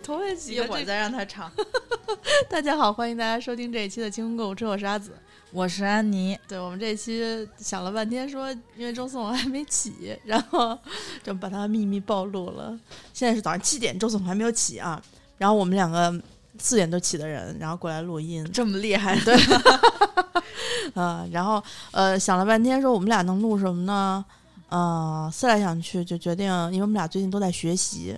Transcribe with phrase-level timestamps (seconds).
[0.00, 1.50] 了，这这头一一会儿再让他唱。
[2.48, 5.12] 大家好，欢迎大家收听这一期的清空购物车，我是阿紫，
[5.52, 6.36] 我是安妮。
[6.48, 10.76] 对我们这一期想了半天，说因为周四我还没起，然后
[11.22, 12.78] 就把他秘密暴露了。
[13.12, 15.00] 现在是早上七点，周四我还没有起啊。
[15.38, 16.12] 然后我们两个
[16.58, 19.36] 四点多起的人，然后过来录音，这么厉害，对。
[20.94, 24.24] 啊，然后呃想了半天，说我们俩能录什么呢？
[24.68, 28.16] 呃，思来想去，就决定，因为我们俩最近都在学习，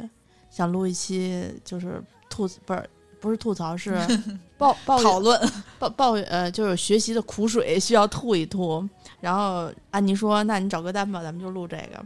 [0.52, 3.96] 想录一期，就是吐不是不是吐槽，是
[4.58, 5.40] 抱抱讨论
[5.78, 8.86] 抱抱，呃，就是学习的苦水需要吐一吐。
[9.18, 12.04] 然后安妮说：“那你找歌单吧，咱们就录这个。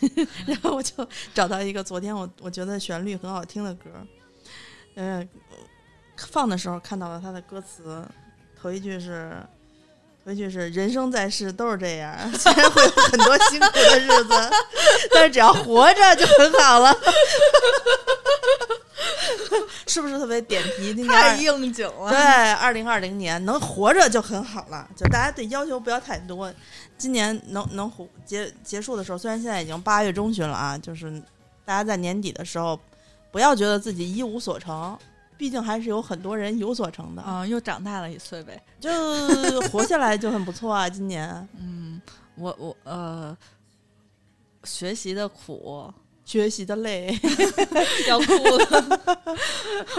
[0.46, 3.90] ”然后我就找到一个昨天我我觉得旋律很好听的歌，
[4.94, 5.28] 嗯，
[6.16, 8.06] 放的时候看到了它的歌词，
[8.54, 9.34] 头一句是。
[10.28, 14.50] 回去是人生在世都是这样，虽然会有很多辛苦的日子，
[15.10, 16.94] 但是只要活着就很好了，
[19.88, 21.02] 是不是特别点题？
[21.06, 22.10] 太应景了。
[22.10, 22.18] 对，
[22.52, 26.52] 二零二零年能活着就很好了，就大家对要求不要太多。
[26.98, 31.10] 今年能能活结结束的时候，虽然现在已经八月中旬了啊，就是
[31.64, 32.78] 大家在年底的时候，
[33.32, 34.94] 不要觉得自己一无所成。
[35.38, 38.90] 毕竟还是有很多人有所成的啊，又长大了一岁呗， 就
[39.70, 40.86] 活下来就很不错啊。
[40.90, 42.02] 今年，嗯，
[42.34, 43.36] 我我呃，
[44.64, 47.16] 学习的苦，学习的累，
[48.08, 49.24] 要哭了。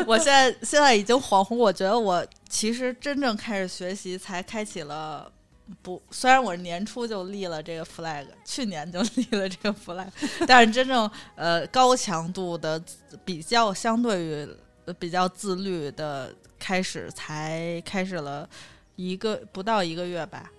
[0.05, 5.31] 我现在现在已经恍惚，我觉得我其实真正开始学习才开启了
[5.81, 10.09] 不，虽然我年初就立了这个 flag，去年就立了这个 flag，
[10.45, 12.83] 但是真正呃高强度的
[13.23, 14.49] 比较相对于。
[14.93, 18.47] 比较自律的开始，才开始了
[18.95, 20.51] 一个不到一个月吧，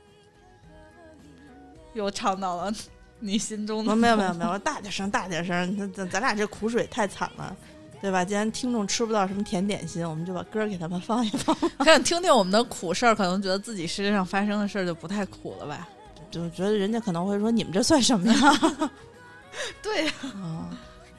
[1.95, 2.73] 又唱到了
[3.19, 3.95] 你心中的。
[3.97, 7.57] 没有没有没有，大点声大点声，咱咱咱俩这苦水太惨了，
[8.01, 8.25] 对吧？
[8.25, 15.89] 既然听众吃不到什么甜点心，我们就把歌给他们放一放， 看听听我们的苦事儿，可能觉得自己世界上发生的事儿就不太苦了吧？
[16.31, 18.91] 就觉得人家可能会说你们这算什么呀？
[19.83, 20.12] 对呀。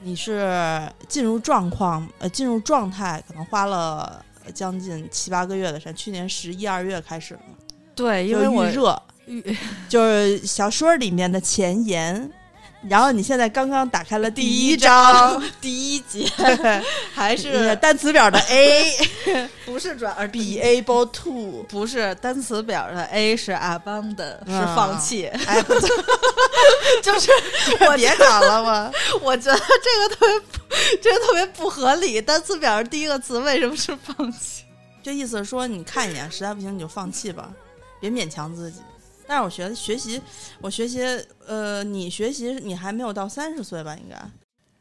[0.02, 4.24] 你是进入状况，呃，进入状态，可能花了
[4.54, 5.94] 将近七八个月的时间。
[5.94, 7.40] 去年十一二月开始的，
[7.94, 9.00] 对，因为我热，
[9.88, 12.30] 就是小说里面的前言。
[12.88, 16.26] 然后你现在刚刚打开了第一章 第一节，
[17.14, 18.96] 还是单词表的 A，
[19.64, 25.30] 不是转而 be able to，不是单词表的 A 是 abandon，是放弃，
[27.02, 27.30] 就是
[27.88, 30.26] 我别搞了我，我觉得这个特
[30.68, 32.20] 别，这个特别不合理。
[32.20, 34.64] 单词表第一个词为什么是放弃？
[35.02, 37.48] 这意思是说你看一眼，实在不行你就放弃吧，
[38.00, 38.80] 别勉强自己。
[39.32, 40.20] 但是我学学习，
[40.60, 41.00] 我学习，
[41.46, 43.96] 呃，你学习，你还没有到三十岁吧？
[43.96, 44.30] 应该，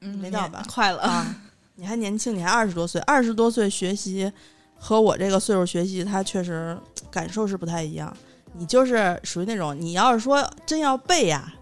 [0.01, 0.61] 嗯，没到吧？
[0.67, 1.35] 快了啊！
[1.75, 4.29] 你还年轻，你还二十多岁，二十多岁学习
[4.77, 6.77] 和我这个岁数学习，他确实
[7.09, 8.13] 感受是不太一样。
[8.51, 11.53] 你就是属于那种，你要是说真要背呀。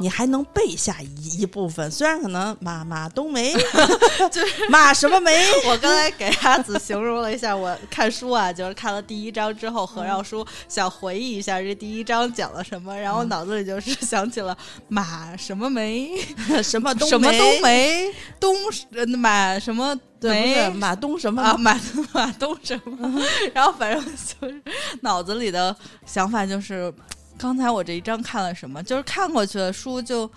[0.00, 3.52] 你还能背下一一部分，虽然可能马马冬梅
[4.30, 5.32] 就是马什么梅。
[5.66, 14.56] 我刚才给阿紫形容了一下，我看书啊，就是看了第一章之后合上书，想回忆一下这第一章讲了什么，然后脑子里就是想起了
[14.88, 16.16] 马什么梅，
[16.62, 18.56] 什么什么冬梅，冬
[19.18, 21.78] 马什么梅，马冬什么啊马
[22.12, 23.22] 马冬什么，
[23.54, 24.62] 然后反正就是
[25.02, 25.74] 脑子里的
[26.04, 26.92] 想法就是。
[27.38, 28.82] 刚才我这一章看了什么？
[28.82, 30.28] 就是看过去的书，就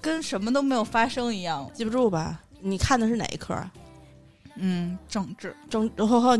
[0.00, 2.40] 跟什么都没有发生一样，记不住吧？
[2.60, 3.54] 你看的是哪一科？
[4.56, 6.36] 嗯，政治政，然后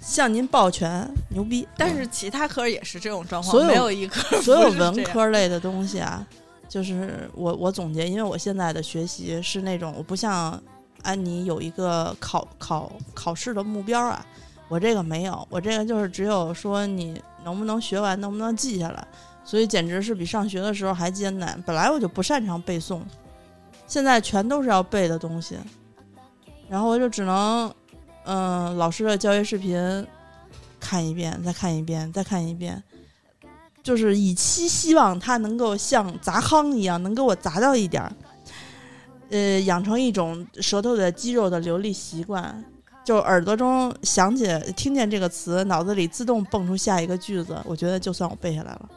[0.00, 1.66] 向您抱拳，牛逼！
[1.76, 6.26] 但是其他科也是这种状况，没有一科， 所有文科类的东西啊，
[6.68, 10.60] 就是我我总结，因为我现在的学习是那种，我不像
[11.02, 14.24] 安妮有一个考考考试的目标啊，
[14.68, 17.20] 我这个没有，我这个就是只有说你。
[17.44, 18.20] 能不能学完？
[18.20, 19.08] 能不能记下来？
[19.42, 21.62] 所以简直是比上学的时候还艰难。
[21.64, 23.00] 本来我就不擅长背诵，
[23.86, 25.56] 现在全都是要背的东西，
[26.68, 27.72] 然后我就只能，
[28.24, 30.06] 嗯，老师的教学视频
[30.78, 32.82] 看一遍，再看一遍，再看一遍，
[33.82, 38.12] 就是以期希望他能够像砸夯一样，能给我砸到一点儿，
[39.30, 42.62] 呃，养成一种舌头的肌肉的流利习惯。
[43.08, 44.46] 就耳朵中响起、
[44.76, 47.58] 听见这个词，脑子里自动蹦出下一个句子。
[47.64, 48.88] 我觉得就算我背下来了，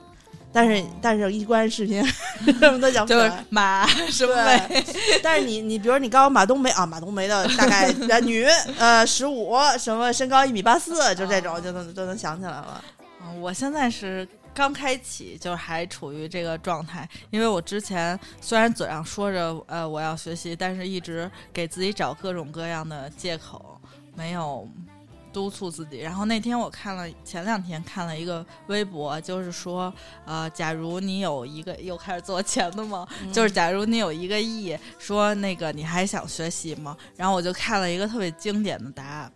[0.51, 2.05] 但是但是一关视频
[2.59, 3.45] 什么都讲不出来。
[3.47, 4.85] 马什么梅？
[5.23, 8.43] 但是你你比如你告诉马冬梅啊，马冬梅的 大概女
[8.77, 12.83] 呃十五，什么身高一米八四，就这种就能就能想起来了。
[13.39, 17.07] 我现在是刚开启，就是还处于这个状态。
[17.29, 23.79] 因为我之前虽然嘴上说着呃我要学习，但是一直给自己找各种各样的借口，
[24.21, 24.69] 没有
[25.33, 25.97] 督促自己。
[25.97, 29.91] 然后那天我看了，前两天看了一个微博，就是说
[30.25, 33.07] 呃，假如你有一个又开始做钱的吗？
[33.33, 36.95] 就是假如你有一个亿，说那个你还想学习吗？
[37.15, 39.31] 然后我就看了一个特别经典的答案。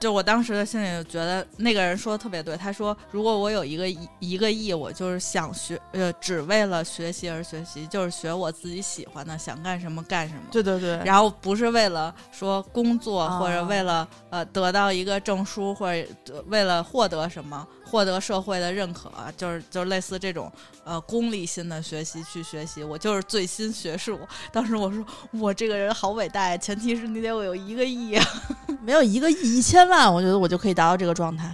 [0.00, 10.40] 就我当时的心里就觉得那个人说的特别对，他说如果我有一个一一个亿，我就是想学，呃，只为了学习而学习，就是学我自己喜欢的，想干什么干什么。
[10.50, 15.92] 对对对，然后不是为了说工作，或者为了呃得到一个证书，或
[16.24, 17.66] 者为了获得什么。
[17.90, 20.50] 获得社会的认可，就是就是类似这种
[20.84, 24.20] 呃功利心的学习去学习，我就是最新学术。
[24.52, 28.16] 当时我说我这个人好伟大呀，前提是你得我有一个亿，
[28.84, 31.52] 没有一个亿一千万，我觉得我就可以达到这个状态。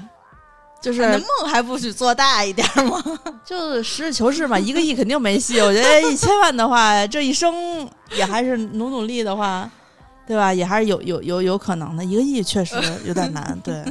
[0.78, 3.02] 就是你的梦还不许做大一点吗？
[3.44, 5.58] 就实事求是嘛，一个亿肯定没戏。
[5.58, 9.68] 我觉得一千万的话，这一生也还是努努力的话，
[10.26, 10.52] 对吧？
[10.52, 12.04] 也还是有有有有可能的。
[12.04, 13.82] 一个亿确实有点难，对。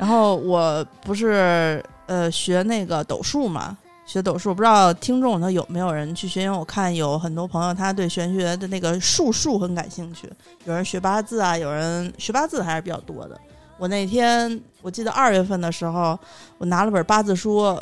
[0.00, 3.76] 然后我不是呃学那个斗数嘛，
[4.06, 6.40] 学斗数，不知道听众呢有没有人去学？
[6.44, 10.26] 因为我看有很多朋友他对玄学的那个术数很感兴趣，
[10.64, 13.38] 有人学八字啊，有人学八字还是比较多的。
[13.76, 16.18] 我那天我记得二月份的时候，
[16.56, 17.78] 我拿了本八字书，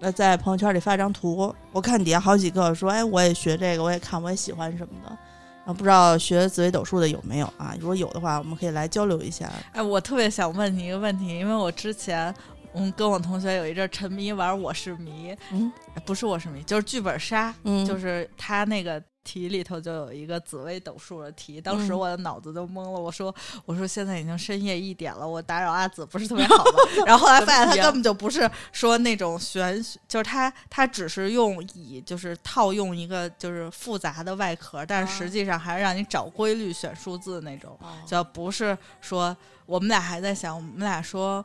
[0.00, 5.16] 呃，在朋友圈里发一张图，我看底下好几个说，哎，我也学这个，我也看，我也喜欢什么的。
[5.64, 7.74] 啊，不知道学紫微斗数的有没有啊？
[7.78, 9.50] 如果有的话，我们可以来交流一下。
[9.72, 12.34] 哎，我特别想问你一个问题，因为我之前，
[12.74, 15.72] 嗯，跟我同学有一阵沉迷玩《我是迷》，嗯，
[16.04, 19.02] 不是《我是迷》，就是剧本杀，嗯，就是他那个。
[19.24, 23.00] 题里头就有一个紫微斗数的题，当时我的脑子都懵了。
[23.00, 23.34] 我说
[23.64, 26.72] ：“我说现在已经深夜一点了，我打扰阿紫不是特别好吗？”
[27.06, 37.78] 然后后来发现他根本就不是说那种玄，就是他他只是用以就是套用一个就是复杂的外壳，但是实际上还是让你找规律、选数字那种。
[38.06, 39.36] 就不是说
[39.66, 41.44] 我们俩还在想，我们俩说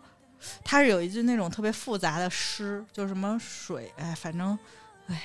[0.64, 4.58] 他是有一句那种特别复杂的诗，就什么水，哎，反正，
[5.08, 5.22] 哎。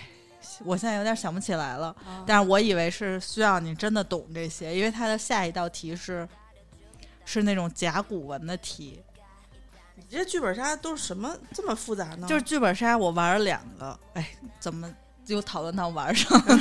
[0.65, 1.95] 我现在有点想不起来了，
[2.27, 6.29] 但是我以为是需要你真的懂这些，因为它的下一道题是
[7.25, 9.03] 是那种甲骨文的题。
[9.95, 12.27] 你这剧本杀都是什么这么复杂呢？
[12.27, 14.27] 就是剧本杀，我玩了两个，哎，
[14.59, 14.93] 怎么
[15.27, 16.59] 又讨论到玩上了？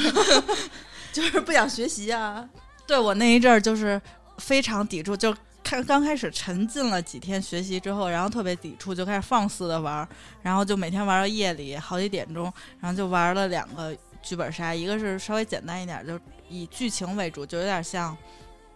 [1.14, 2.48] 就是不想学习啊。
[2.86, 4.02] 对我那一阵儿就是
[4.38, 5.36] 非常抵触，就。
[5.64, 10.08] 开刚开始沉浸了几天学习之后，然后特别抵触，就开始放肆的玩，
[10.42, 16.20] 然后就每天玩到夜里好几点钟，然后就玩了两个剧本杀，一个是稍微简单一点，就
[16.50, 18.18] 以剧情为主，就有点像，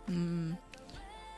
[0.06, 0.56] 嗯，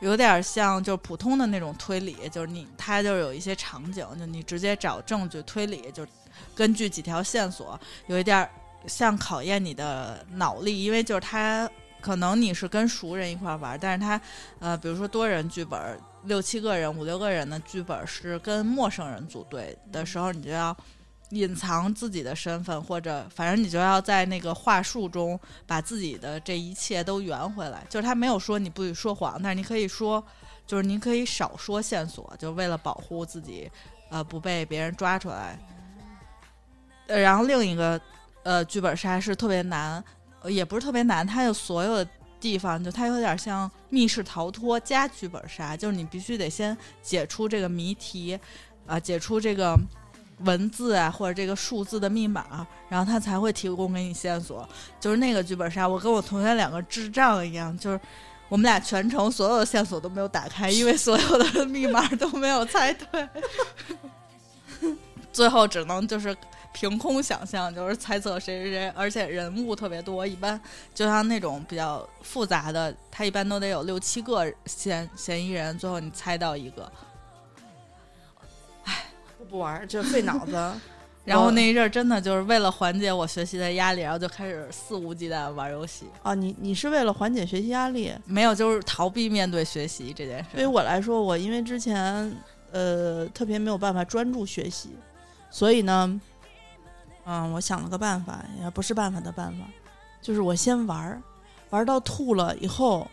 [0.00, 6.06] 有点像就是普通的那种推理，就是你它就有一些场景，就你直接找证据推理，就
[6.54, 8.48] 根据几条线索，有一点
[8.86, 11.68] 像考验你的脑力，因为就是它。
[12.00, 14.20] 可能你是跟熟人一块玩，但是他，
[14.60, 20.76] 呃，比如说多人剧本，六七个人、五六个人的剧本是跟陌生人组队的时候，你就要
[21.30, 27.84] 隐藏自己的身份，或者反正你就要在那个话术中把自己的这一切都圆回来。
[27.88, 30.24] 就是他没有说你不许说谎，但是你可以说，
[30.66, 33.70] 就是你可以少说线索，就为了保护自己，
[34.08, 35.58] 呃，不被别人抓出来。
[37.08, 38.00] 呃，然后另一个，
[38.44, 40.02] 呃，剧本杀是特别难。
[40.44, 48.38] 也不是特别难，它有所有的地方，就它有点像密室逃脱加剧本杀，就是你必须得先解出这个谜题，
[48.86, 49.76] 啊，解出这个
[50.44, 54.68] 文字啊或者这个数字的密码，然后它才会提供给你线索。
[55.00, 58.00] 就是那个剧本杀，我跟我同学两个智障一样，就是
[58.48, 63.28] 我们俩全程所有的线索都没有打开，因为所有的密码都没有猜对，
[65.32, 66.36] 最后只能就是。
[66.72, 70.60] 凭空想象就是猜测谁谁谁，而且人物特别多，一般
[70.94, 76.92] 就像那种比较复杂的，他一般都得有六七个嫌嫌疑人，最后你猜到一个。
[78.84, 79.06] 唉，
[79.40, 80.72] 我不玩，就费脑子。
[81.24, 86.06] 然后那一阵儿真的就是为了缓解我学习的压力，然后就开始肆无忌惮玩游戏。
[86.22, 88.12] 啊，你你是为了缓解学习压力？
[88.24, 90.50] 没有，就是逃避面对学习这件事。
[90.54, 92.34] 对于我来说，我因为之前
[92.70, 94.96] 呃特别没有办法专注学习，
[95.50, 96.20] 所以呢。
[97.28, 99.58] 嗯，我想了个办法，也不是办法的办法，
[100.22, 101.20] 就是我先玩儿，
[101.68, 103.06] 玩到吐了以后，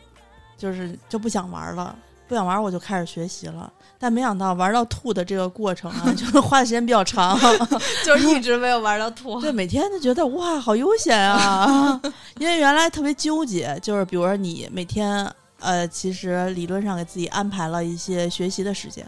[0.58, 1.94] 就是就不想玩了，
[2.26, 3.72] 不想玩我就开始学习了。
[4.00, 7.38] 但没想到玩到吐的这个过程啊， 就是花的时间比较长，
[8.06, 9.42] 就是一直没有玩到吐。
[9.42, 12.00] 对，每天都觉得哇，好悠闲啊！
[12.40, 15.30] 因为原来特别纠结，就是比如说你每天
[15.60, 19.06] 呃，其实理论上给自己安排了一些学习的时间，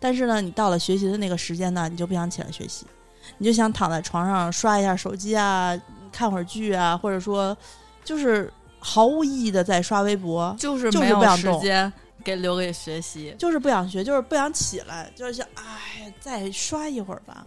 [0.00, 2.86] 但是呢，你到了学习的那个时间呢，你就不想起来学习。
[3.38, 5.76] 你就想躺在床上刷一下手机啊，
[6.12, 7.56] 看会儿剧啊，或者说
[8.04, 11.90] 就是毫无意义的在刷微博，就是不想动时间
[12.22, 13.34] 给留给学习。
[13.38, 17.46] 就是不想学，就是不想起来，就是想哎，再刷一会儿吧。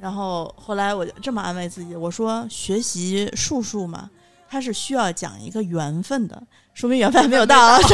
[0.00, 4.10] 然后后来我就这么安慰自己，我说学习术数嘛，
[4.48, 6.42] 它是需要讲一个缘分的，
[6.74, 7.78] 说明缘分还没有到啊。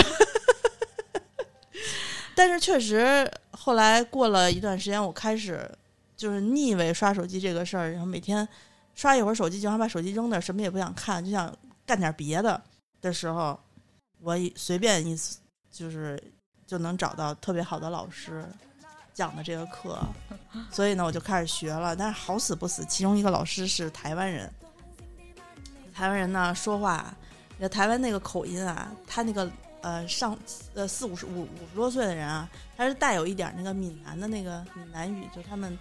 [2.35, 5.69] 但是确实，后来过了一段时间，我开始
[6.19, 8.47] 就是腻味刷手机这个事儿，然后每天
[8.95, 11.57] 刷一会儿手机，就想把手机扔那儿，什么也不想看，就想
[11.87, 12.61] 干点别的
[13.01, 13.59] 的时候，
[14.21, 15.17] 我一随便一
[15.71, 16.21] 就是
[16.67, 18.45] 就能找到特别好的老师
[19.15, 19.97] 讲的这个课，
[20.73, 21.95] 所以呢，我就开始学了。
[21.95, 24.53] 但是好死不死，其中一个老师是台湾人，
[25.95, 27.15] 台湾人呢说话，
[27.59, 29.49] 那台湾那个口音啊，他那个
[29.83, 30.37] 呃上
[30.75, 35.79] 呃四五十五五十多岁的人啊，他是带有一点那个闽南的那个闽南语，就他们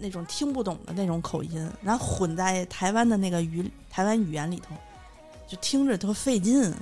[0.00, 4.74] 那种听不懂的那种口音，然后混在台湾的那个语台湾语言里头，
[5.48, 6.74] 就听着特费劲。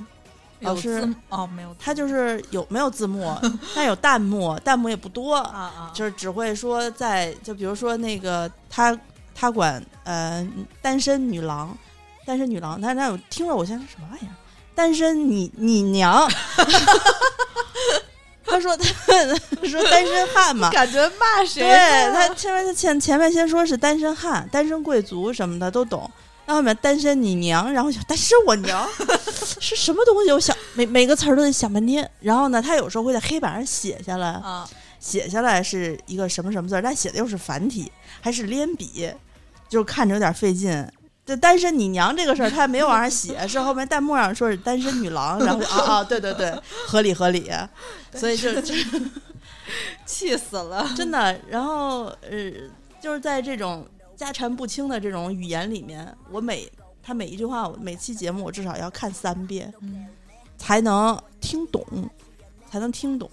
[0.60, 3.32] 老师哦，没有，他就是有没有字幕，
[3.76, 8.98] 但有弹幕，弹幕也不多，啊啊，就是只会说在就比如说那个他
[9.36, 10.44] 他管呃
[10.82, 11.78] 单身女郎，
[12.26, 14.34] 单身女郎，但是他有听了我现在什么玩意儿，
[14.74, 16.28] 单身你你娘，
[18.48, 20.70] 他说他说单身汉嘛。
[20.70, 22.12] 感觉骂谁对？
[22.12, 26.10] 他前面前前面先说是单身汉、单身贵族什么的都懂，
[26.46, 28.88] 然后后面单身你娘，然后想单身我娘
[29.60, 30.32] 是什么东西？
[30.32, 32.08] 我想每每个词儿都得想半天。
[32.20, 37.90] 然后呢，他有时候会在黑板上写下来，啊，写下来是一个什么什么字儿，但写的又是繁体，
[38.20, 39.10] 还是连笔，
[39.68, 40.86] 就看着有点费劲。
[41.28, 46.50] 这单身你娘这个事儿，他也没往上写，是后面弹幕上说是单身女郎，然后啊啊，对对对，
[46.86, 47.52] 合理合理，
[48.14, 48.74] 所以就就
[50.06, 50.90] 气死了！
[50.96, 52.50] 真的，然后呃，
[52.98, 56.66] 就是在这种家缠不清的这种语言里面，我每
[57.02, 60.06] 他每一句话，我每期节目我至少要看三遍，嗯
[60.56, 61.84] 才能听懂，
[62.70, 63.30] 才能听懂。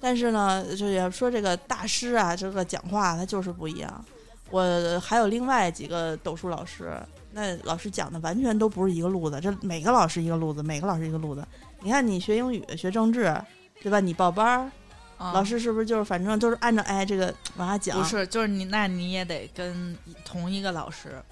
[0.00, 4.04] 但是呢，就也说这个大师啊，这个讲话他就是不一样。
[4.50, 6.96] 我还有另外几个斗数老师，
[7.32, 11.46] 那老师讲的完全都不是一个路子，这每个老师一个路子，每个老师一个路子。
[11.80, 13.36] 你看，你学英语、学政治，
[13.82, 14.00] 对吧？
[14.00, 14.70] 你报班儿，
[15.18, 17.98] 啊老师是不是就是反正就是按照哎这个往下讲？
[17.98, 21.22] 不是，就是你，那你也得跟同一个老师，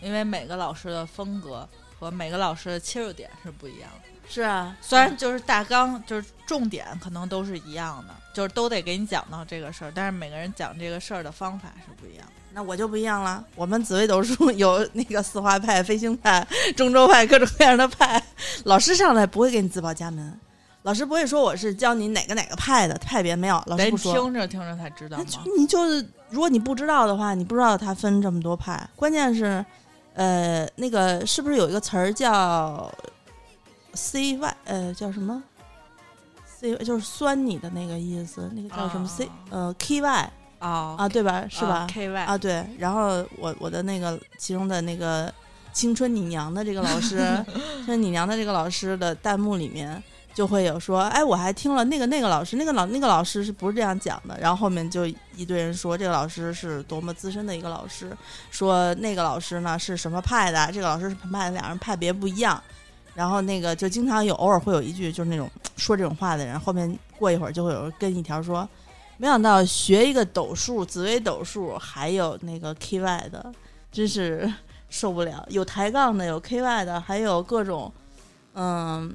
[0.00, 4.08] 因为每个老师的风格和每个老师的切入点是不一样的。
[4.28, 12.32] 是啊，虽然就是大纲，就是重点可能都是一样的，就是都得给你讲到这个事儿，但是每个人讲这个事儿的方法是不一样的。
[12.52, 13.44] 那我就不一样了。
[13.54, 18.22] 我们紫微斗数 有那个四化派、飞星派、中州派，各种各样的派。
[18.64, 20.40] 老师上来不会给你自报家门，
[20.82, 24.14] 老师不会说我是教你哪个哪个派的派别没有，老师不说。
[24.14, 25.18] 听着听着才知道？
[25.58, 28.88] 你就是，如果你不知道的话，你不知道他分这么多派。
[28.96, 29.62] 关键是，
[30.14, 32.90] 呃，那个是不是有一个词儿叫
[33.96, 34.56] C Y？
[34.64, 35.42] 呃，叫什么
[36.44, 41.44] ？C 就是酸你的那个意思，那个叫什么 C？、呃，K Y 哦，啊，对吧？
[41.48, 42.64] 是吧？？K Y 啊，对。
[42.78, 45.32] 然后我我的那个其中的那个
[45.72, 47.18] 青春你娘的这个老师，
[47.78, 54.38] 青春你娘的这个老师的弹幕里面就会有说，哎，我还听了那个那个老师，那个老那个老师是不是这样讲的？
[54.40, 58.16] 然后后面就一堆人说这个老师是多么资深的一个老师，
[58.50, 62.62] 说那个老师呢是什么派的，这个老师是什么派的，两人派别不一样。
[63.16, 68.68] 然后那个就经常有偶尔会有一句就是那种说这种话的人，后面过一会儿就会有人跟一条说，
[69.16, 73.50] 没想到学一个斗数，紫薇斗数还有那个 KY 的，
[73.90, 74.52] 真是
[74.90, 75.44] 受不了。
[75.48, 77.90] 有抬杠的，有 KY 的，还有各种，
[78.52, 79.10] 嗯，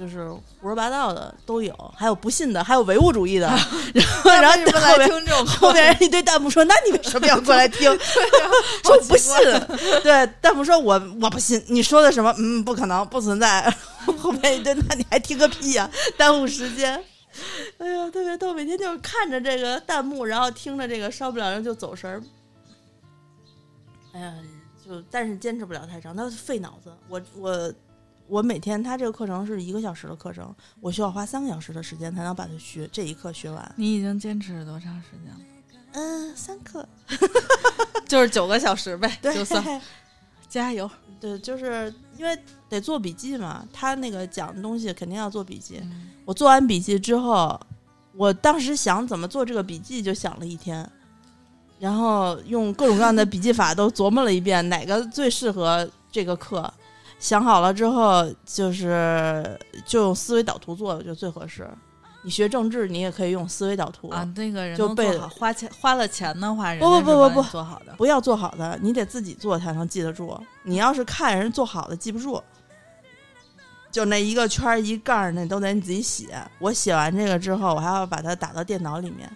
[0.00, 3.46] 就是胡说八道的都有，还有不信的，还有唯物主义的。
[3.94, 7.92] 然后，然后为什么后面来听这种后面人一堆弹幕说：“那你为什么要过来听？”
[8.82, 9.36] 说不信，
[10.02, 12.34] 对弹幕说我我不信，你说的什么？
[12.38, 13.70] 嗯，不可能，不存在。
[14.18, 16.94] 后面一堆，那你还听个屁呀、耽误时间。
[17.76, 22.22] 哎呀，特别逗，每天就是看着这个弹幕，然后听着这个，烧不了人就走神儿。
[24.14, 24.34] 哎呀，
[24.84, 26.90] 就但是坚持不了太长，那费脑子。
[27.08, 27.72] 我我
[28.30, 33.74] 我每天他这个课程是一个小时的课程，我需要花三个小时的时间才能把它学这一课学完。
[33.76, 35.40] 你已经坚持了多长时间了？
[35.92, 36.88] 嗯，三课，
[38.06, 39.82] 就是九个小时呗，对就算
[40.48, 40.88] 加油。
[41.18, 45.80] 对，就是因为得做笔记嘛，他那个讲的东西肯定要做笔记。
[45.82, 47.60] 嗯我做完笔记之后，
[48.14, 50.88] 我当时想怎么做这个笔记，就想了一天，
[51.80, 56.72] 然后用各种各样的笔记法都琢磨了一遍，哪个最适合这个课。
[57.20, 61.68] 想好了之后，就是就用思维导图做，我觉得最合适。
[62.22, 67.94] 你学政治，你也可以用思维导图啊，那个人就背花钱花了钱的话，人不不不不不做好的。
[67.96, 70.38] 不要做好的，你得自己做才能记得住。
[70.62, 72.42] 你要是看人做好的，记不住。
[73.90, 76.28] 就那一个圈儿一杠儿，那都得你自己写。
[76.58, 79.30] 我写完这个之后，我还要把它打到电脑里面，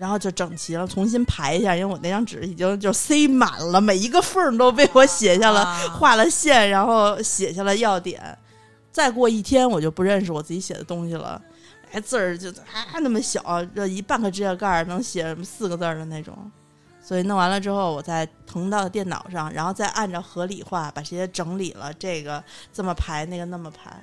[0.00, 8.18] 然后就整齐了，重新排一下，因为我那张纸已经就塞满了，每一个缝儿都被我写下了，啊画了线，然后写下了要点。
[8.90, 11.40] 再过一天，我就不认识我自己写的东西了。
[11.92, 16.34] 哎，字儿就啊那么小，这一半个指甲盖儿能写四个字儿的那种。
[17.02, 22.42] 所以弄完了之后，我再腾到电脑上，然后再按照合理化把这些整理了，这个
[22.72, 24.02] 这么排，那个那么排，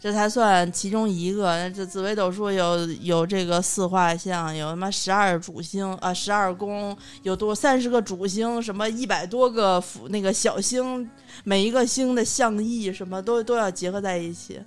[0.00, 1.68] 这才算其中一个。
[1.70, 11.08] 这紫微斗数有有这个四画像，有他妈十二主星啊，十二宫，有多三十个主星，什么一百多个辅那个小星，
[11.44, 14.60] 每一个星的象意什么都都要结合在一起。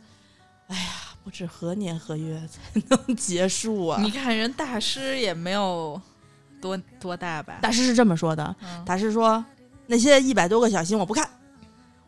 [0.68, 0.92] 哎呀，
[1.24, 4.02] 不知何年何月才能结束啊！
[4.02, 6.00] 你看人大师也没有
[6.62, 7.60] 多多大吧？
[7.62, 9.44] 大师是这么说的，嗯大师说
[9.88, 11.30] 那些一百多个小星我不看，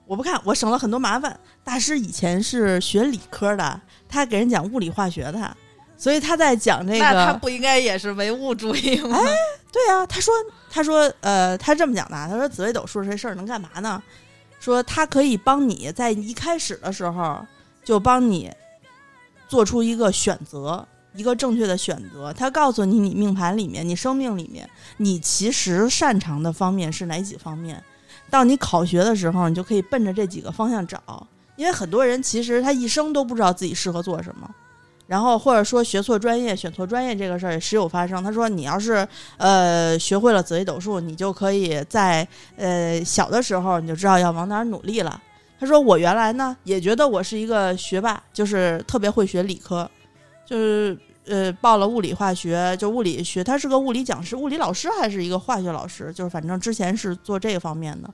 [0.06, 1.40] 我不看，我省了很多麻烦。
[1.64, 5.58] 大师以前是学理科的，他给人讲物理化学的，
[5.98, 7.00] 所以他在讲这个。
[7.00, 9.18] 那他不应该也是唯物主义吗？
[9.18, 9.36] 哎
[9.72, 10.32] 对啊，他说
[10.70, 14.02] 他说呃，他这么讲的，他说紫微斗数这事儿能干嘛呢？
[14.60, 17.44] 说他可以帮你在一开始的时候
[17.84, 18.52] 就帮你
[19.48, 22.32] 做出一个选择，一个正确的选择。
[22.32, 27.84] 他告诉你，你命盘里面，你生命里面，你其实擅长的方面是哪几方面。
[28.34, 31.00] 到你考学的时候，你就可以奔着这几个方向找。
[31.56, 34.50] 因为很多人其实他一生都不知道自己适合做什么，
[35.06, 38.24] 然后或者说学错专业、选错专业这个事儿也时有发生。
[38.24, 45.22] 他说，你要是呃学会了紫微斗数，你就可以在呃小的时候你就知道要往哪儿努力了。
[45.60, 49.88] 他说，我原来呢也觉得我是一个学霸，就是特别会学理科，
[50.44, 58.10] 就是呃报了物理化学，就物理学，他是个物理讲师、物理老师还是一个化学老师，就是反正之前是做这个方面的。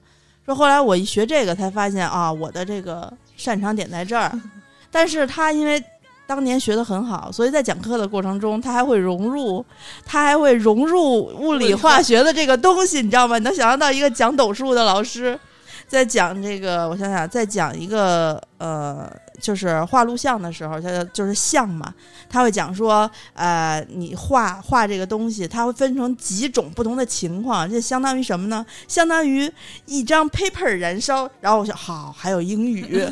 [0.45, 4.31] 说后来我一学这个才发现啊，我的这个擅长点在这儿，
[4.89, 5.83] 但是他因为
[6.25, 9.63] 当年学的很好，所以在讲课的过程中，他还会融入，
[10.05, 13.37] 他还会融入物理化学的这个东西，你知道吗？
[13.37, 15.39] 你能想象到一个讲斗数的老师
[15.87, 21.93] 在讲这个，我想想，在讲一个呃，就是画录像的时候，他就是像嘛，
[22.29, 28.65] 他会讲说，呃，你画画这个东西，它会分成几种不同的情况，这相当于什么呢？
[28.87, 29.51] 相当于
[29.85, 32.85] 一张 paper 燃烧，然后我想，好，还有英语。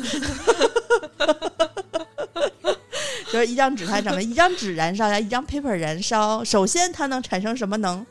[3.30, 6.42] 就是一张纸，它怎么一张纸燃烧，呀一张 paper 燃烧。
[6.42, 8.04] 首先，它能产生什么能？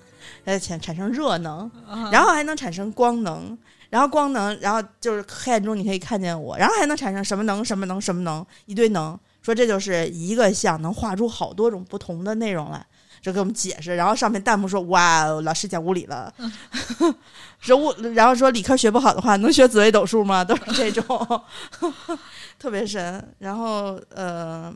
[0.46, 1.70] 呃，产产生热能，
[2.12, 3.58] 然后还能产生光能，
[3.90, 7.64] 然后光能，然后就是黑暗中你可以看见我，然后还能产生什么能？
[7.64, 8.00] 什么能？
[8.02, 8.46] 什么能？
[8.66, 9.18] 一堆能。
[9.42, 12.86] 说这就是一个像能画出好多种不同的内容来，
[13.22, 13.96] 就给我们解释。
[13.96, 16.34] 然后上面弹幕说：“哇，老师讲物理了。
[17.62, 20.44] ”说物，然后说理科学不好的话，能学紫微斗数吗？
[20.44, 21.44] 都是这种，
[22.60, 23.26] 特别神。
[23.40, 24.76] 然后呃，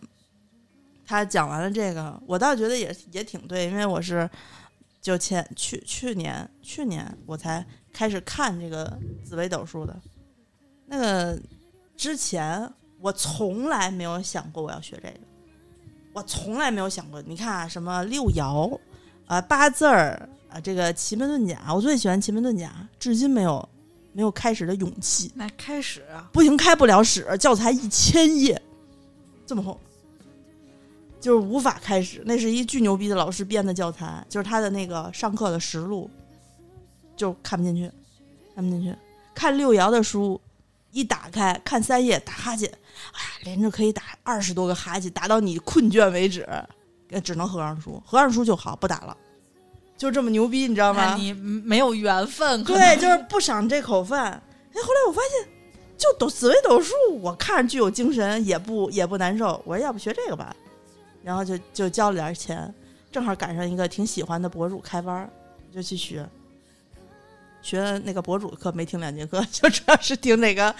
[1.05, 4.29] 他讲完了这个，我倒觉得也也挺对，因为我是
[5.01, 9.95] 就前去去年去年我才开始看这个紫微斗数的，
[10.85, 11.39] 那个
[11.95, 15.19] 之前我从来没有想过我要学这个，
[16.13, 17.21] 我从来没有想过。
[17.21, 18.79] 你看啊，什么六爻
[19.27, 23.69] 啊、八字儿啊，这个奇门遁甲，我最喜欢奇门遁甲，至今没有
[24.13, 25.31] 没有开始的勇气。
[25.35, 28.61] 那开始啊，不行，开不了始，教材一千页，
[29.45, 29.79] 这么厚，
[31.19, 32.21] 就是无法开始。
[32.25, 36.09] 那是一巨牛逼的老师编的教材，就是他的那个上课的实录，
[37.21, 37.91] 就看不进去，
[38.55, 38.95] 看不进去。
[39.35, 40.41] 看六爻的书，
[40.89, 42.67] 一打开看三页打哈欠，
[43.13, 46.41] 哎呀，连着可以打二十多个哈欠，打到你困倦为止，
[47.11, 49.15] 呃只能合上书，合上书就好，不打了，
[49.95, 51.13] 就这么牛逼，你知道吗？
[51.13, 54.31] 你没有缘分，对，就是不赏这口饭。
[54.73, 55.47] 哎，后来我发现，
[55.95, 59.61] 就抖紫微斗数，我看着具有精神，也不也不难受。
[59.63, 60.55] 我说要不学这个吧，
[61.21, 62.73] 然后就就交了点钱，
[63.11, 65.29] 正好赶上一个挺喜欢的博主开班儿，
[65.71, 66.27] 就去学。
[67.61, 70.73] 学那个博主的课没听两节课， 就主要是听那个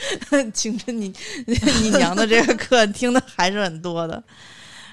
[0.54, 1.13] 青春你
[1.46, 4.24] 你娘的这个课，听的还是很多的。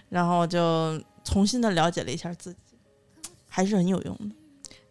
[0.09, 2.59] 然后就重新的了解了一下自己，
[3.49, 4.35] 还是很有用的。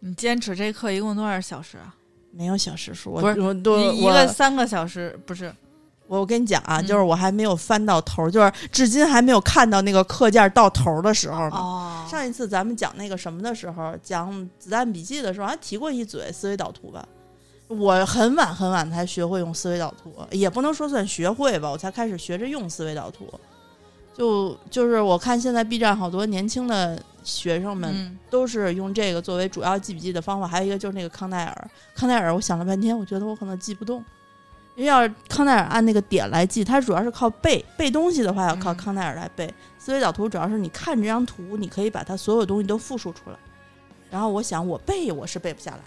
[0.00, 1.94] 你坚持这课一共多少小时啊？
[2.30, 5.52] 没有小时数，我不是我都一一个三个小时，不是
[6.08, 11.56] 我跟你讲啊，嗯就是我还没有翻到头儿，就是至今还没有看到那个课件到头儿的时候呢。
[11.56, 17.06] 哦上一次咱们讲那个什么的时候，讲《子弹笔记》的时候，还提过一嘴思维导图吧。
[17.68, 23.28] 我很晚很晚才学会用思维导图，也不能说算学会吧，我才开始学着用思维导图。
[24.16, 31.70] 就就是我看现在 B 站好多年轻的学生们嗯都是用这个作为主要记笔记的方法，还有一个就是那个康奈尔。
[31.94, 34.02] 康奈尔，我想了半天，我觉得我可能记不动，
[34.78, 39.52] 因为要是康奈尔按那个点来记，它主要是靠背背东西的话，要靠嗯康奈尔来背。
[39.76, 43.36] 思维导图主要是你看这张图，你可以把它所有东西都复述出来。
[44.08, 45.80] 然后我想我背我是背不下来，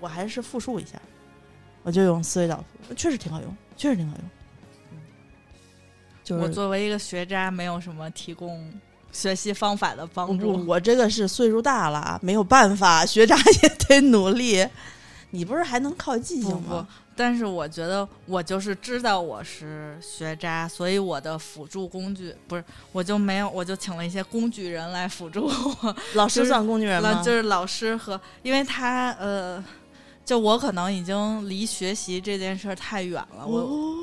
[0.00, 0.92] 我还是复述一下，
[1.82, 4.24] 我就用思维导图，确实挺好用，确实挺好用。
[4.92, 4.98] 嗯
[6.24, 8.72] 就是我作为一个学渣，没有什么提供
[9.12, 10.66] 学习方法的帮不助。
[10.66, 14.66] 我这个是岁数大了，没有办法，学渣也得努力。
[15.32, 25.46] 你不是还能靠记性不不吗？，但是我觉得我就是知道我是学渣，所以我的辅助工具不是，我就没有，我就请了一些工具人来辅助
[25.82, 27.22] 我， 老师算工具人吗？
[27.24, 29.62] 就是老师和，因为他呃，
[30.24, 33.94] 就我可能已经离学习这件事儿太远了，我哦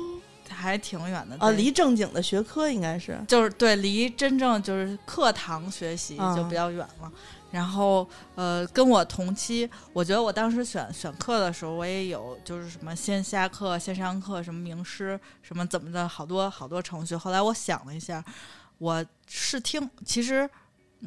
[0.48, 7.10] 还挺远的啊，离正经的学科应该是就是对离真正就是课堂学习嗯就比较远了。
[7.50, 17.16] 然后呃，跟我同期，我觉得我当时选选课的时候，我也有就是什么线下课、线上课，什么名师，什么怎么的，好多好多程序。
[17.16, 18.24] 后来我想了一下，
[18.78, 20.48] 我试听，其实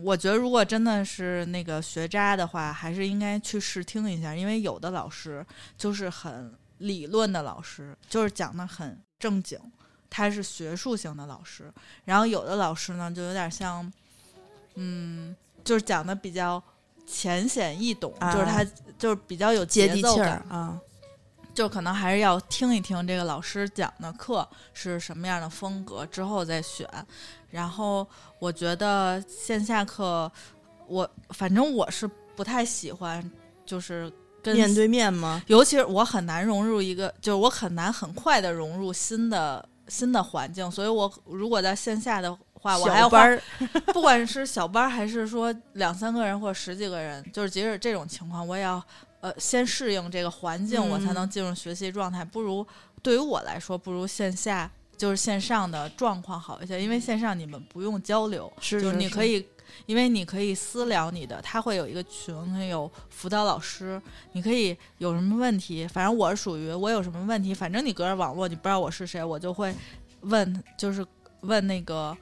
[0.02, 5.46] 我觉得如果真的是那个学渣的话，还是应该去试听一下，因为有的老师
[5.78, 9.60] 就是很理论的老师，就是讲的很正经。
[10.10, 11.74] 他是学术型的老师，
[12.06, 13.92] 然后有的老师呢，就有点像，
[14.76, 16.62] 嗯，就是讲的比较
[17.06, 18.64] 浅显易懂，啊就是他
[18.98, 20.80] 就是比较有接地气儿，啊。
[21.54, 26.90] 就可能还是要听一听这个老师讲的课是什么样的风格，之后再选。
[27.52, 28.08] 然后
[28.40, 30.32] 我觉得线下课，
[30.88, 33.24] 我反正我是不太喜欢，
[33.68, 35.44] 就是跟面对面吗？
[35.46, 43.42] 尤其是我很难融入一个，就是我很难很快的融入新的新的环境，所以我如果在线下的话，我还要班儿
[43.94, 48.82] 不管是小班儿还是说两三个人或者十几个人，就是即使这种情况，我也要
[49.20, 52.24] 呃先适应这个环境，嗯我才能进入学习状态。
[52.24, 52.66] 不如
[53.02, 59.46] 对于我来说，不如线下就是线上的状况好一些，因为线上你们不用交流，是就是你可以，
[59.86, 69.76] 因为你可以私聊你的，他会有一个群，会有辅导老师，你可以有什么问题，反正我是属于我有什么问题，反正你隔着网络你不知道我是谁，我就会
[70.22, 71.06] 问，就是
[71.42, 72.16] 问那个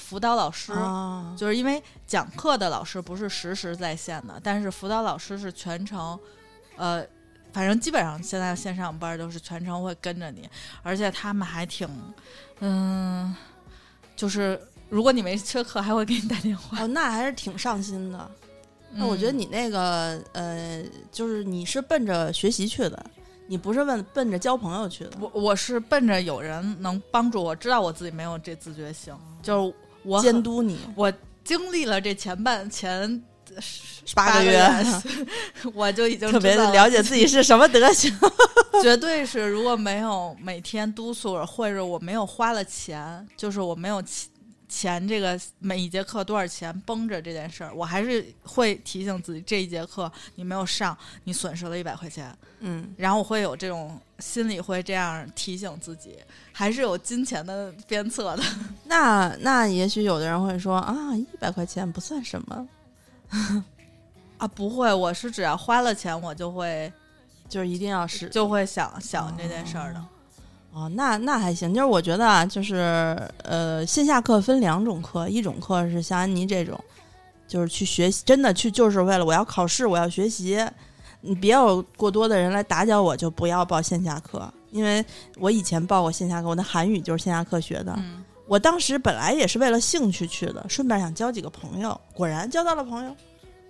[0.00, 0.72] 辅导老师。
[0.72, 6.18] 啊，就是因为讲课的老师不是实时在线的，但是辅导老师是全程，
[6.76, 7.04] 呃，
[7.52, 10.48] 反正基本上现在线上班都是全程会跟着你，
[10.82, 11.88] 而且他们还挺，
[12.60, 13.34] 嗯，
[14.16, 16.82] 就是如果你没缺课，还会给你打电话。
[16.82, 18.30] 哦，那还是挺上心的。
[18.92, 20.82] 那我觉得嗯你那个呃，
[21.12, 23.06] 就是你是奔着学习去的，
[23.46, 25.12] 你不是奔奔着交朋友去的。
[25.20, 30.78] 我我是奔着有人能帮助我，知道我自己没有这自觉性，就是我监督你。
[30.94, 31.12] 我
[31.44, 33.22] 经历了这前半前
[34.14, 34.64] 八个月，
[35.74, 36.88] 我就已经特别了。
[36.88, 38.12] 解自己是什么德行。
[38.82, 44.02] 绝对是，如果没有每天督促，或者我没有花了钱，就是我没有
[44.70, 52.34] 钱钱这个每一节课多少钱绷着这件事儿，我还是会提醒自己，这一节课你没有上，你损失了一百块钱。
[52.60, 56.16] 嗯，然后我会有这种心里会这样提醒自己，
[56.52, 58.42] 还是有金钱的鞭策的。
[58.86, 62.68] 那那也许有的人会说啊，一百块钱不算什么，
[64.38, 66.90] 啊，不会，我是只要花了钱，我就会
[67.48, 70.00] 就是一定要是就会想想这件事儿的。
[70.00, 70.06] 哦，
[70.94, 71.74] 那那还行。
[71.74, 76.78] 就是我觉得啊，就是呃，线下课分两种课，一种课是像安妮这种，
[77.48, 80.64] 就是去学习，真的去就是为了我要考试，我要学习。
[81.22, 84.50] 你别有过多的人来打搅我，就不要报线下课。
[84.70, 85.04] 因为
[85.38, 87.92] 我以前报过线下课，我的韩语就是线下课学的。
[87.98, 93.14] 嗯，我当时本来也是为了兴趣去的，顺便想交几个朋友，果然交到了朋友。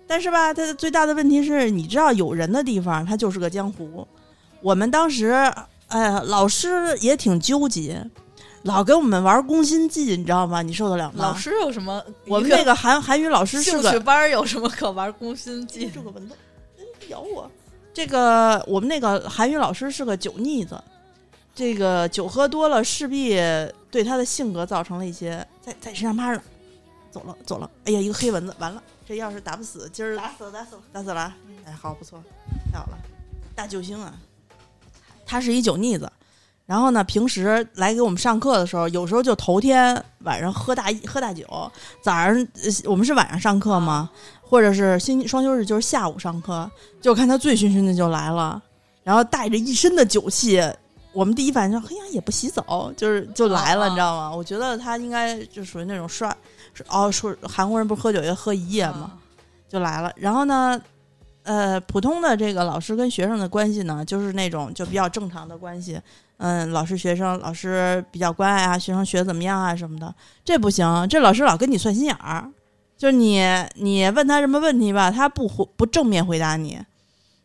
[0.07, 4.07] 但是吧，它最大的问题是，你知道有人的地方，它就是个江湖。
[4.61, 5.33] 我们当时，
[5.91, 8.05] 哎呀，老师也挺纠结，
[8.63, 10.61] 老给我们玩攻心计，你知道吗？
[10.61, 11.29] 你受得了吗？
[11.29, 12.03] 老，师有什么？
[12.25, 15.89] 我们那个韩韩语老师是个兴趣班儿有什么可玩攻心计？
[15.93, 16.35] 这个蚊子
[16.77, 17.49] 哎咬我。
[17.93, 20.81] 这个我们那个韩语老师是个酒腻子，
[21.53, 23.35] 这个酒喝多了势必
[23.89, 26.41] 对他的性格造成了一些在在身上趴着，
[27.11, 30.81] 走了走了，哎呀，一个黑蚊子，完了，这要是打不死，今儿打死了，打死了！
[30.93, 32.23] 打死了啊，哎，好不错，
[32.71, 32.97] 太好了，
[33.53, 34.13] 大救星啊！
[35.31, 36.11] 他是一酒腻子，
[36.65, 41.45] 然后呢，平时来给我们上课的时候，有时候就头天晚上喝大喝大酒，
[42.03, 44.09] 早上呃我们是晚上上课嘛，
[44.41, 48.61] 或者是星期双休日就是下午上课，就看他醉醺醺的就来了，
[49.05, 50.61] 然后带着一身的酒气，
[51.13, 54.35] 我们第一反应就，嘿呀，也不洗澡，就是就来了，啊你知道吗？
[54.35, 56.35] 我觉得他应该就属于那种刷，
[56.73, 59.13] 是哦，说韩国人不是喝酒要喝一夜吗？
[59.69, 60.11] 就来了。
[60.17, 60.77] 然后呢，
[61.43, 65.99] 呃，普通的这个老师跟学生的关系呢，就是那种就比较正常的关系。
[66.37, 70.13] 嗯，老师学生，老师比较关爱啊，学生学怎么样啊什么的。
[70.43, 72.49] 这不行，这老师老跟你算心眼儿，
[72.97, 73.43] 就是你
[73.75, 76.79] 你问他什么问题吧，他不回不正面回答你，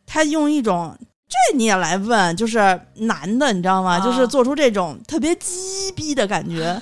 [0.06, 0.96] 他用一种
[1.28, 2.58] 这你也来问，就是
[2.94, 3.98] 男的，你知道吗？
[3.98, 6.80] 啊就是做出这种特别鸡逼的感觉。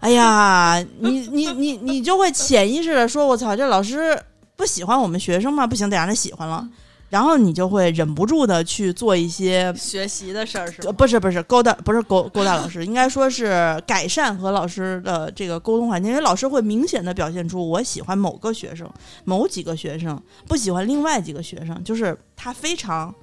[0.00, 4.16] 哎呀，你你你你就会潜意识的说：“我操，这老师
[4.58, 5.66] 不喜欢我们学生吗？
[5.66, 6.68] 不行，得让他喜欢了。”
[7.08, 10.82] 然后你就会忍不住的去做一些学习的事儿是？
[10.92, 18.86] 不是不是勾搭，不是勾勾搭老师， 应该说是改善和老师的这个沟通环境，因为老师会明显的表现出我喜欢某个学生、
[19.24, 23.14] 某几个学生，不喜欢另外几个学生，就是他非常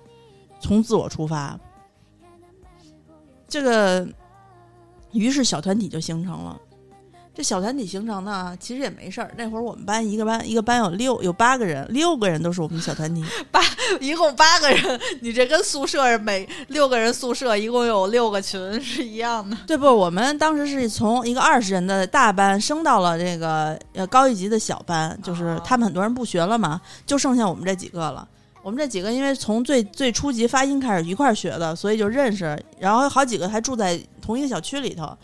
[0.59, 1.55] 从自我出发，
[3.47, 4.07] 这个
[5.11, 6.59] 于是小团体就形成了。
[7.35, 9.29] 这小团体形成呢，其实也没事儿。
[9.37, 13.21] 那会儿我们班一个班一个班有六有八个人，六个人都是我们小团体。
[13.51, 13.59] 八
[13.99, 19.57] 一共八个人，你这跟宿舍每六个人宿舍一共有六个群是一样的。
[19.67, 19.85] 对不？
[19.85, 28.25] 我们当时是从一个二十人的大班升到了这个呃高一级的小班，就是哦他们很多人不学了嘛，就剩下我们这几个了。
[28.63, 35.15] 我们这几个因为从最最初级发音开始一块儿学的，所以就认识，然后好几个还住在同一个小区里头，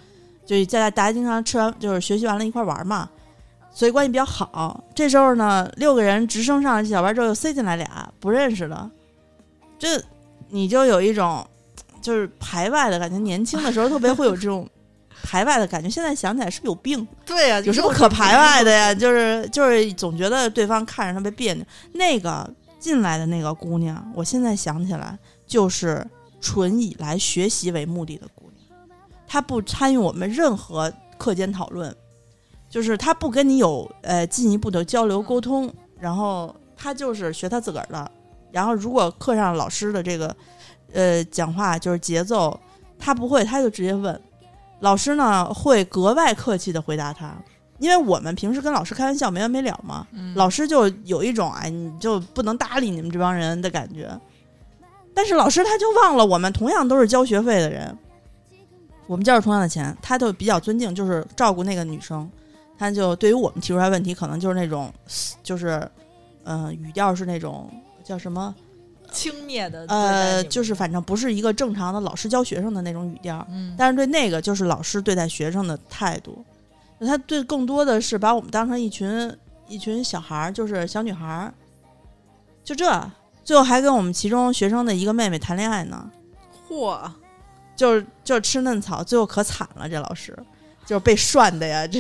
[0.60, 3.10] 就在大家经常吃完就是学习完了一块儿玩嘛，
[3.72, 4.84] 所以关系比较好。
[4.94, 8.90] 这时候呢，六个人直升上了小班之后，又塞进来俩不认识的，
[9.80, 10.02] 这
[10.50, 11.48] 你就有一种
[12.02, 13.18] 就是排外的感觉。
[13.18, 14.68] 年轻的时候特别会有这种
[15.24, 17.08] 排外的感觉，现在想起来是不是有病？
[17.26, 18.94] 对呀、有什么可排外的呀？
[18.96, 21.66] 就是就是总觉得对方看着特别别扭。
[21.94, 26.06] 那个进来的那个姑娘，我现在想起来就是
[26.42, 28.28] 纯以来学习为目的的
[29.32, 31.96] 姑娘，她不参与我们任何课间讨论，
[32.70, 38.12] 就是他不跟你有呃进一步的交流沟通，然后他就是学他自个儿的。
[38.52, 40.36] 然后如果课上老师的这个
[40.92, 42.60] 呃讲话就是节奏，
[43.00, 44.20] 他不会，他就直接问。
[44.82, 47.34] 老师呢会格外客气的回答他，
[47.78, 54.10] 因为我们平时跟老师开玩笑没完没了嘛，嗯老师就有一种哎你就不能搭理你们这帮人的感觉。
[55.14, 57.96] 但是老师他就忘了我们同样都是交学费的人，
[59.08, 62.30] 我们交着同样的钱，他就比较尊敬，就是照顾那个女生，
[62.78, 64.92] 他就对于我们提出来问题，可能就是那种
[65.44, 65.80] 就是
[66.44, 67.70] 嗯、呃语调是那种
[68.04, 68.54] 叫什么
[69.12, 76.44] 轻蔑的呃，就是反正不是一个正常的老师教学生的那种语调，嗯，但是对那个就是老师对待学生的态度，
[77.02, 79.36] 他对更多的是把我们当成一群
[79.68, 81.54] 一群小孩儿，就是小女孩儿，
[82.64, 83.12] 就这，
[83.44, 86.10] 最后还跟我们其中学生的一个妹妹谈恋爱呢，
[86.70, 87.12] 嚯，
[87.82, 90.38] 就是就是吃嫩草，最后可惨了，这老师
[90.86, 92.00] 就是被涮的呀，这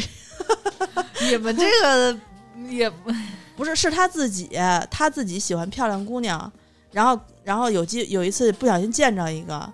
[1.27, 2.15] 你们这个
[2.69, 2.87] 也
[3.57, 4.47] 不是是他自己，
[4.91, 6.51] 他自己喜欢漂亮姑娘，
[6.91, 9.67] 然后然后有机有一次不小心见着一个，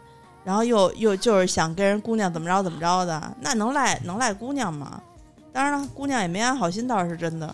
[0.46, 5.04] 然后又又就是想跟人姑娘怎么着怎么着的，那能赖能赖姑娘吗？
[5.52, 7.54] 当然了，姑娘也没安好心，倒是真的。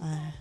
[0.00, 0.32] 哎，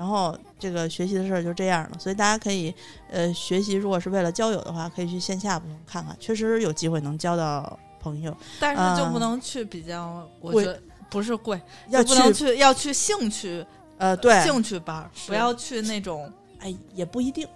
[0.00, 2.74] 然后这个学习的事儿就这样了，所以大家可以
[3.10, 8.34] 呃学习，如果是为了交友的话，可以去线下部分看看，确实有机会能交到朋友。
[8.58, 11.60] 但是就嗯不能去比较，我贵觉得不是贵，
[11.90, 13.62] 要不能去去要去兴趣
[13.98, 17.46] 呃对，兴趣班不要去那种哎，也不一定。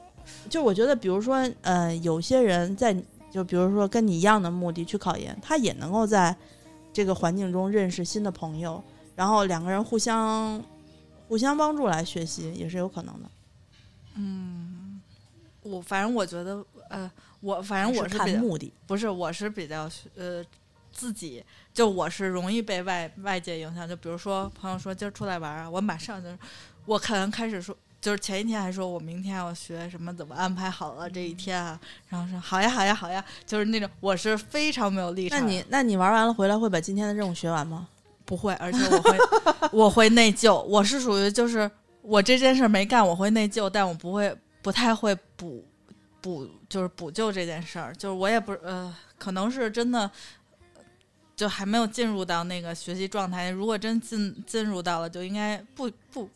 [0.51, 2.95] 就我觉得，比如说，呃，有些人在，
[3.31, 6.37] 就比如说跟你一样的目的去考研，他也能够在
[6.93, 8.85] 这个环境中认识新的朋友，
[9.17, 10.63] 然后两个人互相
[11.35, 13.29] 互相帮助来学习，也是有可能的。
[14.15, 15.03] 嗯
[15.65, 20.45] 我反正我觉得，呃，我反正我是看目的，不是，我是比较呃
[20.93, 23.89] 自己，就我是容易被外外界影响。
[23.89, 26.39] 就比如说朋友说今儿出来玩儿啊，我马上就是
[26.87, 35.41] 我可能开始说，就是前一天还说我明天要学什么，怎么安排好了这一天啊，然后说好呀好呀好呀，就是那种我是非常没有立场。
[35.41, 37.89] 那你那你玩完了回来会把今天的任务学完吗？
[38.25, 39.19] 不会，而且我会
[39.73, 41.71] 我会内疚，我是属于就是
[42.03, 45.65] 我这件事儿没干，我会内疚，但我不会不太会补
[46.21, 50.11] 补就是补救这件事儿，就是我也不呃，可能是真的。
[51.37, 53.51] 就还没有进入到那个学习状态。
[53.51, 56.31] 如果真进进入到了，就应该不不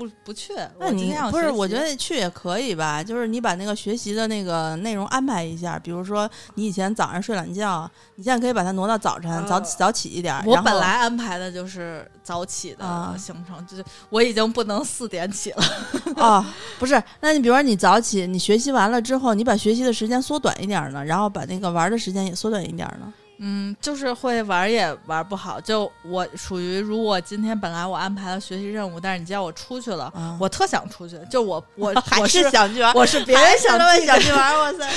[0.00, 0.54] 不不不去。
[0.78, 1.50] 那你不是？
[1.50, 10.42] 我觉得去也可以吧，就是你把那个学习的那个内容安排一下，比如说你以前早上睡懒觉，你现在可以把它挪到早晨，早呃早起一点儿。
[10.46, 15.62] 我本来安排的就是早起的啊行程，就是我已经不能四点起了。
[16.16, 16.44] 哦，
[16.80, 23.12] 不是，那你比如说你早起，你学习完了之后，你把学习的时间缩短一点儿呢，然后把那个玩儿的时间也缩短一点儿呢。
[23.42, 25.58] 嗯，就是会玩也玩不好。
[25.58, 31.18] 就我属于，如果今天本来我安排了学习任务，但是你叫我出去了，啊我特想出去。
[31.30, 34.88] 就我 我还我是想去玩，我是别人想他们去想去玩儿， 哇塞！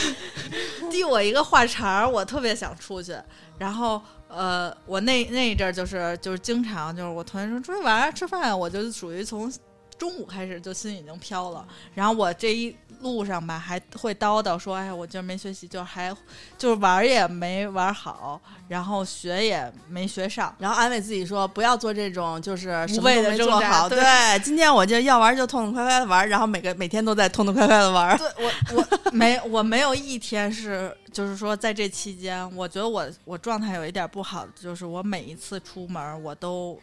[0.92, 3.16] 递我一个话茬儿，我特别想出去。
[3.58, 9.50] 然后呃，我那那一阵儿就是就是经常就是我同学说出去玩吃饭，我就属于从
[9.98, 11.66] 中午开始就心已经飘了。
[11.94, 16.16] 然后我这一路上吧还会叨叨说，哎，我今儿没学习，就还
[16.58, 20.56] 就是玩儿也没玩好，然后学也没学上。
[20.58, 23.90] 然后安慰自己说，不要做这种就是什么无谓都没做好。
[23.90, 28.18] 对对，今天我就要玩儿就痛痛快快的玩儿，然后每个每天都在痛痛快快的玩儿。
[28.18, 36.80] 对我我没我没有一天是就是说在这期间，我觉得我我状态有一点不好，就是我每一次出门我都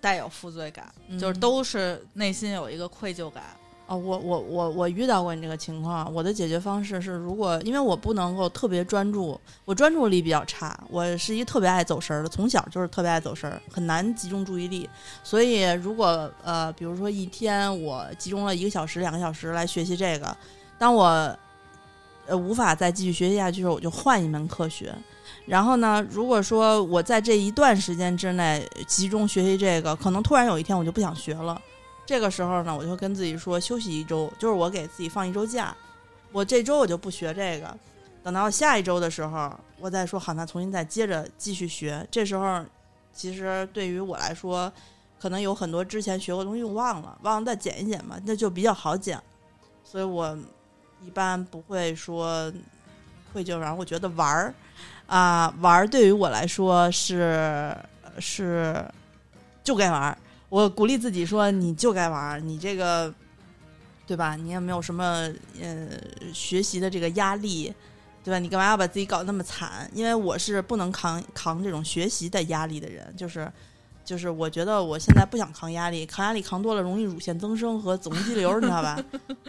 [0.00, 0.86] 带有负罪感，
[1.18, 3.44] 就是嗯都是内心有一个愧疚感。
[3.86, 14.86] 哦，我我我我遇到过你这个情况，我的解决方式是，如果因为我不能够特别专注，我专注力比较差，我是一特别爱走神儿的，从小就是特别爱走神儿，很难集中注意力。
[15.24, 20.36] 所以如果呃，比如说一天我集中了一个小时、两个小时来学习这个，
[20.78, 21.34] 当我
[22.26, 24.94] 呃无法再继续学习下去的时候，我就换一门课学。
[25.48, 31.60] 然后呢，如果说我在这一段时间之内集中学习这个，可能突然有一天我就不想学了。
[32.04, 35.74] 这个时候呢，我就会跟自己说休息一周，就是我给自己放一周假，
[36.32, 37.74] 我这周我就不学这个，
[38.22, 42.06] 等到下一周的时候，我再说好，那重新再接着继续学。
[42.10, 42.62] 这时候，
[43.14, 44.70] 其实对于我来说，
[45.18, 49.18] 可能有很多之前学过东西我忘了，忘了再捡一捡嘛，那就比较好捡。
[49.82, 50.36] 所以我
[51.02, 52.52] 一般不会说
[53.32, 54.54] 愧疚，然后我觉得玩儿
[55.08, 57.76] 啊、玩对于我来说是
[58.20, 58.84] 是
[59.64, 60.16] 就该玩。
[60.50, 63.12] 我鼓励自己说，你就该玩，你这个，
[64.06, 64.36] 对吧？
[64.36, 65.28] 你也没有什么
[65.60, 65.88] 呃
[66.32, 67.72] 学习的这个压力，
[68.22, 68.38] 对吧？
[68.38, 69.90] 你干嘛要把自己搞那么惨？
[69.92, 73.50] 因为我是不能扛扛这种学习的压力的人，就是
[74.08, 78.98] 就是我觉得我现在不想扛压力，扛压力扛多了容易乳腺增生和子宫肌瘤，你知道吧？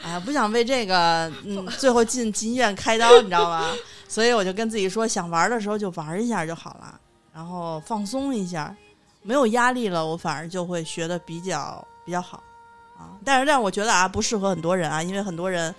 [0.03, 3.73] 哎，不想为这个嗯最后进进医院开刀，你知道吧？
[4.09, 6.99] 所以我就跟自己说，想玩的时候就玩一下就好了，
[7.33, 8.75] 然后放松一下。
[9.21, 12.43] 没有压力了，我反而就会学的比较比较好
[12.97, 13.15] 啊。
[13.23, 15.73] 但是，但我觉得啊，不适合很多人啊，因为很多人，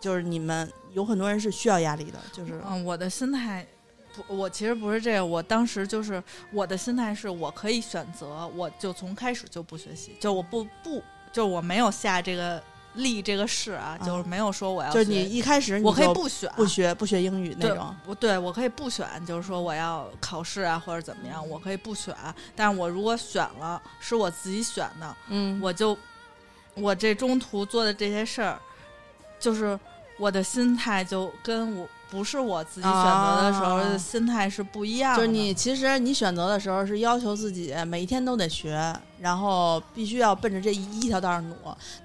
[0.00, 3.66] 就是你们有很多人是需要压力的，就是嗯，我的心态
[4.14, 6.22] 不，我其实不是这个，我当时就是
[6.52, 12.62] 我的心态是我可以选择，我就从开始就不学习，就我不不，就我没有下这个
[12.94, 22.14] 立这个誓啊，就是没有说我要就是你一开始我可以不选，不学不学英语那种，我对我可以不选，就是说我要考试啊或者怎么样，我可以不选。
[22.54, 25.96] 但是我如果选了，是我自己选的，嗯，我就
[26.74, 28.58] 我这中途做的这些事儿，
[29.40, 29.78] 就是
[30.16, 35.16] 我的心态就跟我不是我自己选择的时候啊心态是不一样的。
[35.16, 41.54] 就是你其实你选择的时候是要求自己每一天都得学，然后必须要奔着这一一条道上努。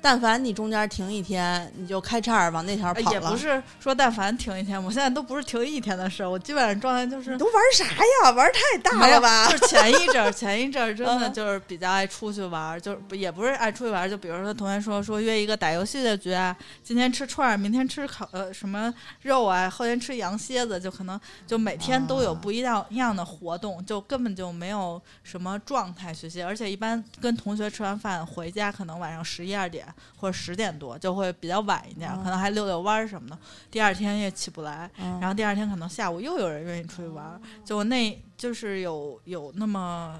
[0.02, 3.06] 但凡你中间停一天，你就开叉儿往那条跑了。
[3.06, 8.32] 呃也不是说但凡停一天，我现在都不是停一天的事儿，我基本上状态就是你都玩啥呀？
[8.32, 9.48] 玩太大了吧？
[9.50, 22.40] 就是前一阵儿，前一阵儿真的嗯就是比较爱出去玩，就是也不是爱出去玩，就比如说同学说说约一个打游戏的局啊，今天吃串儿，明天吃烤呃什么肉啊，后天吃羊蝎子，就可能就每天都有啊。
[22.42, 33.38] 不一样一样的活动，就根本就没有什么状态学习，而且一般跟同学吃完饭回家，可能晚上十一二点或者十点多就会比较晚一点，嗯可能还遛遛弯儿什么的，
[33.70, 34.90] 第二天也起不来。
[34.98, 40.18] 嗯然后第二天可能下午又有人愿意出去玩儿，就那就是有有那么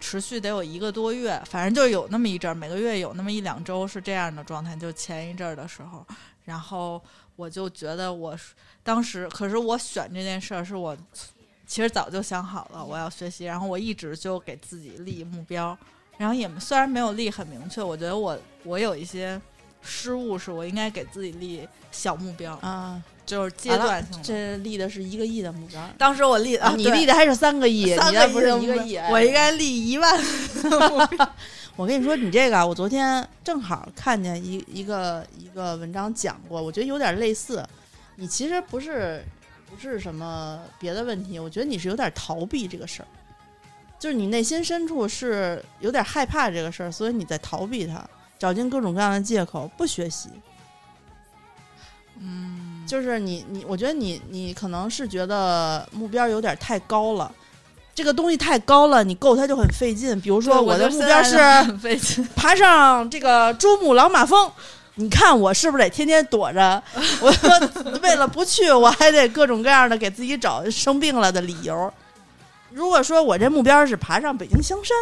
[0.00, 6.06] 持续得有一个多月，反正就有那么一阵儿，每个月有那么一两周是这样的状态，就前一阵儿的时候，
[6.44, 7.02] 然后
[7.38, 8.36] 我就觉得我
[8.82, 10.96] 当时，可是我选这件事儿是我
[11.68, 15.78] 其实早就想好了我要学习，然后我一直就给自己立目标，
[16.16, 19.40] 然后也虽然没有立很明确，我觉得我我有一些
[19.80, 24.24] 失误，是我应该给自己立小目标，啊，就是阶段性的。
[24.24, 25.88] 这立的是一个亿的目标。
[25.96, 28.96] 当时我立啊，你立的还是三个亿，三个你那不是一个亿。
[28.96, 31.34] 哎我应该立一万目标。
[31.78, 37.64] 我跟你说，你这个啊，我昨天正好看见一一个一个文章讲过，我觉得有点类似。
[38.16, 39.24] 你其实不是
[39.70, 43.06] 不是什么别的问题，我觉得你是有点逃避这个事儿，
[43.96, 48.04] 就是你内心深处是有点害怕这个事儿，所以你在逃避它。
[48.40, 50.28] 找尽各种各样的借口不学习。
[52.18, 57.32] 嗯，就是你你，我觉得你你可能是觉得目标有点太高了，
[57.98, 60.20] 这个东西太高了，你够它就很费劲。
[60.20, 61.36] 比如说我的目标是
[62.36, 64.48] 爬上这个珠穆朗玛峰。
[64.94, 66.80] 你看我是不是得天天躲着？
[67.20, 67.50] 我说
[68.00, 71.92] 为了不去，我还得各种各样的给自己找生病了的理由。
[72.70, 74.96] 如果说我这目标是爬上北京香山，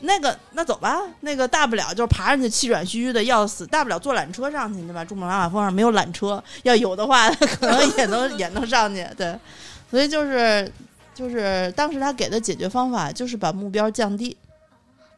[0.00, 5.02] 那个那走吧，那个大不了就是爬上去气喘吁吁的要死，大不了坐缆车上去，对吧？
[5.02, 9.06] 珠穆朗玛峰上没有缆车，要有的话 可能也能也能上去。
[9.16, 9.34] 对，
[9.90, 10.70] 所以就是
[11.14, 14.36] 就是当时他给的解决方法就是把目标降低。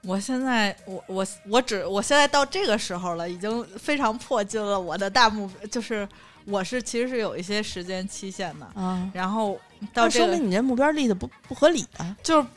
[0.03, 6.09] 我现在，我我我只我现在到这个时候了，已经非常迫近了我的大目标，就是
[6.45, 9.11] 我是其实是有一些时间期限的啊。
[9.13, 9.59] 然后
[9.93, 12.49] 到这说明你这目标立的不不合理啊，就是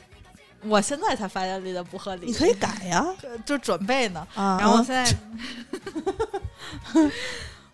[0.62, 2.26] 我现在才发现立的不合理。
[2.26, 3.04] 你可以改呀，
[3.44, 4.24] 就准备呢。
[4.36, 5.12] 啊，然后现在，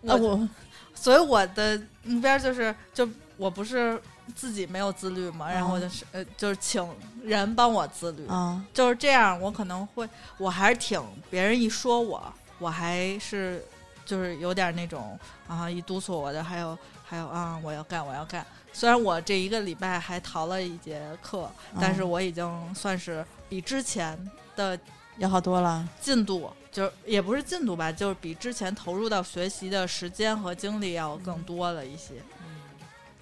[0.17, 0.49] 我
[0.95, 3.07] 所以我的目标就是，就
[3.37, 4.01] 我不是。
[4.35, 6.85] 自己没有自律嘛，然后就是呃，就是请
[7.23, 8.27] 人帮我自律，
[8.73, 9.39] 就是这样。
[9.39, 10.05] 我可能会，
[10.37, 12.21] 我还是挺别人一说我，
[12.59, 13.65] 我还是
[14.05, 15.17] 就是有点那种
[15.47, 18.45] 啊，一督促我的，还有还有啊，我要干，我要干。
[18.73, 24.77] 虽然我这一个礼拜还逃了一节课，但是我已经算是比之前的
[25.19, 25.87] 要好多了。
[26.01, 32.15] 进度就也不是进度吧，就是比之前投入到学习的时间和精力要更多了一些。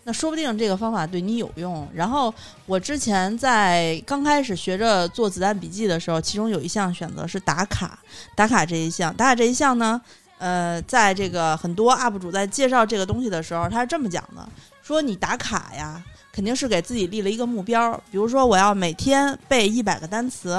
[0.08, 1.88] 那说不定这个方法对你有用。
[1.92, 2.32] 然后
[2.68, 7.98] 我之前在刚开始学着做子弹笔记的时候，其中有一项选择是打卡。
[8.36, 10.00] 打卡这一项，打卡这一项呢，
[10.38, 14.48] 呃，在这个很多 UP 主在介绍这个东西的时候，他是这么讲的：
[14.84, 16.00] 说你打卡呀，
[16.32, 20.56] 肯定是给自己立了一个目标，比如说我要每天背一百个单词，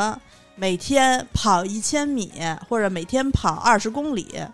[0.57, 2.33] 每天跑一千米，
[2.69, 4.45] 或者每天跑二十公里。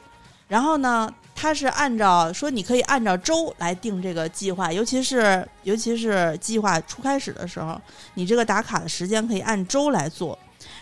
[0.49, 1.11] 然后呢？
[1.43, 7.81] 它是按照说，你可以按照周来定这个计划，尤其是尤其是计划初开始的时候，
[8.15, 10.39] 你这个打卡的时间可以按周来做。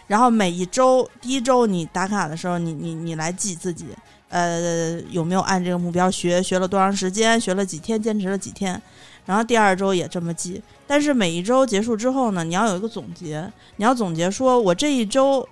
[0.07, 3.87] 然后每一周，第一周你打卡的时候，你你你来记自己，
[4.29, 8.79] 呃，有没有按这个目标学，学了多长时间，学了几天，坚持了几天。
[9.25, 10.63] 然后第二周也这么记。
[10.87, 15.49] 但是每一周结束之后呢，你要有一个总结，你要总结说我这一周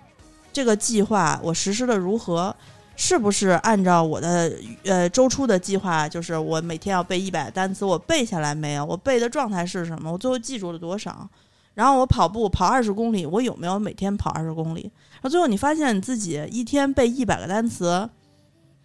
[0.53, 2.55] 这个计划我实施的如何。
[3.01, 6.09] 是不是按照我的呃周初的计划？
[6.09, 8.85] 就是我每天要背一百单词，我背下来没有？
[8.85, 10.13] 我背的状态是什么？
[10.13, 11.31] 我最后记住了多少？
[11.75, 14.91] 然后我跑步跑二十公里，我有没有每天跑二十公里？
[15.13, 18.11] 然后最后你发现你自己一天背一百个单词，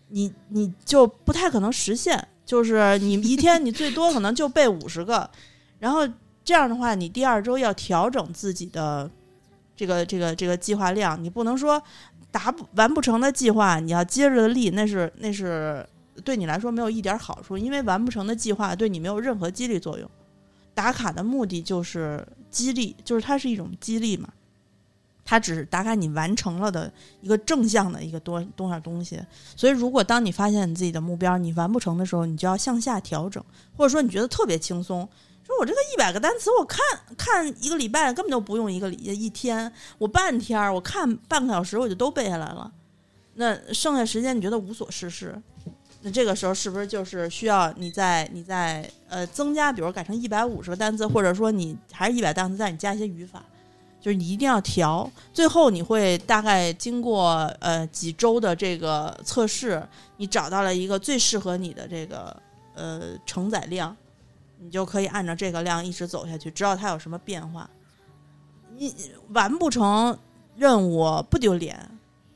[0.09, 2.27] 你你就不太可能实现。
[2.45, 5.27] 就是你一天你最多可能就背五十个，
[5.79, 6.07] 然后
[6.45, 9.09] 这样的话，你第二周要调整自己的
[9.75, 11.81] 这个这个这个计划量，你不能说。
[12.33, 15.87] 达不完不成的计划，你要接着的立，那是那是
[16.25, 20.09] 对你来说没有一点好处，因为完不成的计划对你没有任何激励作用。
[20.73, 24.27] 打卡的目的就是激励，就是它是一种激励嘛，
[25.23, 29.21] 它只是打卡你完成了的一个正向的一个多多少东西。
[29.55, 33.43] 所以，如果当你发现你自己的目标你完不成的时候，你就要向下调整，
[33.77, 35.07] 或者说你觉得特别轻松。
[35.45, 36.79] 说我这个一百个单词，我看
[37.17, 42.71] 看一个礼拜根本都不用一个礼一天，我半天儿我看半个小时我就都背下来了。
[43.35, 45.41] 那剩下时间你觉得无所事事，
[46.01, 53.43] 那这个时候是不是就是需要你在你在呃增加，比如改成一百五十个单词，或者说你还是一百单词，但你加一些语法，
[53.99, 55.09] 就是你一定要调。
[55.33, 59.81] 最后你会大概经过呃几周的这个测试，
[60.17, 62.35] 你找到了一个最适合你的这个
[62.75, 63.95] 呃承载量。
[64.63, 67.69] 你就可以按照这个量一直走下去，直到它有什么变化。
[68.77, 68.95] 你
[69.29, 70.17] 完不成
[70.55, 71.77] 任务不丢脸，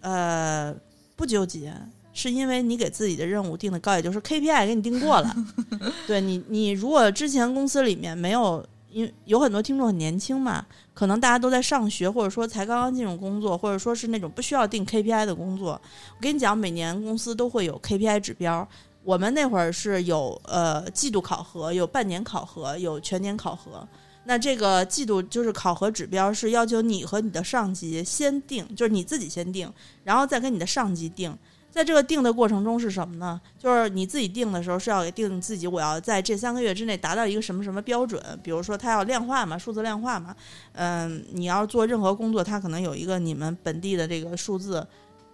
[0.01, 0.75] 呃，
[1.15, 1.73] 不纠结，
[2.13, 5.35] 是因为你给自己的任务定的高，也就是 KPI 给你定过了。
[6.05, 15.71] 对你，你如果之前公司里面没有，因为有很多听众很年轻嘛，可能大家都在上学，或者说才刚刚进入工作，或者说是那种不需要定 KPI 的工作。
[15.71, 18.67] 我跟你讲，每年公司都会有 KPI 指标。
[19.07, 23.87] 我们那会儿是有呃季度考核，有半年考核，有全年考核。
[24.25, 29.71] 那这个季度就是考核指标是要求你和你的上级先定，就是你自己先定，
[30.03, 31.33] 然后再跟你的上级定。
[31.71, 33.39] 在这个定的过程中是什么呢？
[33.57, 38.21] 就是你自己定的时候是要给定自己，我要在这三个月之内达到一个什么什么标准。
[38.43, 40.35] 比如说，它要量化嘛，数字量化嘛。
[40.73, 44.85] 嗯，你要做任何工作，它可能有一个你们本地的这个数字。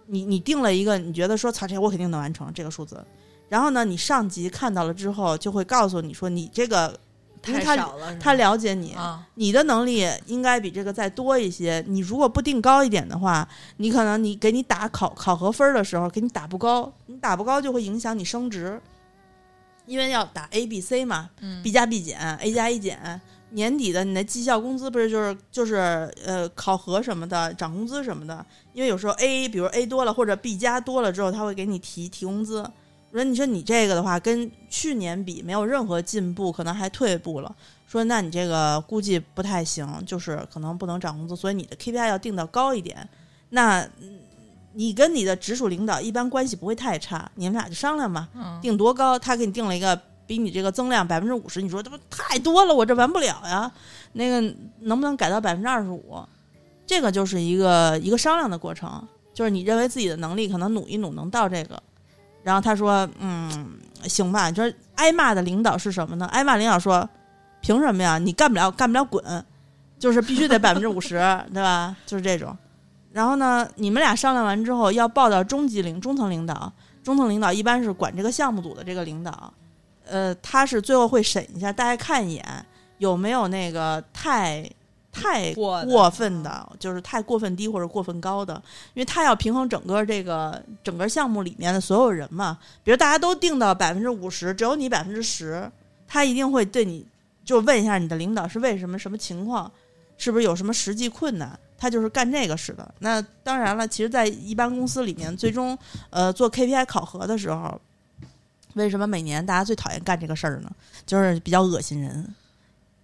[0.06, 3.04] 你你定了一个，你觉得说，操，这我肯定能完成这个数字。
[3.48, 6.98] 然后呢，你上级看到了之后，就会告诉你说，你这个
[7.46, 11.84] 因为他太少了，他了解你，啊，你的能力应该比这个再多一些。
[11.86, 18.80] 你如果不定高一点的话，你可能你给你打考考核分儿的时候，给你打不高，你打不高就会影响你升职，
[19.86, 23.20] 因为要打 A、B、C 嘛嗯，B 加 B 减，A 加 A 减。
[23.50, 32.68] 年底的你的绩效工资不是就是就是呃考核什么的涨工资什么的，因为有时候 A 比如 A 多了或者 B 加多了之后，他会给你提提工资。
[33.14, 37.54] 说你说你这个的话跟去年比没有任何进步，可能还退步了。
[37.86, 43.08] 说那你这个估计不太行，就是可能不能涨工资，所以你的 KPI 要定到高一点。
[43.50, 44.18] 那嗯
[44.76, 49.96] 你跟你的直属领导一般关系不会太差，你们俩就商量嘛，嗯定多高，他给你定了一个
[50.26, 53.70] 比你这个增量百分之五十，你说这不太多了，我这完不了呀。
[54.14, 54.40] 那个
[54.80, 56.18] 能不能改到百分之二十五？
[56.84, 61.80] 这个就是一个一个商量的过程，就是你认为自己的能力可能努一努能到这个，
[62.44, 66.26] 然后他说嗯行吧，你说挨骂的领导是什么呢？
[66.26, 67.08] 挨骂领导说
[67.60, 68.18] 凭什么呀？
[68.18, 69.44] 你干不了干不了滚，
[69.98, 71.16] 就是必须得百分之五十，
[71.52, 71.96] 对吧？
[72.06, 72.56] 就是这种。
[73.10, 76.70] 然后呢，你们俩商量完之后要报到中级领中层领导，
[77.02, 79.52] 中层领导一般是管这个项目组的这个领导，
[80.06, 82.44] 呃，他是最后会审一下，大概看一眼
[82.98, 84.68] 有没有那个太
[85.14, 88.54] 太过分的，就是太过分低或者过分高的，
[88.94, 92.58] 因为他要平衡整个这个整个项目里面的所有人嘛。
[92.82, 95.70] 比如大家都定到百分之五十，只有你百分之十，
[96.06, 97.06] 他一定会对你
[97.44, 99.70] 就问一下你的领导是为什么什么情况，
[100.18, 101.58] 是不是有什么实际困难。
[101.76, 102.94] 他就是干这个使的。
[103.00, 105.76] 那当然了，其实，在一般公司里面，最终
[106.08, 107.78] 呃做 KPI 考核的时候，
[108.74, 110.70] 为什么每年大家最讨厌干这个事儿呢？
[111.04, 112.34] 就是比较恶心人。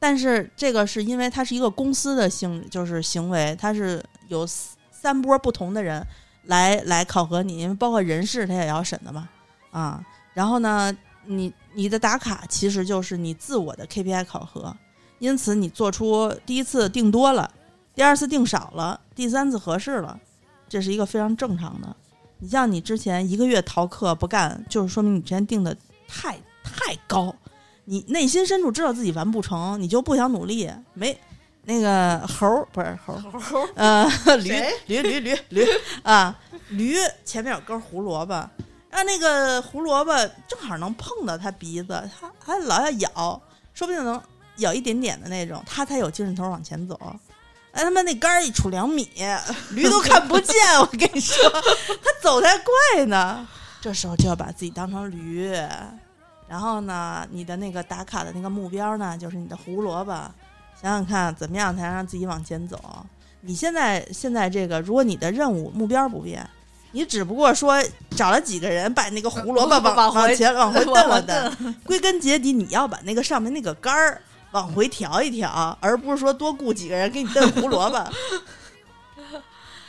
[0.00, 4.44] 但是这个是因为它是一个公司的性，就是行为，它是有
[4.90, 6.04] 三波不同的人
[6.46, 9.28] 来来考核你，因为包括人事他也要审的嘛，
[9.70, 10.96] 啊，然后呢，
[11.26, 14.74] 你你的打卡其实就是你自我的 KPI 考核，
[15.18, 17.50] 因此你做出第一次定多了，
[17.94, 20.18] 第二次定少了，第三次合适了，
[20.66, 21.94] 这是一个非常正常的。
[22.38, 25.76] 你像你之前一个月逃课不干，就是说明你之前定的
[26.08, 27.34] 太太高，
[27.84, 30.70] 你内心深处知道自己完不成，你就不想努力。
[30.94, 31.18] 没
[31.64, 34.04] 那个猴儿不是猴儿，猴呃，
[34.38, 35.66] 驴谁驴驴驴驴
[36.02, 36.36] 啊，
[36.70, 38.48] 驴前面有根胡萝卜，
[38.90, 40.12] 让那个胡萝卜
[40.48, 43.42] 正好能碰到它鼻子，它还老要咬，
[43.74, 44.20] 说不定能
[44.56, 46.98] 咬一点点的那种，它才有精神头往前走。
[47.72, 49.08] 哎，他妈那杆儿一杵两米，
[49.70, 50.56] 驴都看不见。
[50.80, 53.46] 我跟你说，它走才怪呢。
[53.80, 55.54] 这时候就要把自己当成驴，
[56.50, 60.12] 然后呢，你的那个打卡的那个目标呢，就是你的胡萝卜。
[60.82, 62.76] 想想看，怎么样才能让自己往前走？
[63.42, 66.44] 你现在现在这个，如果你的任务目标不变，
[66.90, 67.80] 你只不过说
[68.16, 74.20] 找了几个人把那个胡萝卜往往往前往回蹬了蹬，归根结底，你要把那个上面那个杆儿
[74.50, 78.10] 往回调一调，而不是说多雇几个人给你蹬胡萝卜。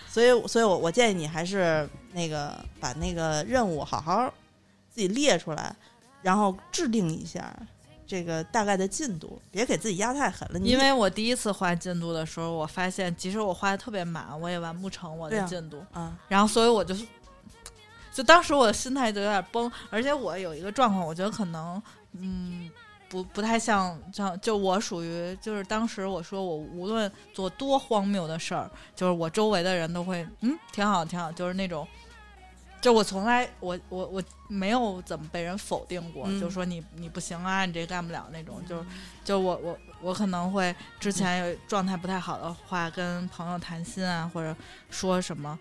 [0.07, 4.31] 所以，所以我我建议你还是那个把那个任务好好
[4.93, 5.73] 自己列出来，
[6.21, 7.55] 然后制定一下
[8.05, 10.59] 这个大概的进度，别给自己压太狠了。
[10.59, 15.81] 因为我第一次画进度的时候，我发现即使我画的特别满，我也完不成我的进度。
[15.93, 16.95] 啊，然后所以我就
[18.13, 22.69] 就当时我的心态就有点崩，而且我有一个状况，我觉得可能嗯
[23.09, 31.87] 不不太像像就我属于就是当时我说我无论做多荒谬的事儿，就是我周围的人都会嗯挺好挺好，就是那种。
[32.81, 36.41] 就我从来我我我没有怎么被人否定过，嗯。
[36.41, 38.83] 就说你你不行啊，你这干不了那种，就
[39.23, 44.55] 就我我我可能会之前有状态不太好的话，跟朋友谈心啊，或者
[44.89, 45.57] 说什么，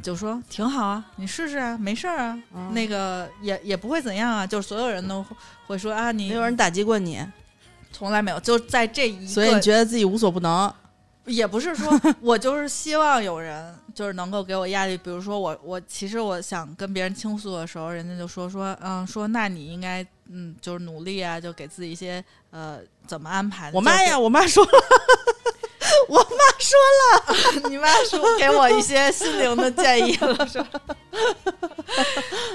[0.00, 2.72] 就说挺好啊，你试试啊，没事儿啊，嗯。
[2.72, 5.26] 那个也也不会怎样啊，就是所有人都
[5.66, 7.20] 会说啊，你没有人打击过你，
[7.90, 10.72] 从来没有，就在这一个，所以你觉得自己无所不能。
[11.30, 11.88] 也不是说
[12.20, 23.70] 我就是希望有人就是能够给我压力，比如说我我其实我想跟别人倾诉的时候，人家就说说嗯说那你应该嗯就是努力啊，就给自己一些呃怎么安排。
[23.72, 24.70] 我妈呀，我妈说了，
[26.08, 26.28] 我妈
[26.58, 30.80] 说了 你妈说给我一些心灵的建议了，是吧？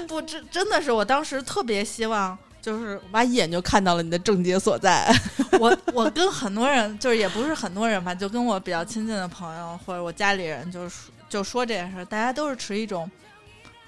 [0.08, 2.36] 不，真真的是，我当时特别希望，
[2.66, 5.08] 就是我妈一眼就看到了你的症结所在。
[5.60, 13.08] 我我跟很多人，就是也不是很多人吧，就跟我比较亲近的朋友或者我家里人，就是就说这件事儿，大家都是持一种。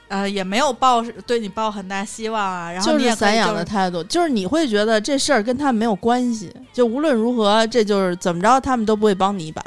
[0.07, 9.62] 呃，也没有抱对你抱很大希望啊，然后就是散养的态度，就是你会觉得这事儿跟他们没有关系，就无论如何，这就是怎么着，他们都不会帮你一把，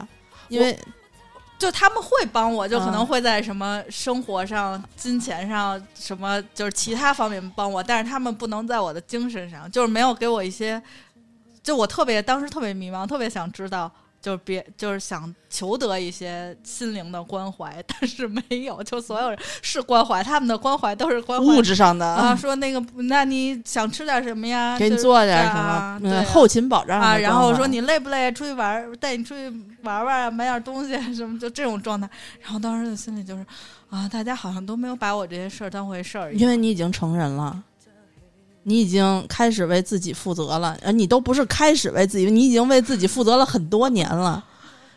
[0.47, 0.75] 因为
[1.61, 10.81] 就他们会帮我，就可能嗯会在什么生活上、金钱上、什么就是其他方面帮我，但是他们不能在我的精神上，就是没有给我一些
[11.61, 13.91] 就我特别当时特别迷茫，特别想知道。
[14.21, 22.35] 就是别就是想求得一些心灵的关怀，但是没有，就所有人是关怀，他们的关怀都是关怀物质上的啊。
[22.35, 24.77] 说那个，那你想吃点什么呀？
[24.77, 25.99] 给你做点什么？
[26.01, 27.17] 对，后勤保障啊。
[27.17, 28.31] 然后说你累不累？
[28.31, 29.49] 出去玩，带你出去
[29.81, 32.07] 玩玩啊，买点东西什么，就这种状态。
[32.41, 33.43] 然后当时的心里就是
[33.89, 37.63] 啊，大家好像都没有把我这些事儿当回事儿，因为你已经成人了。
[38.63, 44.43] 你已经开始为自己负责了，呃，你都不是开始为自己，你已经为自己负责了很多年了。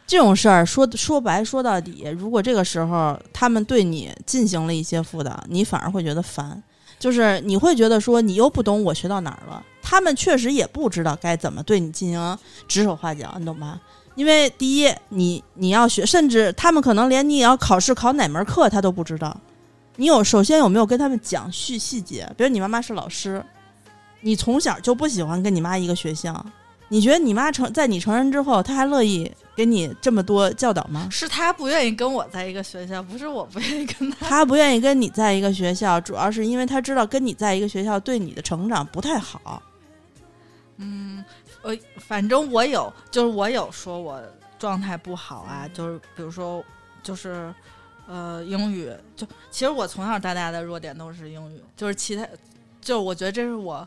[0.07, 6.63] 这种事儿说说白说到底，如果这个时候他们对你进行了一些辅导，你反而会觉得烦，
[6.99, 9.63] 就是你会觉得说你又不懂我学到哪儿了。
[9.83, 12.39] 他们确实也不知道该怎么对你进行
[12.69, 13.81] 指手画脚，你懂吧？
[14.15, 19.35] 因为第一，你你要学，甚至他们可能连你要考试考哪门课他都不知道。
[19.97, 22.29] 你有首先有没有跟他们讲细细节？
[22.37, 23.45] 比如你妈妈是老师。
[24.27, 26.43] 你从小就不喜欢跟你妈一个学校，
[26.89, 31.07] 你觉得你妈成在你成人之后，她还乐意给你这么多教导吗？
[31.11, 34.27] 是她不愿意跟我在一个学校，不是我不愿意跟她。
[34.27, 39.63] 她不愿意跟你在一个学校，主要是因为她知道跟你在一个学校对你的成长不太好。
[40.79, 41.23] 嗯，
[41.61, 44.19] 呃，反正我有，就是我有说我
[44.59, 46.65] 状态不好啊，就是比如说，
[47.03, 47.53] 就是
[48.07, 52.27] 呃，英语，就其实我从小到大的弱点都是英语，就是其他，
[52.81, 53.87] 就我觉得这是我。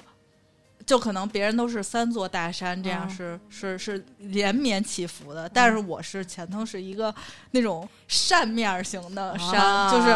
[0.86, 7.14] 就可能别人都是三座大山，这样是是是连绵起伏的，但是我是前头是一个
[7.52, 10.16] 那种扇面型的山，就是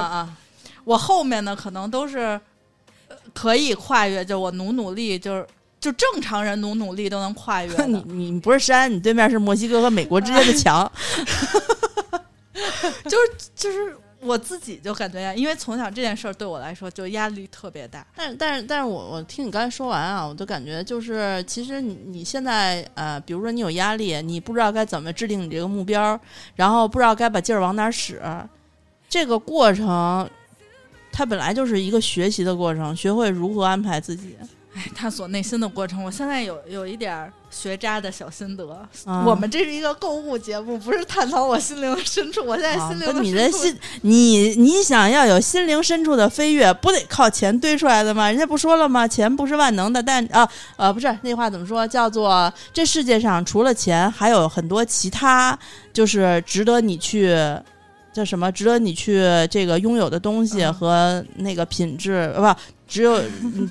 [0.85, 2.39] 我后面呢可能都是
[3.33, 5.45] 可以跨越，就我努努力，就是
[5.77, 7.75] 就正常人努努力都能跨越。
[7.85, 10.89] 你你不是山，你对面是墨西哥和美国之间的墙，
[13.05, 13.97] 就 是就是。
[14.23, 18.05] 我自己就感觉，因为从小这件事儿对我来说就压力特别大。
[18.15, 26.19] 但，但是，但是我我听你刚才说完啊，我就感觉就是，其实你你现在呃，比如说你有压力，你不知道该怎么制定你这个目标，
[26.53, 28.21] 然后不知道该把劲儿往哪使，
[29.09, 30.29] 这个过程
[31.11, 34.35] 它本来就是一个学习的过程，学会如何安排自己。
[34.73, 38.65] 哎， 探索内心的过程，我现在有有一点学渣的小心得。
[39.25, 42.45] 我们这是一个购物节目，不是探讨我心灵深处。
[42.45, 48.29] 我现在心灵你的心，你你想要有心灵深处的飞跃，不得靠钱堆出来的吗？
[48.29, 49.05] 人家不说了吗？
[49.05, 51.85] 钱不是万能的，但啊呃，不是那话怎么说？
[51.85, 55.57] 叫做这世界上除了钱，还有很多其他，
[55.91, 57.37] 就是值得你去。
[58.13, 58.51] 叫什么？
[58.51, 62.55] 值得你去这个拥有的东西和那个品质，不，
[62.87, 63.21] 只有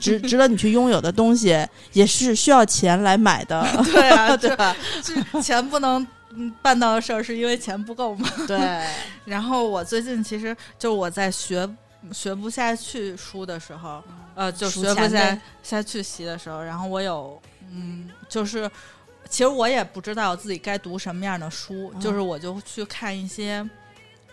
[0.00, 3.66] 值值得你去拥有的东西，也是需要钱来买的。
[3.92, 4.74] 对啊， 对吧？
[5.42, 6.06] 钱不能
[6.62, 8.28] 办到的事儿，是因为钱不够嘛？
[8.46, 8.58] 对。
[9.26, 11.68] 然后我最近其实就我在学
[12.10, 14.02] 学不下去书的时候，
[14.34, 17.38] 呃，就学不下下去习的时候，然后我有
[17.70, 18.70] 嗯，就是
[19.28, 23.68] 其实我也不知道自己该读什么样的书，就是我就去看一些。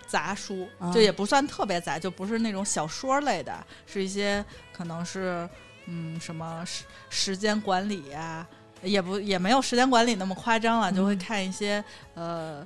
[0.08, 3.54] 杂书就也不算特别杂，就不是那种小说类的，
[3.86, 5.48] 是一些可能是
[5.86, 8.48] 嗯什么时时间管理呀，
[8.82, 11.84] 也不也没有时间管理那么夸张了，就会看一些
[12.14, 12.66] 呃，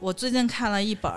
[0.00, 1.12] 我最近看了一本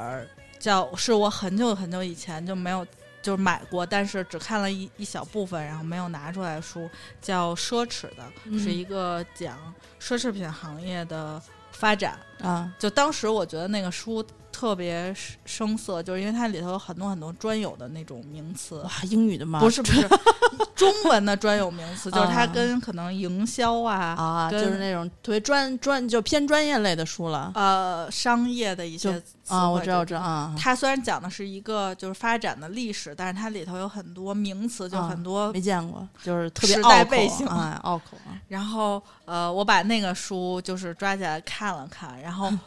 [0.59, 2.85] 叫是我很久很久以前就没有
[3.23, 6.87] 就是买过，但是只看了一一小部分，然后没有拿出来的书，
[7.19, 8.31] 叫《奢侈的》，
[8.63, 9.57] 是一个讲
[9.99, 11.41] 奢侈品行业的
[11.71, 12.71] 发展啊。
[12.77, 14.23] 就当时我觉得那个书。
[14.59, 18.81] 特别生涩，就是因为它里头有很多很多专有的那种名词。
[18.81, 19.57] 哇，英语的吗？
[19.61, 20.05] 不是不是，
[20.75, 27.53] 中文的专有名词，就是它跟可能营销啊啊，就是那种特别专专就偏专业类的书了。
[27.55, 30.53] 呃，商业的一些啊，我知道，我知道啊。
[30.57, 38.17] 它虽然讲的是一个就是发展的历史，但是它里头有很多名词，就很多没见过，就是特别时代背景啊，拗口。
[38.47, 42.51] 然后呃，我把那个书就是抓起来看了看，然后。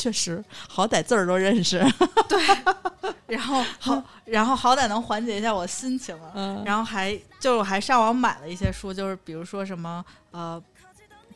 [0.00, 1.78] 确实，好歹字儿都认识。
[2.26, 2.38] 对，
[3.26, 6.32] 然后好，然后好歹能缓解一下我心情了。
[6.34, 10.58] 嗯，然后还就是我还上网买了一些书，就是比如说什么呃，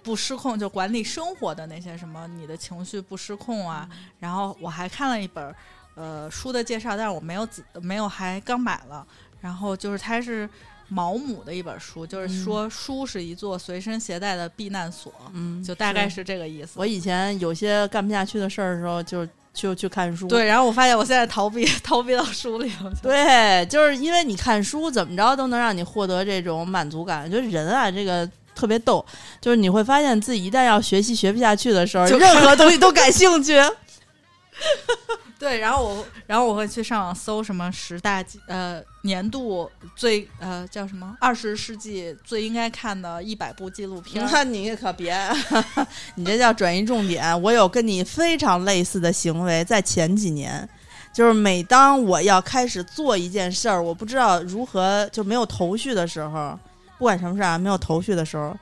[0.05, 3.89] 不失控就管理生活的那些什么，你的情绪不失控啊。
[4.21, 5.53] 然后我还看了一本
[5.97, 7.49] 呃书的介绍，但是我没有
[7.83, 9.05] 没有还刚买了。
[9.41, 10.49] 然后就是它是。
[10.89, 16.73] 毛姆的一本书，就是说书是一座随身携带的避难所，嗯，就大概是这个意思。
[16.75, 20.29] 我以前有些干不下去的事儿的时候，就就去看书。
[20.29, 22.93] 对，然后我发现我现在逃避逃避到书里了。
[23.03, 27.29] 对，就是因为你看书怎么着都能让你获得这种满足感。
[27.29, 29.05] 就人啊，这个特别逗，
[29.41, 33.55] 就是你会发现自己一旦要学习学不下去的时候，任何东西 都感兴趣。
[35.37, 44.25] 对，然后我，然后我会去上网搜什么十大纪呃年度最呃叫什么二十世纪最应该看的一百部纪录片。
[44.33, 45.15] 那你可别，
[46.15, 47.43] 你这叫转移重点。
[47.43, 50.67] 我有跟你非常类似的行为，在前几年，
[51.13, 56.59] 就是每当我要开始做一件事儿，我不知道如何就没有头绪的时候，
[57.05, 58.57] 不管什么事儿啊，没有头绪的时候，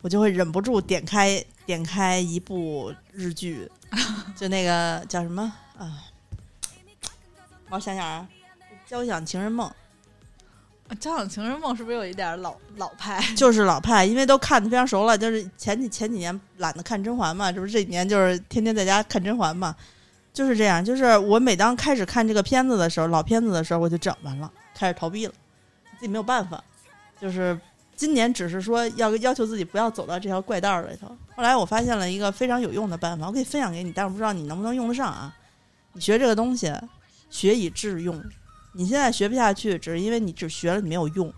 [0.00, 3.70] 我就会忍不住点开点开一部日剧，
[4.34, 5.42] 就那个叫什么
[5.76, 6.02] 啊？
[7.68, 8.26] 我想想啊，
[8.90, 9.70] 《交响情人梦》。
[10.98, 13.22] 交响情人梦是不是有一点老老派？
[13.36, 15.18] 就是老派，因为都看的非常熟了。
[15.18, 19.76] 就是前几前几年懒得看甄嬛嘛，这不是这几年就是天天在家看甄嬛嘛，
[20.32, 20.82] 就是这样。
[20.82, 25.34] 就是我每当开始看这个片子的时候，老片子的时候，我就整完了，开始逃避了，
[26.00, 26.64] 自己没有办法。
[27.20, 27.56] 就是
[27.96, 31.08] 今年只是说要要求自己不要走到这条怪道里头。
[31.36, 35.34] 后来我发现了一个非常有用的办法，我可以分享给你，但是不知道你能不能用得上啊？
[35.92, 36.72] 你学这个东西，
[37.30, 38.22] 学以致用。
[38.72, 41.32] 你现在学不下去，只是因为你只学了你没有用。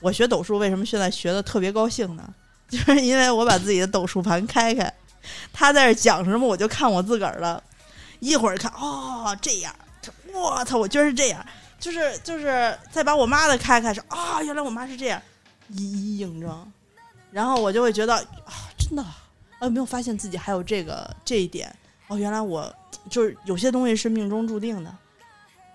[0.00, 2.28] 我学斗数为什么现在学的特别高兴呢？
[2.68, 4.92] 就是因为我把自己的斗数盘开开，
[5.52, 7.62] 他在这讲什么我就看我自个儿了，
[8.20, 9.74] 一会儿看哦这样，
[10.34, 11.44] 我操，我居然是这样，
[11.80, 15.20] 就是就是再把我妈的开开说啊、原来我妈是这样，
[15.68, 16.72] 一一印证，
[17.30, 21.74] 然后我就会觉得啊真的啊没有发现自己还有这个这一点
[22.06, 22.72] 哦，原来我
[23.10, 24.94] 就是有些东西是命中注定的。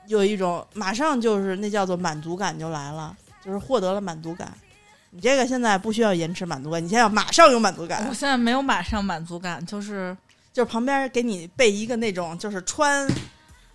[0.07, 4.51] 有一种马上就是那叫做满足感就来了，就是获得了满足感。
[5.11, 10.15] 你这个现在不需要延迟满足感，你现在要马上有满足感我，现在没有马上满足感，就是
[10.51, 13.07] 就是旁边给你备一个那种就是穿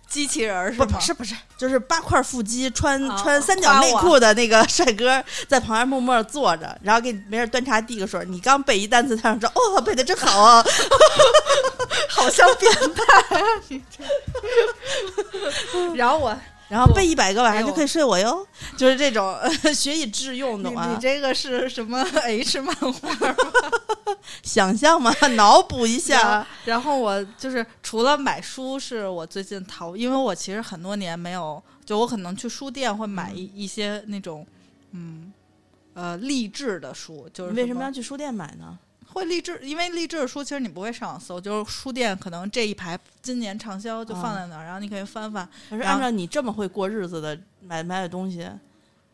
[0.09, 0.91] 机器人儿是不吗？
[0.95, 10.65] 不是不是，就是八块腹肌穿、哦穿三角内裤的那个帅哥在旁边默默地坐着，然后给你没事端茶递个水，你刚背一单词，他说哦背的真好啊，
[12.09, 13.03] 好像变态
[13.37, 13.41] 啊！
[13.67, 14.03] 你这，
[15.95, 16.35] 然后我
[16.69, 18.45] 然后背一百个晚上就可以睡我哟，
[18.77, 19.35] 就是这种
[19.73, 20.89] 学以致用，你懂吗？
[20.91, 23.35] 你这个是什么 H 漫画吗？
[24.43, 26.45] 想象嘛，脑补一下。
[26.65, 34.45] 然后我就是除了买书，是我最近淘，因为我其实很多年没有，就我可能去书店会买一、一些那种，
[34.91, 35.33] 嗯，
[35.93, 38.77] 呃，励志的书，就是为什么么要去书店买呢？
[39.19, 39.59] 会励志？
[39.61, 48.49] 因为励志的书其实你不会上网搜，就是书店可能这一排今年畅销就放在那儿，然后你可以翻翻，可是按照你这么会过日子的买买的东西，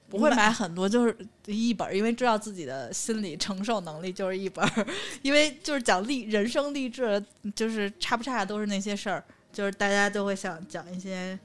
[0.09, 4.87] 不会买很多，就是一本儿，因为知道自己的心理承受能力就是一本儿，
[5.21, 7.21] 因为就是讲励人生励志，
[7.55, 11.37] 就是差不差都是那些事儿，就是大家都会想讲一些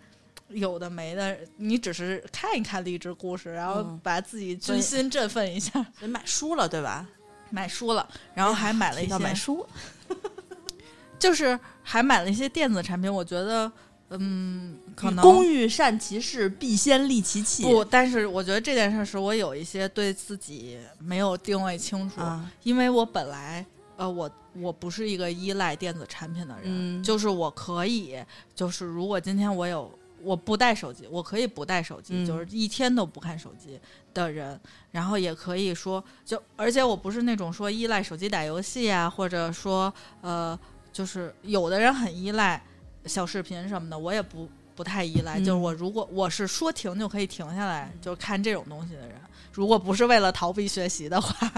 [0.48, 5.72] 有的没的，你只是看一看励志故事，然后嗯把自己军心振奋一下。
[5.98, 7.08] 所以买书了，对吧？
[7.50, 9.66] 买书了，然后还买了一些买书，
[11.18, 13.70] 就是还买了一些电子产品，我觉得，
[14.10, 17.62] 嗯，可能工欲善其事，必先利其器。
[17.64, 23.64] 不，但是我觉得这件事是我有一些对自己没有定位清楚，啊，因为我本来
[23.96, 27.02] 呃，我我不是一个依赖电子产品的人，嗯。
[27.04, 28.16] 就是我可以，
[28.54, 29.92] 就是如果今天我有
[30.22, 32.26] 我不带手机，我可以不带手机，嗯。
[32.26, 33.78] 就是一天都不看手机
[34.14, 34.58] 的人，
[34.92, 40.58] 然后也可以说，就而且我不是那种说依赖手机打游戏啊，或者说呃，
[40.92, 42.62] 就是有的人很依赖
[43.06, 44.48] 小视频什么的，我也不。
[44.76, 49.20] 不太依赖，嗯就是我如果我是说停就可以停下来，就是看这种东西的人，
[49.52, 51.52] 如果不是为了逃避学习的话，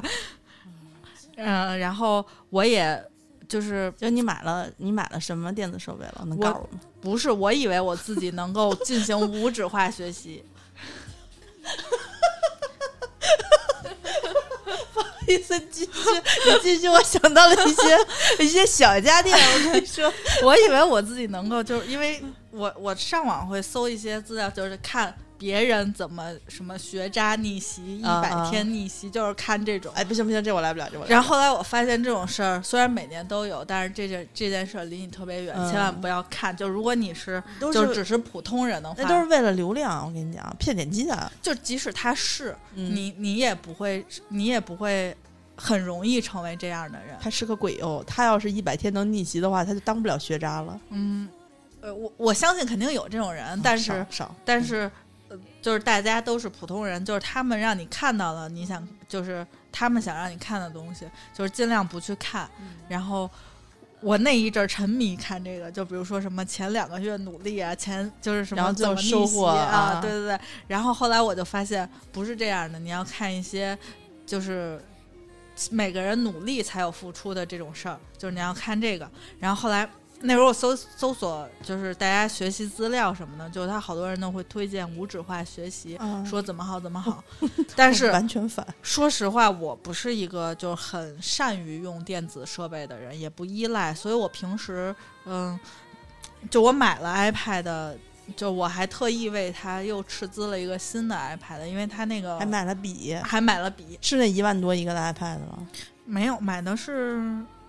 [1.36, 3.00] 嗯、然后我也
[3.52, 6.24] 就是就你买了，你买了什么电子设备了？
[6.26, 6.80] 能我告诉我吗？
[7.02, 10.42] 不是我以为我自己能够进行无纸化学习，
[15.28, 15.90] 意思继续，
[16.46, 17.82] 你继续，我想到了一些
[18.42, 19.36] 一些小家电。
[19.36, 20.10] 我跟你说，
[20.42, 29.92] 我以为我自己能够，就是因为我我上网会搜一些资料，就是看别人怎么什么学渣逆袭、一百天逆袭，就是看这种。
[29.92, 31.16] 哎，不行不行，这我来不了，这我来不了。
[31.16, 36.56] 然后后来我发现这种事儿虽然每年都有，但是这件这件事儿离你特别远，嗯千万不要看。
[36.56, 41.32] 就如果你是就只是普通人的话，那都是为了流量，我跟你讲，骗点击的。
[41.42, 45.12] 就即使他是、嗯你，你也不会，你也不会
[45.56, 47.16] 很容易成为这样的人。
[47.20, 50.80] 他是个鬼哦，他要是一百天能逆袭的话，他就当不了学渣了。
[50.90, 51.28] 嗯，
[51.80, 54.06] 呃，我我相信肯定有这种人，但是、
[54.44, 54.92] 但是、呃，
[55.62, 62.46] 就是大家都是普通人，就是他们让你看到了你想，就是他们想让你看的东西，就是尽量不去看。
[62.60, 63.30] 嗯然后
[64.00, 70.40] 我那一阵儿沉迷看这个，就比如说什么前两个月努力啊，前就是什么怎么逆袭啊，啊对对对。
[70.66, 73.78] 然后后来我就发现不是这样的，你要看一些
[74.26, 74.78] 就是。
[75.70, 79.08] 每个人努力才有付出的这种事儿，就是你要看这个。
[79.38, 79.88] 然后后来
[80.24, 87.22] 那时候我搜搜索，就是大家学习资料什么的，就是他好多人都会推荐无纸化学习，嗯说怎么好怎么好。
[87.74, 94.94] 但是完全反，说实话，我不是一个就很善于用电子设备的人，也不依赖，所以我平时
[95.24, 95.58] 嗯，
[96.48, 97.96] 就我买了 iPad，
[98.36, 105.66] 就我还特意为他又斥资了一个新的 iPad，因为他那个还买了笔，还买了笔，是那一万多一个的 iPad 吗？
[106.04, 107.20] 没有买的是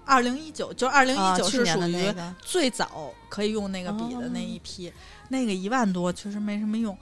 [0.05, 4.91] 二零一九，就二零一九是属于最早可以用那个笔的那一批，
[5.29, 6.97] 那个一万多确实没什么用。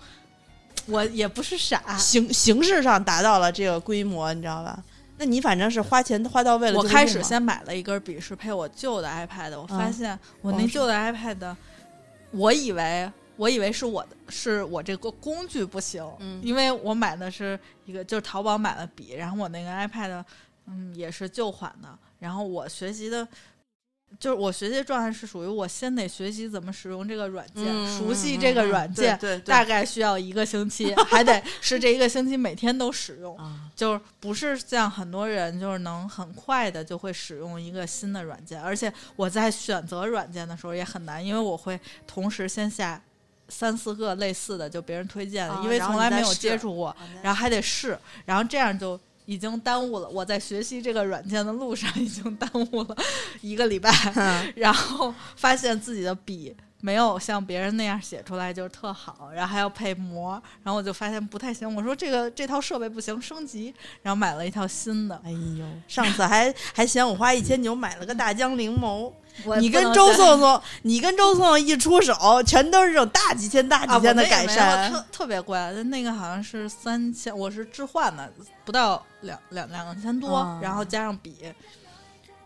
[0.88, 4.84] 我也不是傻，形形式上达到了这个规模，你知道吧？
[5.18, 9.60] 那你反正是花钱花到位了我开始先买了一根笔，是配我旧的 iPad。
[9.60, 11.56] 我发嗯现我那旧的 iPad，
[12.32, 20.24] 我以为我以为是我的，是我这个工具不行，嗯因为我买的是一个就是淘宝买的笔，然后我那个 iPad，
[20.66, 21.90] 嗯，也是旧款的。
[22.22, 23.28] 然后我学习的，
[24.20, 33.36] 就是我学习的状态是属于我先得学习怎么使用这个软件，嗯熟悉这个软件，对对对大概需要一个星期，还得 是这一个星期每天都使用。
[33.38, 43.02] 啊，就是不是像很多人就是能很快的就会使用一个新的软件，而且我在选择软件的时候也很难，因为我会同时先下
[43.50, 52.96] 三四个类似的，就别人推荐的，因为从来没有接触过，然后还得试，然后这样就已经耽误了我在学习这个软件的路上已经耽误了
[53.42, 54.54] 一个礼拜，嗯。
[54.56, 61.76] 然后发现自己的笔没有像别人那样写出来就是特好，然后还要配膜，然后我就发现不太行。
[61.76, 65.22] 我说这个这套设备不行，升级，然后买了一套新的。
[65.24, 69.12] 哎呦，上次还还嫌我花一千九买了个大疆灵眸，
[69.60, 74.92] 你跟周颂颂，你跟周颂颂一出手，全都是这种大几千、大啊，几千的改善。
[74.92, 78.34] 特特别贵，那个好像是三千，我是置换的，
[78.66, 81.54] 不到两两两千多，啊然后加上笔，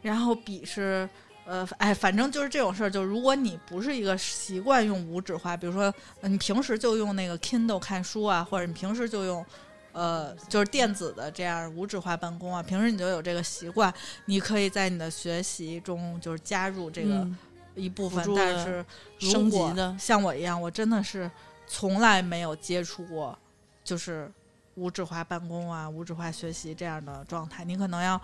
[0.01, 1.09] 然后笔是。
[1.45, 2.89] 呃，哎，反正就是这种事儿。
[2.89, 9.45] 就如果你不是一个习惯用无纸化，比如说呃你平时就用那个 Kindle 看书啊，或者你平时就用，
[9.91, 13.93] 呃，就是电子的这样无纸化办公啊，平时你就有这个习惯，
[14.25, 17.37] 你可以在你的学习中就是加入这个嗯
[17.75, 18.83] 一部分，但是
[19.19, 21.29] 如升级果的像我一样，我真的是
[21.67, 23.37] 从来没有接触过，
[23.83, 24.31] 就是
[24.75, 27.63] 无纸化办公啊、无纸化学习这样的状态。
[27.63, 28.19] 你可能要，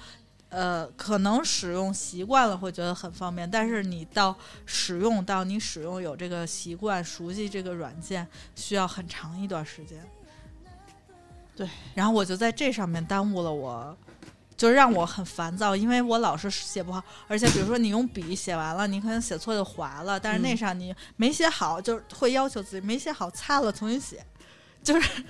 [0.52, 4.36] 呃，可能使用习惯了会觉得很方便，但是你到
[4.68, 10.00] 使用到你使用有这个习惯、熟悉这个软件，需要很长一段时间。
[11.56, 13.98] 对，然后我就在这上面耽误了我。
[14.58, 24.24] 就是让我很烦躁，因为我老是写不好，而且比如说你用笔写完了，你可能写错就划了，但是那嗯上你没写好，就是会要求自己没写好擦了重新写，
[24.84, 25.24] 就是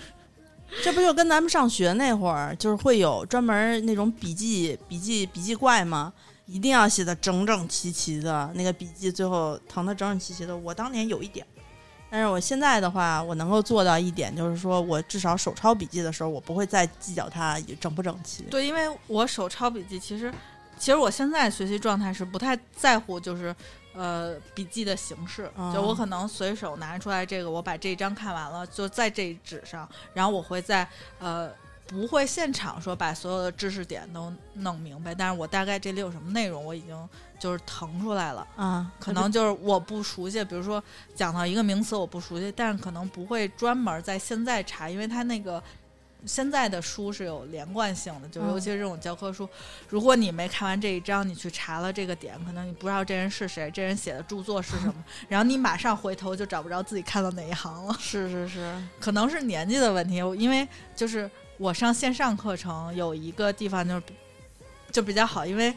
[0.83, 6.13] 这不就跟咱们上学那会儿，就是会有专门那种笔记、笔记、笔记怪吗？
[6.45, 10.55] 一定要写的整整齐齐的，那个笔记最后腾的整整齐齐的。
[10.57, 11.45] 我当年有一点，
[12.09, 18.43] 但是我现在的话，我能够做到一点，就是说我至少手抄笔记的时候，我不会再计较它整不整齐。
[18.43, 20.33] 对，因为我手抄笔记，其实
[20.77, 23.55] 其实我现在学习状态是不太在乎，就是
[23.93, 30.87] 呃笔记的形式，就我哦可能随手拿出来这个，我把这一章看完了，就在这一纸上，然后我会在
[31.19, 31.51] 呃。
[31.87, 38.47] 不会现场说把所有的知识点都弄明白，但是我大概这里有什么内容，我已经就是腾出来了。
[38.55, 40.81] 啊，可能就是我不熟悉，比如说
[41.13, 45.61] 讲到一个名词我不熟悉，但是可能不会专门在现在查，因为它那个
[46.25, 49.49] 现在的书是有连贯性的，就嗯尤其是这种教科书，
[49.89, 57.95] 如果你没看完这一章，你去查了这个点，可能你不知道这人是谁，这人写的著作是什么， 然后你马上回头就找不着自己看到哪一行了。
[57.99, 64.03] 是是是，可能是年纪的问题，因为就是我上线上课程有一个地方就是
[64.91, 65.73] 就比较好，因为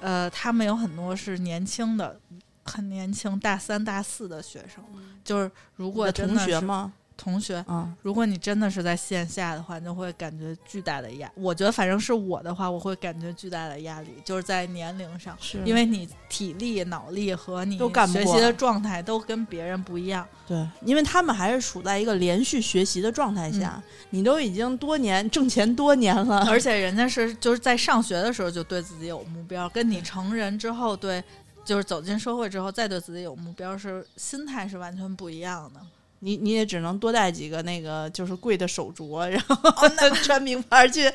[0.00, 2.20] 呃，他们有很多是年轻的，
[2.64, 4.84] 很年轻，大三、大四的学生，
[5.24, 6.92] 就是如果同学吗？
[7.16, 11.30] 同学，啊，如果你真的是在线下的话，你就会感觉巨大的压。
[11.34, 20.26] 我觉得反正是我的话，我会感觉巨大的压力，就是在年龄上，是因为你体力、脑力和你学习的状态都跟别人不一样。
[20.46, 31.22] 对，因为他们还是处在一个连续学习的状态下，你都已经多年挣钱多年了， 而 且人家是就是在上学的时候就对自己有目标，跟你成人之后对，
[31.64, 35.80] 就是走进社会之后再对自己有目标是心态是完全不一样的。
[36.26, 39.88] 你你也只能多带几个那个就是贵的手镯，然后
[40.24, 41.08] 穿名牌去，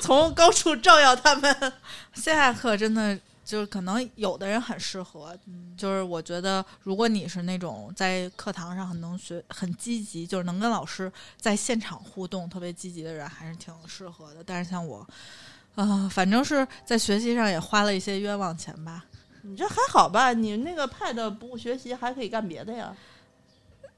[0.00, 1.54] 从高处照耀他们。
[2.14, 5.36] 线下课真的就是可能有的人很适合，
[5.76, 14.42] 就是我觉得如果你是那种在课堂上很能学、很积极，就是能跟老师在现场互动特别积极的人，还是挺适合的。
[14.42, 15.06] 但是像我，
[15.74, 19.04] 呃，反正是在学习上也花了一些冤枉钱吧。
[19.42, 20.32] 你这还好吧？
[20.32, 22.96] 你那个 Pad 不学习，还可以干别的呀。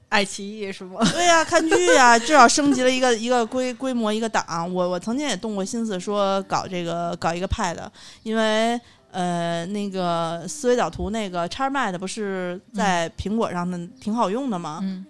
[0.09, 0.99] 爱奇艺是吗？
[1.13, 4.43] 对呀、看剧呀、 至少升级了一个一个规规模一个档。
[4.73, 7.77] 我我曾经也动过心思说搞这个搞一个 Pad，
[8.23, 8.79] 因为
[9.11, 14.79] 呃那个思维导图那个 XMAT 不是在苹果上的挺好用的吗？
[14.81, 15.05] 嗯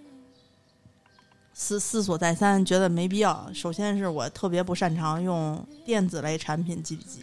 [1.52, 3.50] 思思索再三，觉得没必要。
[3.52, 7.20] 首先是我特别不擅长用电子类产品记笔记。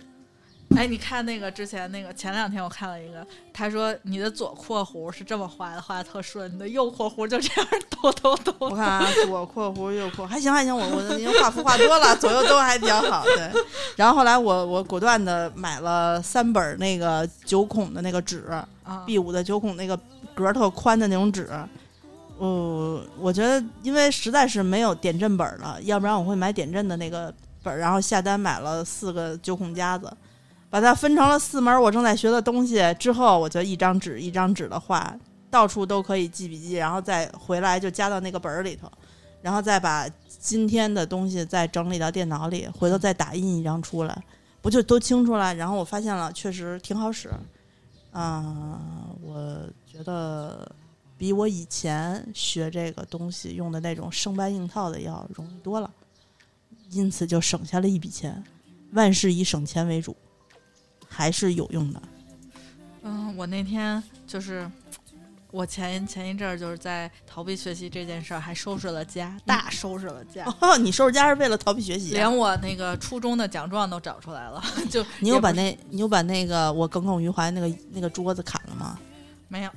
[0.76, 8.54] 哎，你看那个之前那个前两天我看了一个，他说你的左括弧是这么画的，画的特顺，你的右括弧就这样抖抖抖。
[8.60, 13.24] 我看啊，左括弧右括，还行还行，我我已经画幅画多了，左右都还比较好。
[13.24, 13.52] 对，
[13.96, 18.46] 然后后来我我果断的买了三本那个九孔的那个纸
[18.84, 19.98] 啊，B 五的九孔那个
[20.36, 21.50] 格儿特宽的那种纸。
[22.40, 30.12] 嗯，我觉得因为实在是没有点阵本了，要不然我会买点阵的那个本儿，然后下单买了四个九孔夹子，
[30.70, 32.82] 把它分成了四门我正在学的东西。
[33.00, 35.18] 之后我就一张纸一张纸的画，
[35.50, 38.92] 到处都可以记笔记，然后再回来就加到那个本儿里头，
[39.42, 44.24] 然后再把今天的东西再整理到电脑里，回头再打印一张出来，
[44.62, 45.54] 不就都清楚了？
[45.56, 47.32] 然后我发现了，确实挺好使。
[48.12, 48.80] 啊、
[49.22, 50.70] 我觉得
[51.20, 55.92] 比我以前学这个东西用的那种生搬硬套的要容易多了，
[56.90, 58.44] 因此就省下了一笔钱。
[58.94, 60.16] 万事以省钱为主，
[61.08, 62.02] 还是有用的。
[63.04, 64.70] 嗯，我那天就是
[65.52, 70.46] 我前前一阵儿就是在逃避学习这件事儿，还收拾了家，大收拾了家。
[70.60, 72.14] 哦，你收拾家是为了逃避学习、啊？
[72.14, 79.00] 连我那个初中的奖状都找出来了， 就你有把那，你有把那个我耿耿于怀那个那个桌子砍了吗？
[79.48, 79.72] 没有？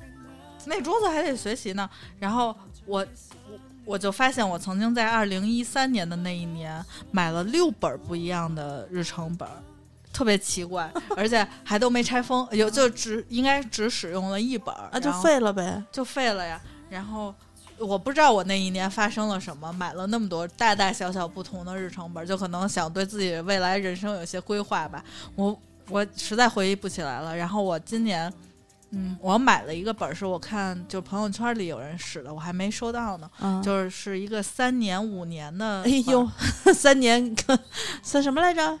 [0.65, 1.89] 那桌子还得学习呢。
[2.19, 2.55] 然后
[2.85, 2.99] 我
[3.49, 9.55] 我我就发现，我曾经在二零一三年的那一年买了六本儿不一样的日程本儿，
[10.13, 15.83] 特别奇怪， 而且还都没拆封，有就只应该只使用了一本儿啊，就废了呗。
[15.91, 16.59] 就废了呀。
[16.89, 17.33] 然后
[17.77, 25.03] 我不知道我那一年发生了什么，买了那么多大大小小不同的日程本，就可能想对自己未来人生有些规划吧。
[25.35, 25.57] 我
[25.89, 27.35] 我实在回忆不起来了。
[27.35, 28.31] 然后我今年。
[28.93, 33.31] 嗯，我买了一个本儿，是我看就朋友圈里有人使的，我还没收到呢。
[33.39, 35.81] 嗯，就是是一个三年、五年的。
[35.83, 36.29] 哎呦，，
[36.75, 37.33] 三年
[38.03, 38.77] 三什么来着？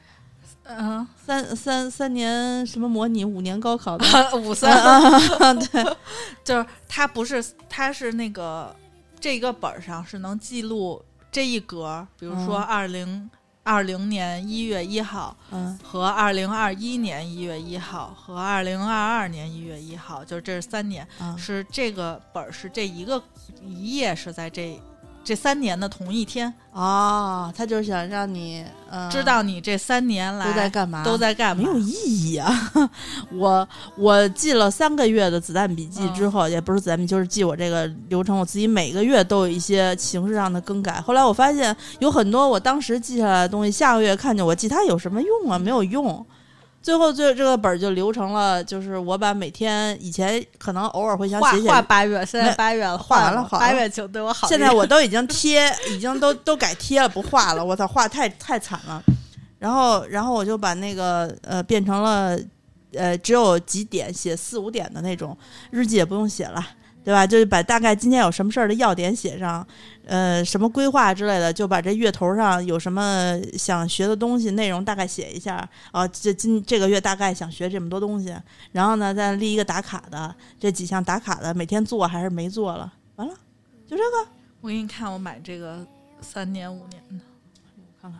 [0.77, 4.05] 嗯，三三三年什么模拟，五年高考的。
[4.37, 5.95] 五三，啊，对，
[6.43, 8.75] 就是它不是，它是那个
[9.19, 12.63] 这个本儿上是能记录这一格儿，比如说嗯。
[12.63, 13.29] 二零
[13.63, 15.77] 二零年一月一号嗯。
[15.83, 23.21] 和二零二一年一月一号和二零二二年一月一号，就是这是三年，啊，是这个本儿是这一个
[23.63, 24.81] 一页是在这
[25.23, 32.71] 这三年的同一天，哦，他就是想让你嗯知道你这三年来都在干嘛，都在干嘛没有意义啊！
[33.31, 38.37] 我我记了三个月的子弹笔记之后，也不是子弹笔，就是记我这个流程。
[38.37, 40.99] 我自己每个月都有一些形式上的更改。
[41.01, 45.59] 后来我发现有很多我当时记下来的东西，下个月看见我记它有什么用啊？
[45.59, 46.25] 没有用。
[46.81, 54.59] 最后，最这个本儿就留成了，就是我把每天以前可能偶尔会想画写写画八月，现在八月了，画完了了，画八月请对我好现。
[54.59, 57.63] 在我都已经贴，已经都都改贴了，不画了。
[57.63, 59.03] 我操，画太太惨了。
[59.59, 62.35] 然后，然后我就把那个呃变成了
[62.93, 65.37] 呃只有几点写四五点的那种
[65.69, 66.65] 日记，也不用写了，
[67.03, 67.27] 对吧？
[67.27, 69.65] 就是把大概今天有什么事儿的要点写上，
[70.11, 75.65] 呃，什么规划之类的，就把这月头上有什么想学的东西内容大概写一下。
[75.93, 78.35] 啊，这今这个月大概想学这么多东西，
[78.73, 83.33] 然后呢再立一个打卡的，这几项打卡的每天做还是没做了，完了，
[83.87, 84.29] 就这个。
[84.59, 85.87] 我给你看，我买这个
[86.19, 87.23] 三年五年的，
[87.77, 88.19] 我看看，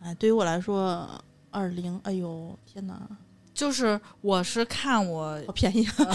[0.00, 1.06] 哎，对于我来说，
[1.50, 2.98] 二零，哎呦，天哪，
[3.60, 6.08] 就是我是看我好便宜啊！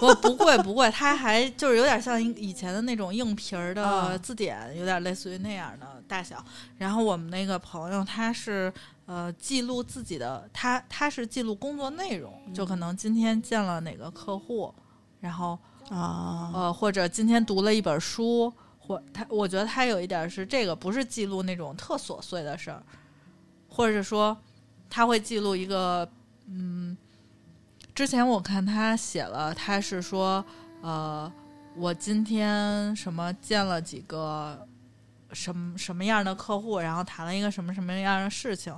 [0.00, 6.42] 我不贵不贵，它还就是有点像以前的那种硬皮儿的啊字典，有点类似于那样的大小。
[6.78, 8.72] 然后我们那个朋友他是
[9.04, 14.74] 呃记录自己的，他他是记录工作内容，就可能今天见了哪个客户，
[15.20, 15.58] 然后
[15.90, 22.82] 啊，呃或者今天读了一本书，或他我觉得他有一点是这个不是记录那种特琐碎的事儿，
[23.68, 24.34] 或者说
[24.88, 26.08] 他会记录一个
[26.48, 26.96] 嗯。
[27.94, 30.44] 之前我看他写了，他是说，
[30.82, 31.32] 呃，
[31.74, 34.68] 我今天什么见了几个
[35.32, 38.74] 什么什么样的客户，然后谈了一个什么什么样的事情。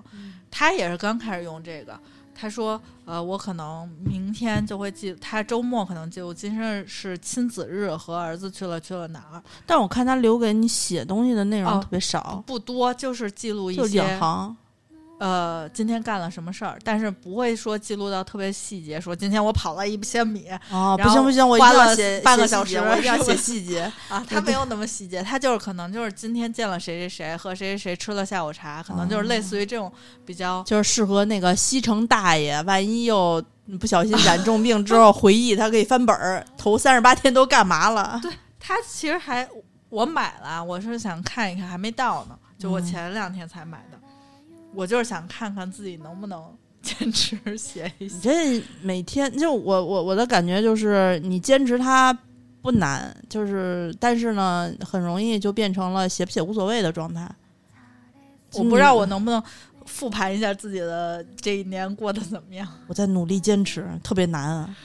[0.52, 1.98] 他也是刚开始用这个，
[2.32, 14.56] 他说，呃，我可能明天就会记，他周末可能记录今天是亲子日，和儿子去了去了哪儿，但我看他留给你写东西的内容哦特别少，不多，就是记录一些两行。
[15.18, 23.90] 呃，今天干了什么事儿，但是不会说记录到特别细节，说今天我跑了一千米哦，不行不行，我一定花了要写半个小时我一定要写细节。
[24.08, 29.92] 啊，他没有那么细节，他就是可能就是今天见了谁谁谁，和谁谁谁吃了下午茶，可能就是类似于这种
[30.24, 30.62] 比较。
[30.66, 33.42] 就是适合那个西城大爷，万一又
[33.80, 38.18] 不小心染重病之后回忆，他可以翻本儿，头三十八天都干嘛了？
[38.22, 39.48] 对，他其实还
[39.88, 43.97] 我买了，我是想看一看，还没到呢，就我嗯前两天才买的，
[44.78, 46.40] 我就是想看看自己能不能
[46.80, 48.20] 坚持写一写你。
[48.20, 52.16] 这每天就我我我的感觉就是，你坚持它
[52.62, 57.28] 不难，就是但是呢，很容易就变成了写不写无所谓的状态。
[58.54, 59.42] 我不知道我能不能
[59.84, 62.68] 复盘一下自己的这一年过得怎么样。
[62.86, 64.76] 我在努力坚持，特别难啊。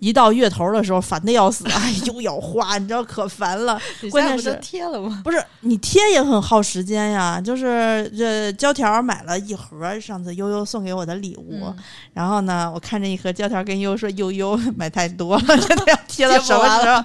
[0.00, 3.80] 一到月头的时候，烦的要死， 哎，又要花，你知道可烦了。
[4.10, 5.20] 关键是贴了吗？
[5.24, 11.60] 不是你贴也很耗时间呀，就是这胶条买了一盒，上次悠悠送给我的礼物。
[11.64, 11.76] 嗯
[12.14, 17.04] 然后呢，我看着一盒胶条，跟悠悠说：“悠悠买太多了， 真的要贴到什么时候？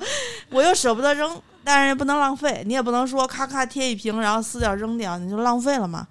[0.50, 6.08] 我又舍不得扔，但是也不能浪费，你也不能说咔咔贴一瓶，然后撕掉扔掉，你就浪费了嘛。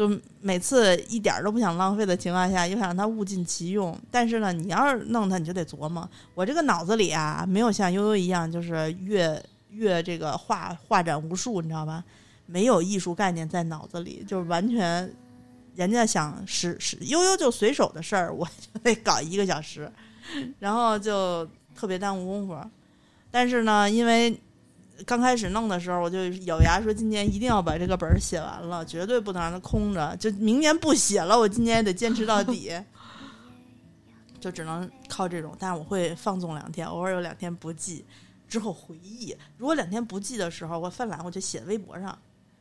[0.00, 6.08] 就每次一点儿都不想浪费的情况下，又想让它物尽其用，但是呢，你要是弄它，你就得琢磨。
[6.34, 12.02] 我这个脑子里啊，没有像悠悠一样，就是越越这个画画展无数，你知道吧？
[12.46, 15.12] 没有艺术概念在脑子里，就是完全
[15.74, 19.92] 人家想使使悠悠就随手的事儿，我就得搞一个小时，
[20.58, 22.58] 然后就特别耽误功夫。
[23.30, 24.34] 但是呢，因为
[25.06, 30.16] 刚开始弄的时候，我就咬牙说今年一定要把这个本儿写完了，绝对不能让它空着。
[30.16, 32.72] 就明年不写了，我今年也得坚持到底。
[34.40, 38.06] 就只能靠这种，但是我会放纵两天，偶尔有两天不记，
[38.48, 39.36] 之后回忆。
[39.58, 42.18] 如果两天不记的时候，我犯懒，我就写微博上，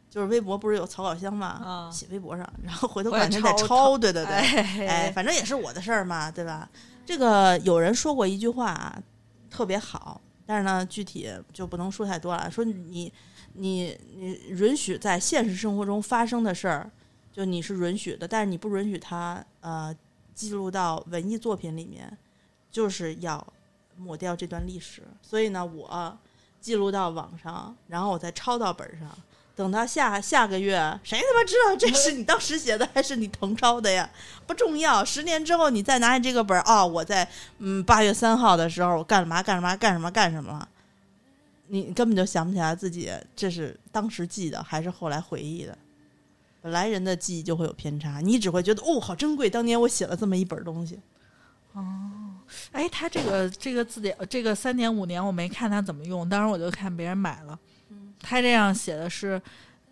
[0.09, 1.47] 就是微博不是有草稿箱吗？
[1.47, 3.97] 啊写微博上，然后回头我也过两天再抄抄。
[3.97, 6.69] 对对对， 哎哎，反正也是我的事儿嘛，对吧？
[7.05, 9.01] 这个有人说过一句话啊，
[9.49, 10.19] 特别好，
[10.49, 12.49] 但是呢，具体就不能说太多了。
[12.49, 13.13] 说你你
[13.53, 13.95] 你
[14.47, 16.89] 允许在现实生活中发生的事儿，
[17.31, 19.95] 就你是允许的，但是你不允许它呃
[20.33, 22.17] 记录到文艺作品里面，
[22.71, 23.45] 就是要
[23.95, 25.03] 抹掉这段历史。
[25.21, 26.17] 所以呢，我
[26.59, 29.15] 记录到网上，然后我再抄到本上。
[29.59, 34.09] 等到下下个月，谁他妈知道这 是你当时写的还是你誊抄的呀？
[34.47, 35.03] 不重要。
[35.03, 40.69] 十年之后，你再拿起这个本儿，哦，我在嗯八月三号的时候，我干了嘛干什么干什么干什么了，
[41.67, 45.77] 你根本就想不起来自己这是当时记的还是后来回忆的。
[46.61, 50.97] 本来人的记忆就会有偏差，你只会觉得哦，好珍贵，当年我写了这么一本东西。
[51.73, 51.83] 哦
[52.71, 57.59] 哎，他这个这个字典，这个三年五年我没看他怎么用，当时我就看别人买了。
[58.21, 59.41] 他这样写的是，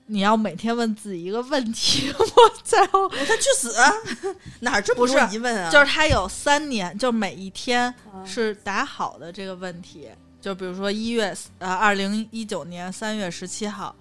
[0.08, 2.26] 你要每天问自己一个问题， 我
[2.64, 3.92] 才会我他去死啊！
[4.62, 5.70] 哪儿这么不多是疑问啊？
[5.72, 10.10] 就是他有三年，就每一天嗯是答好的这个问题。
[10.40, 13.94] 就比如说一月呃二零一九年三月十七号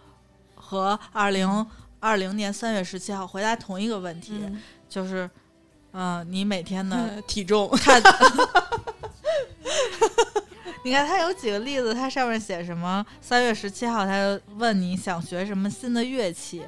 [0.54, 1.66] 和二零
[1.98, 5.28] 二零年三月十七号回答同一个问题，嗯就是
[5.92, 8.00] 嗯、呃你每天的 体重看，
[10.86, 13.04] 你看他有几个例子，他上面写什么？
[13.20, 16.62] 三月十七号，他就问你想学什么新的乐器，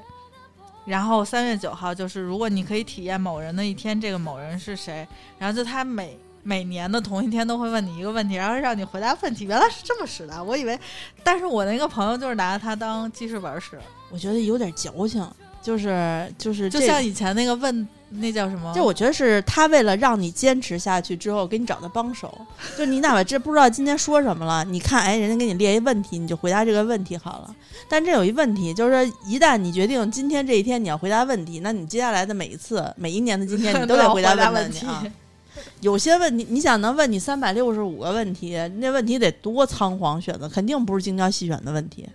[0.86, 5.06] 然后三月九号就是如果你可以体验某人的一天，这个某人是谁？
[5.38, 9.44] 然后就他每每年的同一天都会问你一个问题，然后让你回答问题。
[9.44, 10.76] 原来是这么使的，我以为，
[11.22, 13.78] 但是我那个朋友就是拿它当记事本使，
[14.10, 15.24] 我觉得有点矫情，
[15.62, 18.72] 就是就是就像以前那个问那叫什么？
[18.74, 22.32] 就我觉得是他为了让你坚持下去之后，给你找的帮手。
[22.76, 27.54] 就你哪怕这不知道今天说什么了，你看，哎，人家给你列一问题，你就回答这个问题好了。
[27.88, 35.04] 但这有一问题，就是说一旦你决定今天这一天你要回答问题，那你接下来的每一次、每一年的今天，你都得回答答问题啊。
[35.80, 42.08] 有些问题，你想能问你三百六十五个问题，那问题得多仓皇选择，肯定不是精挑细选的问题。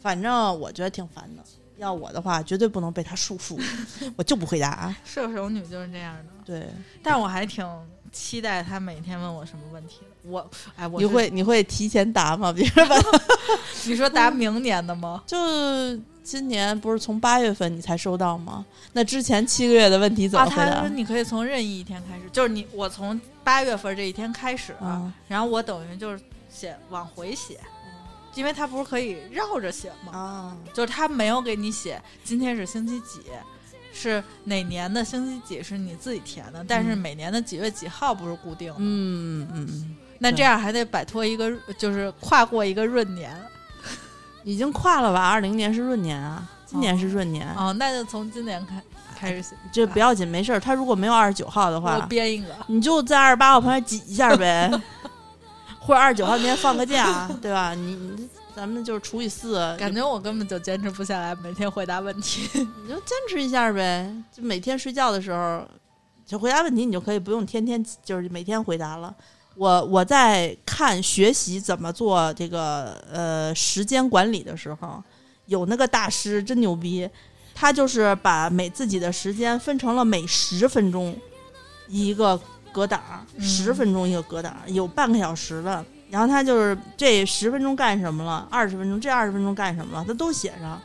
[0.00, 1.42] 反正我觉得挺烦的。
[1.76, 3.60] 要我的话，绝对不能被他束缚，
[4.16, 4.96] 我就不回答啊。
[5.04, 6.24] 射手女就是这样的。
[6.44, 6.68] 对，
[7.02, 7.66] 但我还挺
[8.12, 10.30] 期待他每天问我什么问题的。
[10.30, 12.52] 我哎，我你会你会提前答吗？
[12.52, 13.02] 别人问，
[13.86, 15.22] 你说答明年的吗？
[15.26, 15.36] 就
[16.22, 18.64] 今年不是从八月份你才收到吗？
[18.92, 20.88] 那之前七个月的问题怎啊，么回答他说？
[20.88, 27.58] 你可以从任意一天开始，就是你我从八月份这一天开始，啊然后我等于就是写往回写，
[28.34, 30.18] 因为它不是可以绕着写吗？
[30.18, 33.20] 啊，就是它没有给你写今天是星期几。
[33.96, 38.74] 是哪年的星期几是你自己填的，但是嗯每年的几月几号不是固定的。
[38.78, 41.48] 嗯嗯嗯，那这样还得摆脱一个，
[41.78, 43.32] 就是跨过一个闰年。
[44.42, 45.28] 已经跨了吧？
[45.28, 47.48] 二零年是闰年啊，今年是闰年。
[47.54, 48.82] 哦，那就从今年开
[49.16, 50.58] 开始写，这不要紧，没事儿。
[50.58, 52.48] 他如果没有二十九号的我话，编一个。
[52.66, 54.68] 你就在二十八号旁边挤一下呗，
[55.86, 57.74] 或者二十九号那天放个假， 对吧？
[57.74, 62.48] 你你咱们就是除以四，感觉我根本就坚持不下来，每天回答问题。
[62.82, 64.10] 你就坚持一下呗。
[64.32, 65.62] 就每天睡觉的时候，
[66.24, 69.14] 就回答问题，你就可以不用天天就是每天回答了。
[69.56, 75.02] 我我在看学习怎么做这个呃时间管理的时候，
[75.46, 77.06] 有那个大师真牛逼，
[77.54, 81.14] 他就是把每自己的时间分成了每十分钟
[81.88, 82.40] 一个
[82.74, 83.00] 格档，
[83.36, 85.84] 嗯十分钟一个格档，有半个小时的。
[86.10, 90.80] 然后他就是这十分钟干什么了，二十分钟这二十分钟干什么了，他都写上。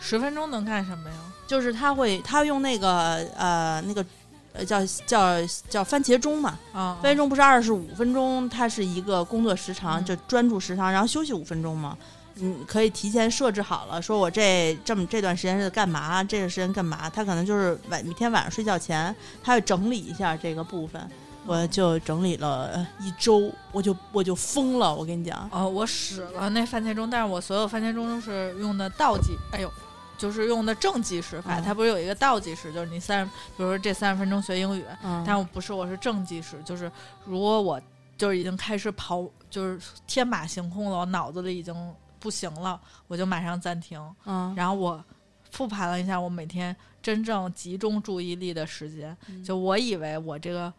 [0.00, 1.16] 十分钟能干什么呀？
[1.46, 4.04] 就是他会他用那个呃那个
[4.52, 5.36] 呃叫叫
[5.68, 11.96] 叫番茄钟嘛，啊，番茄钟不是二十五分钟，它是一个工作时长，嗯就专注时长，然后休息五分钟嘛。
[12.34, 17.08] 你可以提前设置好了，说我这这么这段时间是干嘛，这个时间干嘛？
[17.08, 19.14] 他可能就是晚每天晚上睡觉前，
[19.44, 21.08] 他会整理一下这个部分。
[21.46, 29.70] 我就整理了一周，我就我就疯了，我跟你讲，哦，我使了那番茄钟，但是我所有番茄钟都是用的倒计，哎呦，
[30.16, 31.58] 就是用的正计时法。
[31.58, 36.90] 嗯它不是有一个倒计时，就是你三，比如说这三十分钟学英语，嗯，但我不是，我是正计时，就是
[37.24, 37.80] 如果我
[38.16, 41.74] 就是已经开始跑，就是天马行空了，我脑子里已经
[42.20, 45.02] 不行了，我就马上暂停，嗯，然后我
[45.50, 50.72] 复盘了一下我每天真正集中注意力的时间，嗯就我以为我这个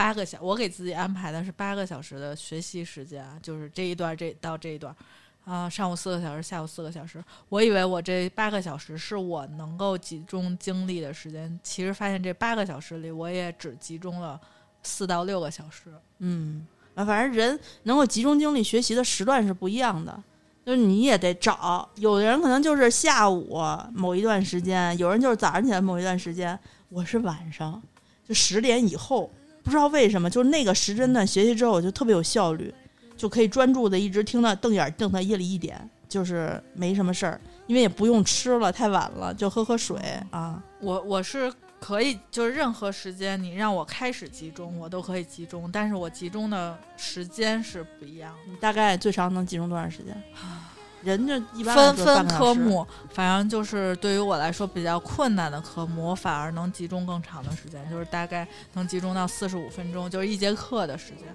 [0.00, 4.96] 八个小，我给自己安排的是八个小时的学习时间，就是这一段这到这一段，
[5.44, 7.22] 啊、上午四个小时，下午四个小时。
[7.50, 14.40] 我以为我这八个小时是我能够集中精力的时间，其实发现这八个小时里，我也只集中了
[14.82, 15.92] 四到六个小时。
[16.20, 20.18] 嗯，啊，反正人能够集中精力学习的时段是不一样的，
[20.64, 21.86] 就是你也得找。
[21.96, 23.60] 有的人可能就是下午
[23.92, 26.58] 某一段时间，有人就是早上起来某一段时间，
[26.88, 27.82] 我是晚上，
[28.26, 29.30] 就十点以后，
[29.62, 32.72] 不知道为什么，就是那个时针段学习之后，我就特别有效率，
[33.16, 39.98] 就可以专注的一直听到瞪眼儿瞪到夜里一点，就是没什么事儿，因为也不用吃了，太晚了，就喝喝水
[40.30, 40.62] 啊。
[40.80, 48.52] 我我是可以，就是任何时间你让我开始集中，我都可以集中，但是我集中的时间是不一样的。
[48.52, 50.22] 你大概最长能集中多长时间？
[51.02, 61.26] 人家一般分分科目，反正就是对于我来说比较困难的科目，我反而能集中更长的时间，就是大概能集中到四十五分钟，就是一节课的时间。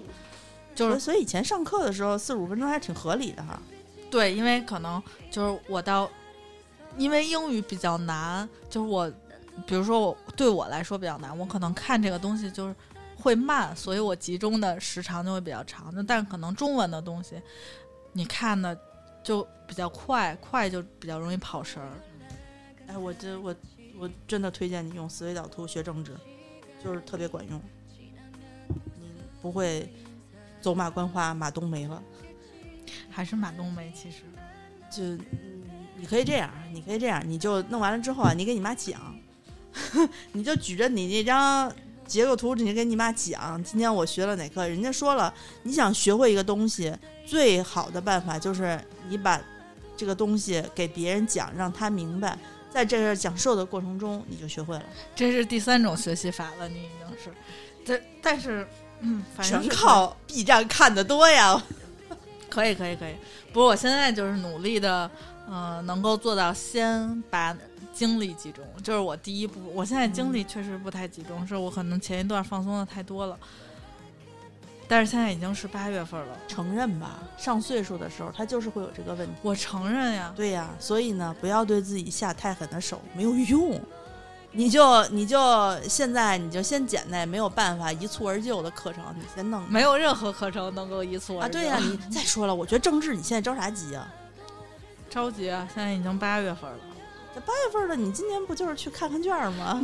[0.75, 3.57] 就是所以以以前上课的时候四十五分钟还挺合理的哈。
[4.11, 5.01] 对，因为可能
[5.31, 6.09] 就是我到，
[6.97, 9.11] 因为英语比较难，就是我，
[9.65, 12.75] 比如说我对我来说比较难，我可能看这个东西就是
[13.17, 15.91] 会慢，所以我集中的时长就会比较长。
[15.93, 17.41] 那但可能中文的东西，
[18.11, 18.77] 你看的
[19.25, 21.91] 就比较快，快就比较容易跑神儿。
[22.85, 23.55] 哎，我这我
[23.97, 26.15] 我真的推荐你用思维导图学政治，
[26.83, 27.59] 就是特别管用。
[27.89, 29.09] 你
[29.41, 29.91] 不会
[30.61, 32.01] 走马观花，马冬梅了。
[33.09, 34.17] 还是马冬梅，其实
[34.91, 35.63] 就嗯
[35.97, 39.17] 你可以这样，你可以这样，你就弄完了之后啊，你给你妈讲，
[40.33, 41.73] 你就举着你那张
[42.07, 44.67] 结构图，你给你妈讲，今天我学了哪课。
[44.67, 45.33] 人家说了，
[45.63, 46.95] 你想学会一个东西，
[47.25, 48.79] 最好的办法就是
[49.09, 49.41] 你把
[49.97, 52.37] 这个东西给别人讲，让他明白，
[52.71, 54.83] 在这个讲授的过程中，你就学会了。
[55.15, 57.31] 这是第三种学习法了，你已经是，
[57.83, 58.67] 这但是
[58.99, 61.61] 嗯，反正全靠 B 站看的多呀。
[62.49, 63.13] 可以，可以，可以。
[63.51, 65.09] 不过我现在就是努力的，
[65.49, 67.55] 呃，能够做到先把
[67.95, 69.59] 精力集中，就是我第一步。
[69.73, 73.39] 我现在精力确实不太集中，是我可能前一段放松的太多了。
[74.87, 79.33] 但是现在已经是八月份了，承认吧，上岁数的时候，他就是会有这个问题。
[79.41, 80.33] 我承认呀。
[80.35, 83.81] 对呀，所以呢，不要对自己下太狠的手，没有用。
[84.51, 85.39] 你就你就
[85.89, 91.45] 现在你就先捡那没有办法一蹴而就的课程，你先弄没有任何课程能够一蹴啊。
[91.45, 94.07] 而就对呀，你再说了，我觉得政治你现在着啥急啊？
[95.09, 95.67] 着急啊！
[95.73, 96.77] 现在已经八月份了，
[97.35, 99.81] 这八月份的，你今年不就是去看看卷儿吗？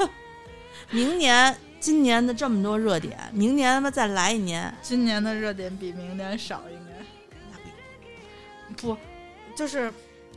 [0.92, 6.92] 明年今年的这么多热点，明年他妈再来一年，今年的热点比明年少，应该
[8.68, 8.96] 那不
[9.56, 9.90] 就是。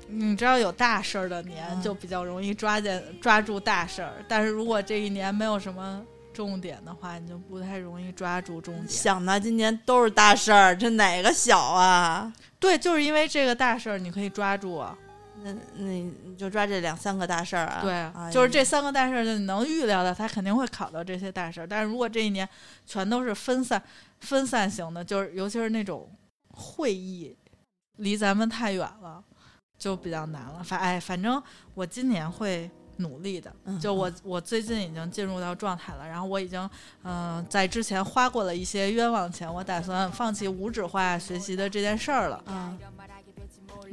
[0.05, 8.87] 你知道有大事儿的年嗯就比较容易抓见抓住大事儿，但是如果这一年没有什么重点的话，你就不太容易抓住重点。
[8.87, 12.31] 想呢，今年都是大事儿，这哪个小啊？
[12.59, 14.95] 对，就是因为这个大事儿，你可以抓住啊。
[15.43, 17.81] 那那你就抓这两三个大事儿啊？
[17.81, 21.67] 对，哎就是这三个大事儿，就你能预料到，他肯定会考到这些大事儿。
[21.67, 22.47] 但是如果这一年
[22.85, 23.81] 全都是分散
[24.21, 26.09] 分散型的，就是尤其是那种
[26.49, 27.35] 会议
[27.97, 29.23] 离咱们太远了，
[29.77, 30.63] 就比较难了。
[30.63, 31.41] 反哎，反正
[31.73, 33.51] 我今年会努力的。
[33.65, 36.61] 嗯就我我最近已经进入到状态了，然后我已经
[37.03, 42.77] 嗯、呃在之前花过了一些冤枉钱，我打算放弃无纸化学习的这件事儿了，啊，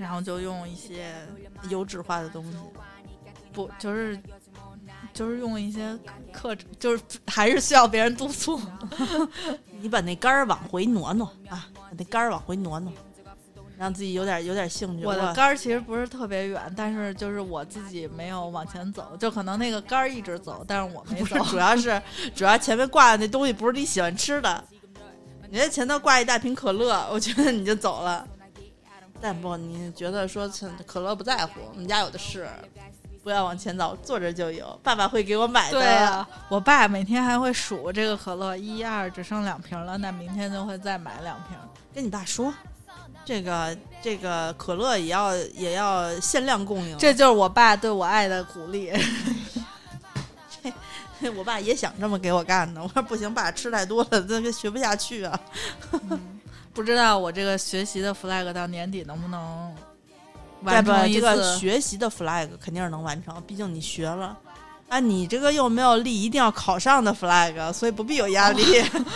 [0.01, 1.13] 然后就用一些
[1.69, 2.59] 油脂化的东西。
[3.53, 4.19] 不就是
[5.13, 5.99] 就是用一些
[6.33, 8.61] 课，就是还是需要别人督促。
[9.83, 12.93] 你把那杆儿往回挪挪啊，把那杆儿往回挪挪，
[13.77, 15.05] 让自己有点有点兴趣。
[15.05, 22.01] 我的杆儿其实不是特别远，但是就是我自己没有往前走，就可能那个杆儿一直走，但是我没不是走。，主要是
[22.35, 24.65] 主要前面挂的那东西不是你喜欢吃的，
[25.51, 28.25] 你在前头挂一大瓶可乐，我觉得你就走了。
[29.21, 30.51] 但不，你觉得说
[30.87, 32.49] 可乐不在乎，我们家有的是，
[33.23, 35.79] 不要往前走，坐着就有，爸爸会给我买的。
[35.79, 41.57] 对啊，我爸每天还会数这个可乐，一二只剩两瓶了，那明天就会再买两瓶。
[41.95, 42.53] 跟你爸说，
[43.25, 46.97] 这个这个可乐也要也要限量供应。
[46.97, 48.91] 这就是我爸对我爱的鼓励。
[51.37, 55.39] 我爸也想这么给我干呢，我说不行，爸吃太多了，这个学不下去啊。
[56.81, 59.77] 不知道我这个学习的 flag 到年底能不能？
[60.63, 61.59] 完成一这个？
[61.59, 64.35] 学习的 flag 肯定是能完成，毕竟你学了。
[64.89, 68.65] 啊，你这个又没有立一定要考上的 flag，所以不必有压力。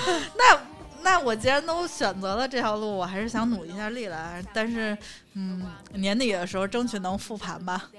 [0.37, 0.61] 那
[1.03, 4.45] 那我既然都选择了这条路，我还是想努一下力来。
[4.53, 4.97] 但是，
[5.33, 5.65] 嗯，
[5.95, 7.91] 年底的时候争取能复盘吧，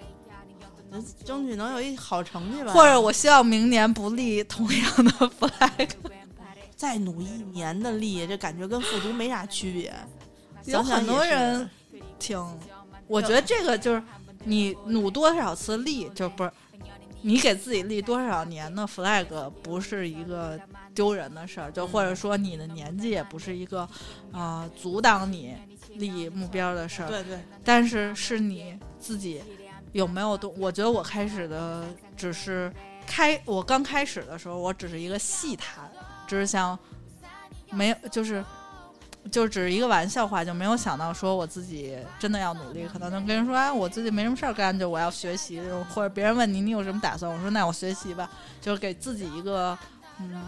[1.25, 2.71] 争取能有一好成绩吧。
[2.71, 5.89] 或者我希望明年不立同样的 flag。
[6.85, 9.91] 再努一年的力，这感觉跟复读没啥区别。
[10.65, 11.67] 有很多人
[12.19, 12.39] 挺，
[13.07, 14.03] 我觉得这个就是
[14.43, 16.51] 你努多少次力，就不是
[17.23, 20.59] 你给自己立多少年的 flag，不是一个
[20.93, 23.79] 丢人的事儿，就或者说你的年纪也不是一个
[24.31, 25.55] 啊、呃阻挡你
[25.95, 27.09] 立目标的事儿。
[27.09, 29.41] 对对，但是是你自己
[29.93, 30.53] 有没有动？
[30.59, 31.83] 我觉得我开始的
[32.15, 32.71] 只是
[33.07, 35.89] 开，我刚开始的时候，我只是一个细谈，
[36.27, 36.77] 只是想
[37.71, 38.43] 没有就是。
[39.31, 48.29] 就只是一个玩笑话，就没有想到说我自己真的要努力，可能就跟人说，哎，我最近没什么事儿干，就我要学习，或者别人问你你有什么打算，我说那我学习吧，
[48.61, 49.75] 就是给自己一个
[50.19, 50.43] 嗯，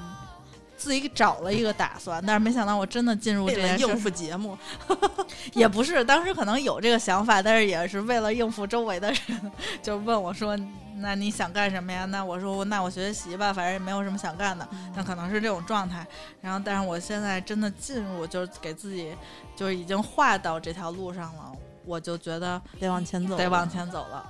[0.78, 4.56] 自己找了一个打算，但是没想到我真的进入这件事应付节目，
[5.56, 9.52] 也不是，当时可能有这个想法，但是也是为了应付周围的人，
[9.82, 10.56] 就问我说
[11.00, 16.06] ：“那你想干什么呀？”那我说：“那我学习吧，反正也没有什么想干的。”那可能是这种状态。
[16.42, 19.16] 然后，但是我现在真的进入，就是给自己，
[19.56, 21.52] 就是已经画到这条路上了，
[21.86, 24.26] 我就觉得得往前走，得往前走了。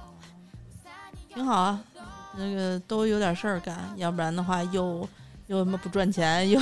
[1.33, 1.81] 挺好啊。
[2.39, 5.09] 那个都有点事儿干，要不然的话又
[5.47, 6.61] 又他妈不赚钱， 又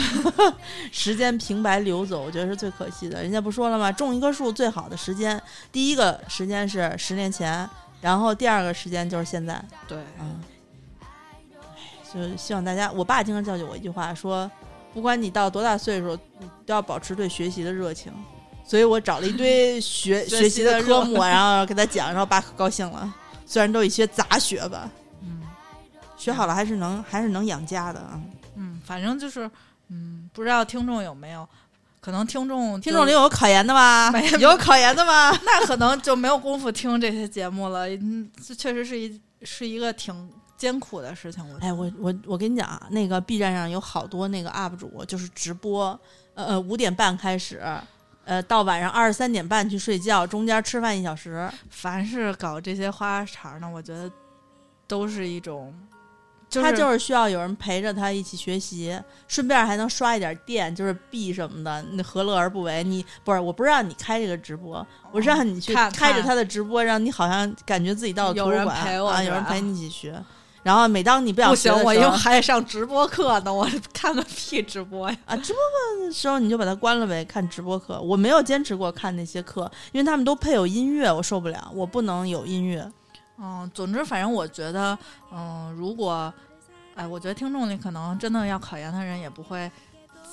[0.89, 3.21] 时间平白流走，我觉得是最可惜的。
[3.21, 3.91] 人家不说了吗？
[3.91, 5.41] 种一棵树最好的时间，
[5.73, 7.69] 第一个时间是十年前，
[8.01, 9.63] 然后第二个时间就是现在。
[9.87, 10.41] 对，嗯，
[11.01, 11.07] 唉
[12.13, 14.49] 就希望大家，我爸经常教训我一句话，说
[14.93, 18.11] 不管你到多大岁数，你都要保持对学习的热情。
[18.63, 23.13] 所以我找了一堆学 学学习的科目， 然后给他讲，然后爸可高兴了。
[23.45, 24.89] 虽然都一些杂学吧，
[25.21, 25.43] 嗯
[26.17, 28.19] 学好了还是能还是能养家的啊。
[28.55, 29.49] 嗯，反正就是，
[29.89, 31.47] 嗯，不知道听众有没有，
[32.05, 34.29] 可能听众听众里有考研的吗 没？
[34.39, 35.31] 有考研的吗？
[35.43, 37.89] 那可能就没有功夫听这些节目了。
[37.89, 41.43] 嗯，这确实是一是一个挺艰苦的事情。
[41.49, 45.99] 我哎，我我我跟你讲啊，那个 B 站上有好多那个 UP 主，就是直播，
[46.35, 47.59] 呃呃，五点半开始，
[48.23, 51.49] 呃，到晚上二十三点半去睡觉，中间吃饭一小时。
[51.71, 54.11] 凡是搞这些花茬呢，我觉得
[54.85, 55.73] 都是一种，
[56.55, 62.83] 就是他就是需要有人陪着他一起学习，顺便还能刷一点电，就是币什么的，那何乐而不为？
[62.83, 70.23] 你不是，我不是让你开这个直播，我是让你去看开着他的直播，让你好像感觉自己到了图有书馆啊，有人陪你一起学。
[70.63, 75.17] 然后每当你不想不行，我又还得上直播课呢，我 看个屁直播呀！
[75.25, 78.01] 啊，直播课的时候你就把它关了呗，看直播课。
[78.01, 82.91] 我没有坚持过看那些课，因为他们都配有音乐，我受不了，我不能有音乐。
[83.37, 84.97] 嗯，总之，反正我觉得，
[85.31, 86.33] 嗯，如果，
[86.95, 89.71] 哎，我觉得听众里可能真的要考研的人也不会，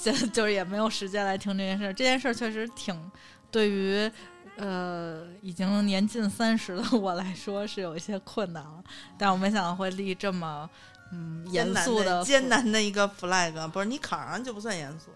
[0.00, 1.92] 就 就是也没有时间来听这件事儿。
[1.92, 3.10] 这件事儿确实挺
[3.50, 4.10] 对于。
[4.56, 8.84] 呃，已经年近三十的我来说是有一些困难了，
[9.16, 10.68] 但我没想到会立这么
[11.10, 15.10] 嗯严肃的艰难的一个 flag，不是你考上就不算严肃，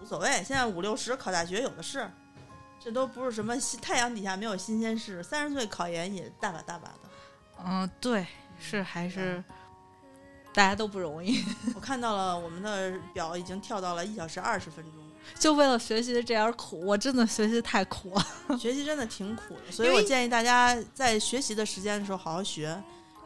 [0.00, 0.30] 无所谓。
[0.42, 2.10] 现在五六十考大学有的是，
[2.82, 5.22] 这都不是什么新太阳底下没有新鲜事。
[5.22, 7.00] 三十岁考研也大把大把的。
[7.66, 8.26] 嗯，对，
[8.58, 9.44] 是还是
[10.58, 11.40] 大家都不容易，
[11.72, 14.94] 我看到了我们的表已经跳到了一小时二十分钟，
[15.38, 18.58] 就为了学习的这点苦，我真的学习太苦了。
[18.58, 19.70] 学习真的挺苦的。
[19.70, 22.76] 所以我建议大家在学习的时间的时候好好学，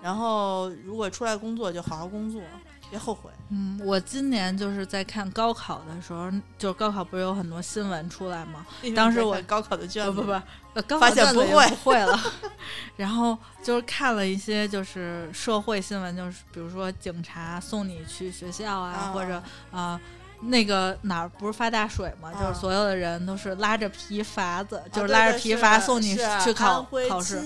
[0.02, 2.42] 然后如果出来工作，就好好工作，
[2.90, 3.30] 别后悔。
[3.50, 8.66] 嗯，我今年就是在看高考的时候，就是高考不是有很多新闻出来吗？
[8.94, 10.42] 当时我高考的卷子，不不不，
[10.74, 12.18] 呃高发考卷子也现不会会了。
[12.96, 20.00] 然后就是看了一些就是社会新闻，就是比如说警察送你去学校啊，啊或者啊、
[20.40, 22.32] 那个哪儿不是发大水吗？
[22.32, 27.42] 就是啊所有的人都是拉着皮筏子，就啊是拉着皮筏送你去考考试。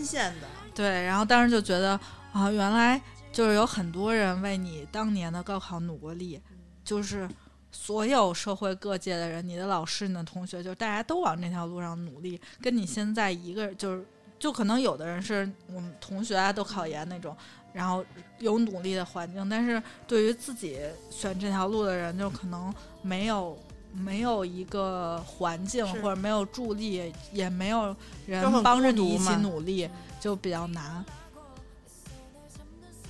[0.74, 1.98] 对，然后当时就觉得
[2.32, 3.01] 啊，原来
[3.37, 6.41] 就是有很多人为你当年的高考努过力，
[6.83, 7.29] 就是
[7.71, 14.07] 所有社会各界的人，你的老师、你的同学，就是大家都往这条路上努力，跟你现在一个就是，
[14.39, 17.37] 就可能有的人是我们同学啊都考研那种，
[17.75, 18.03] 然后
[18.39, 20.81] 有努力的环境，但是对于自己
[21.11, 22.73] 选这条路的人，就可能
[23.03, 23.59] 没有。
[23.93, 27.97] 没有一个环境或者没有助力，也没有
[28.27, 29.89] 人帮着你一起努力，
[30.21, 31.03] 就比较难。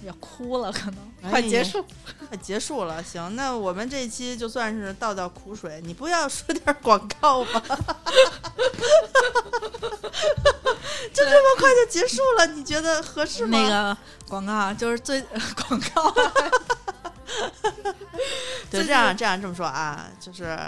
[0.03, 1.85] 也哭了，可能哎快结束。
[2.29, 3.03] 快结束了。
[3.03, 7.63] 行，那我们这一期就算是倒倒苦水，你不要说点广告吗？
[11.13, 13.59] 就这么快就结束了，你觉得合适吗？
[13.59, 13.97] 那个
[14.29, 15.21] 广告啊，就是最
[15.69, 16.15] 广告，
[18.71, 20.59] 对，最这样这样这么说啊，就是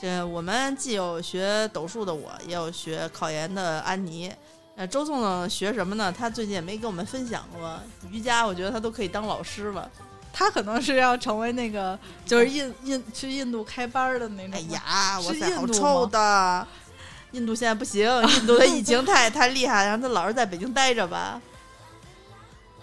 [0.00, 4.32] 这我们既有学斗数的我，也有学考研的安妮。
[4.76, 6.12] 呃，周颂呢学什么呢？
[6.12, 7.80] 他最近也没跟我们分享过
[8.10, 9.90] 瑜伽，我觉得他都可以当老师了。
[10.32, 14.52] 他可能是要成为那个就是印印去印度开班的那种。
[14.52, 16.68] 哎，呀，我塞，是印度好臭的！
[17.32, 21.40] 印度现在不行，印度的疫情太 太厉害，让他老是在北京待着吧。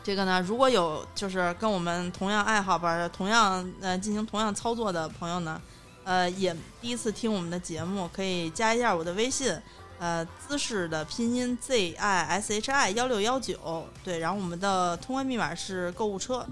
[0.03, 5.61] 这个呢，如果有就是跟我们同样爱好吧，同样呃进行同样操作的朋友呢，
[6.03, 9.55] 呃，也第一次听我们的节目，可以加一下我的微信，
[10.03, 16.45] 呃，姿势的拼音 Z I S H I 幺六幺九，对，然后我们的通关密码是购物车，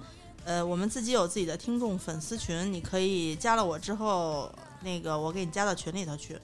[0.46, 4.50] 呃，我们自己有自己的听众粉丝群，你可以加了我之后，
[4.84, 6.40] 那个我给你加到群里头去。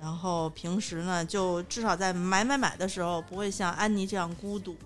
[0.00, 4.76] 然后平时呢，就至少在买买买的时候，不会像安妮这样孤独。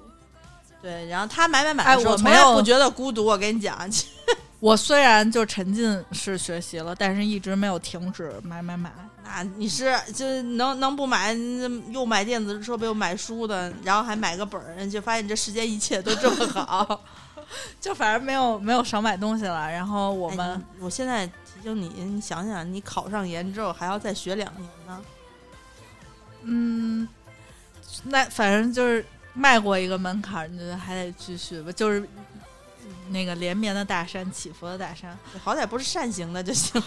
[0.81, 3.23] 对，然后他买买买的时候，从哎我没有来不觉得孤独。
[3.23, 3.79] 我跟你讲，
[4.59, 8.93] 我虽然就沉浸式学习了，但是一直没有停止买买买。
[9.23, 11.37] 那你是就能能不买，
[11.91, 17.01] 又买电子设备又买书的，然后还买个本儿，就发现这世间一切都这么好。
[17.81, 19.71] 就反正没有没有少买东西了。
[19.71, 25.03] 然后我我们、我现在提醒你，你想想，你考上研之后还要再学两年呢。
[26.43, 27.07] 嗯，
[28.05, 31.71] 那反正就是迈过一个门槛儿，你觉得还得继续吧？
[31.73, 32.09] 就是
[33.11, 35.17] 那个连绵的大山，起伏的大山。
[35.43, 36.83] 好歹不是扇形的就行。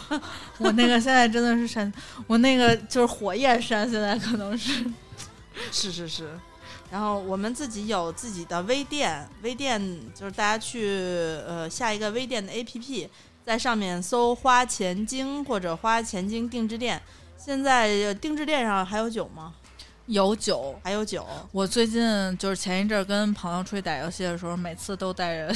[0.57, 1.91] 我那个现在真的是扇，
[2.27, 4.85] 我那个就是火焰山，现在可能是
[5.71, 6.39] 是是是，
[6.89, 9.81] 然后我们自己有自己的微店，微店
[10.15, 10.87] 就是大家去
[11.47, 13.07] 呃下一个微店的 APP，
[13.45, 17.01] 在上面搜“花钱精”或者“花钱精定制店”。
[17.37, 19.53] 现在呃定制店上还有酒吗？
[20.07, 20.79] 有酒。
[20.83, 22.01] 还有酒，我最近
[22.37, 25.53] 就是前一阵儿跟朋友出去打游戏的时候，每次都带着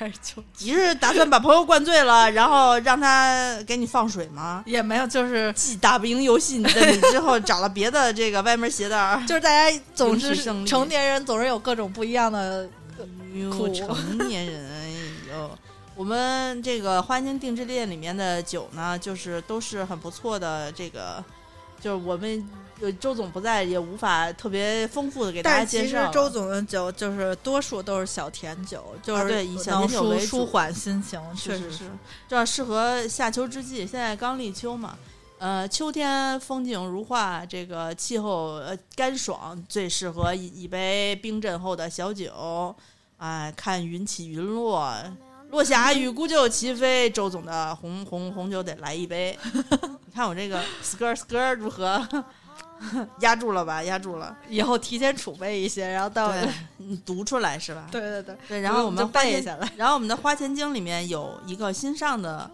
[0.60, 4.62] 你是打算把朋友灌醉了， 然后让他给你放水吗？
[4.66, 9.20] 也没有，就是既打不赢游戏，你的你之后找了别的这个歪门邪道。
[9.28, 12.68] 就是大家总是成年人总是有各种不一样的，
[13.34, 14.90] 哟苦成年人，哎
[15.32, 15.50] 呦，
[15.94, 20.72] 我们这个花间定制店里面的酒呢，就是都是很不错的。
[20.72, 21.22] 这个
[21.80, 22.48] 就是我们
[22.80, 25.98] 有周总不在，也无法特别丰富的给大家但是其实。
[26.12, 31.84] 周总的酒就是多数都是小甜酒，就是以小甜酒为主舒缓心情，确实是
[32.26, 33.86] 这适合夏秋之际。
[33.86, 34.96] 现在刚立秋嘛，
[35.38, 42.74] 呃，秋天风景如画，这个气候呃干爽，最适合一一杯冰镇后的小酒，
[43.18, 44.94] 哎，看云起云落。
[45.50, 49.36] 落霞与孤鹫齐飞，周总的红红红酒得来一杯。
[50.06, 52.06] 你看我这个 skr skr 如何？
[53.20, 54.36] 压住了吧，压住了。
[54.48, 56.32] 以后提前储备一些，然后到，
[56.78, 57.86] 你读出来是吧？
[57.90, 58.60] 对对对，对。
[58.60, 59.70] 然后我们背下来。
[59.76, 62.50] 然后我们的花钱经里面有一个新上的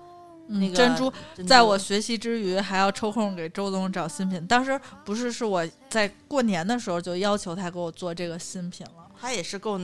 [0.48, 1.12] 那个嗯珍珠，
[1.46, 4.44] 在我学习之余，还要抽空给周总找新品。
[4.46, 9.78] 当时不是是我在过年的时候就要求他给我做这个新品了，他也是够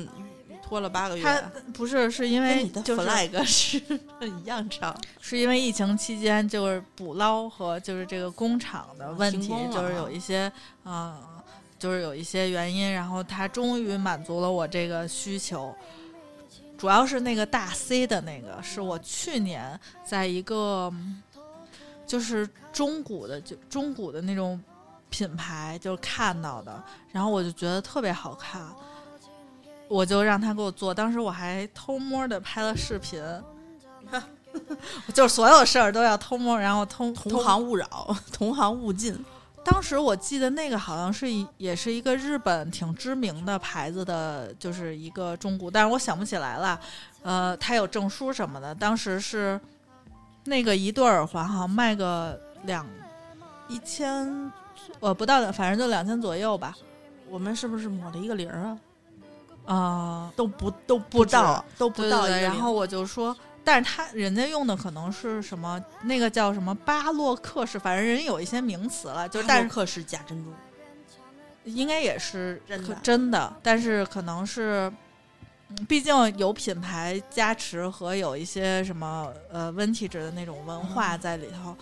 [0.72, 1.42] 拖了八个月，他
[1.74, 3.78] 不是是因为跟你的就是 flag 是
[4.40, 4.96] 一样长。
[5.20, 10.50] 是因为疫情期间就是捕捞和就是这个工厂的问题就是有一些
[10.82, 11.44] 啊、呃
[11.78, 15.74] 就是有一些原因，然后他终于满足了我这个需求。
[16.78, 21.22] 主要是那个大 C 的那个，是我去年在一个嗯
[22.06, 24.58] 就是中古的就中古的那种
[25.10, 28.66] 品牌就看到的，然后我就觉得特别好看。
[29.92, 33.22] 我就让他给我做，当时我还偷摸的拍了视频，
[35.12, 39.22] 就是所有事儿都要偷摸，然后偷同行勿扰，同行勿近。
[39.62, 41.26] 当时我记得那个好像是
[41.58, 46.80] 也是一个日本挺知名的牌子的，就是一个中古，但是我想不起来了。
[47.22, 48.74] 呃，他有证书什么的。
[48.74, 49.60] 当时是
[50.44, 52.86] 那个一对耳环，好像卖个两
[53.68, 54.50] 一千，
[55.00, 56.74] 呃，不到的，反正就两千左右吧。
[57.28, 58.78] 我们是不是抹了一个零啊？
[59.64, 62.42] 啊、都不都不到，都不对对对。
[62.42, 62.48] 到。
[62.48, 70.52] 然后我就说，但是他人家用的可能是什么，那个叫什么巴洛克式，反正人有一些名词了，就但是但是克是假珍珠，
[71.64, 74.92] 应该也是真的可真的，但是可能是，
[75.68, 81.76] 嗯毕竟有品牌加持和有一些什么呃 vintage 的那种文化在里头，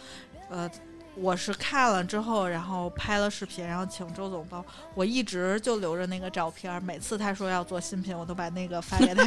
[0.51, 0.70] 呃。
[1.16, 4.65] 我是看了之后，然后拍了视频，然后请周总帮。
[4.95, 9.24] 我一直就留着那个照片，每次他说要做新品，我都把那个发给他。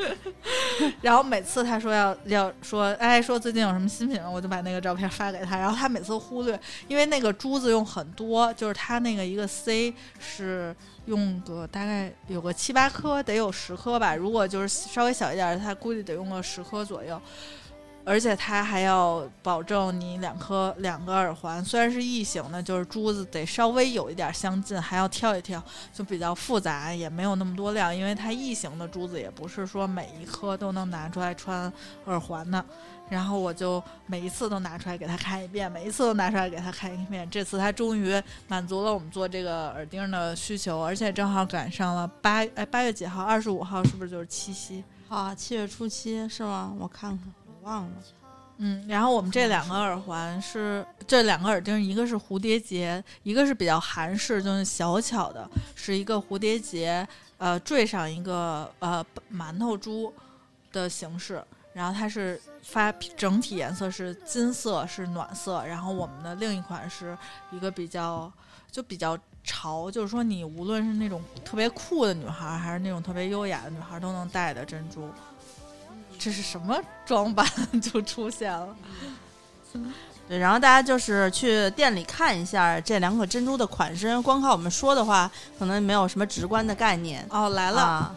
[1.02, 5.58] 然后每次他说要要说，哎，说最近有什么新品，我就把那个照片发给他。
[5.58, 6.58] 然后他每次忽略，
[6.88, 10.74] 因为那个珠子用很多，就是他那个一个 C 是
[11.04, 14.14] 用个大概有个七八颗，得有十颗吧。
[14.14, 17.20] 如果就是稍微小一点，他估计得用个十颗左右。
[18.04, 25.62] 而且它还要保证你两颗两个耳环，虽然是异形的，就是珠子得稍微有一点相近，还要挑一挑，
[25.92, 31.72] 就比较复杂，也没有那么多量，因为它异形的珠子也不是说每一颗都能拿出来穿
[32.06, 32.64] 耳环的。
[33.08, 37.28] 然后我就每一次都拿出来给他看一遍，每一次都拿出来给他看一遍。
[37.28, 43.24] 这次他终于满足了我们做这个耳钉的需求，而且正好赶上了八哎八月几号？
[43.24, 44.84] 二十五号是不是就是七夕？
[45.08, 46.72] 啊，七月初七是吗？
[46.78, 47.32] 我看看，
[47.62, 47.90] 忘了。
[48.62, 57.06] 嗯，然后我们这两个耳环是这两个耳钉，一个是蝴蝶结，一个是比较韩式，就是小巧的，是一个蝴蝶结，
[57.38, 60.12] 呃，缀上一个呃馒头珠
[60.72, 61.42] 的形式，
[61.72, 67.16] 然后它是发整体颜色是金色，是暖色，然后我们的另一款是
[67.50, 68.30] 一个比较
[68.70, 75.08] 就比较潮，就是说你无论是那种特别酷的女孩，还是那种特别优雅的女孩，都能戴的珍珠。
[76.20, 77.44] 这是什么装扮
[77.80, 78.76] 就出现了？
[80.28, 85.28] 对，然后大家就是去店里看一下这两颗珍珠的款式，光靠我们说的话，
[85.58, 87.26] 可能没有什么直观的概念。
[87.30, 88.14] 哦，来了啊，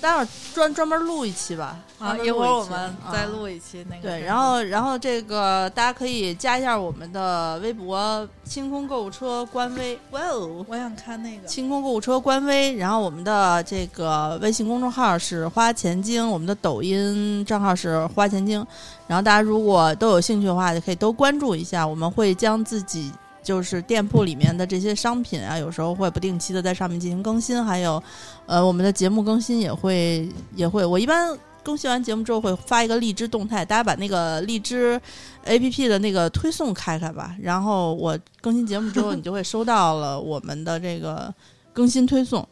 [0.00, 1.76] 待会儿专专门录一期吧。
[1.98, 2.16] 啊！
[2.18, 4.02] 一会儿我们再录一期那个。
[4.02, 9.98] 对，然后然后这个大家可以加一下我们的微博“清空购物车”官微。
[10.12, 10.64] 哇哦！
[10.68, 11.48] 我想看那个。
[11.48, 18.64] 清空购物车官微，然后我们的这个微信公众号是花钱精，我们的抖音账号是花钱精，
[19.08, 23.12] 然后大家如果都有兴趣的话，就可以都关注一下，我们会将自己
[23.42, 28.02] 就是店铺里面的这些商品啊，有时候会不定期的在上面进行更新，还有
[28.46, 31.38] 呃我们的节目更新也会也会，我一般。
[31.60, 34.98] 更新完节目之后会发一个荔枝动态，大家把那个荔枝
[35.44, 41.34] A P P 的那个推送开开吧，然后我更新节目之后，你就会收到了我们的这个
[41.74, 42.46] 更新推送。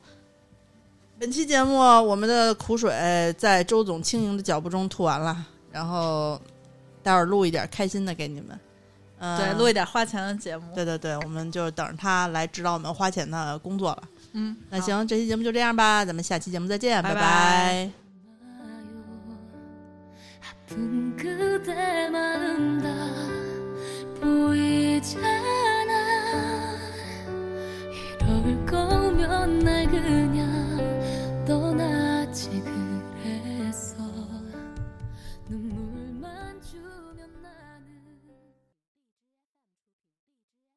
[1.18, 2.92] 本期节目我们的苦水
[3.38, 6.38] 在周总轻盈的脚步中吐完了，然后
[7.02, 8.58] 待会儿录一点开心的给你们。
[9.18, 14.02] 嗯，对，录一点花钱的节目，对对对，我们就等着他来指导我们花钱的工作了。
[14.32, 17.90] 嗯，那行，这期节目就这样吧，咱们下期节目再见，拜拜。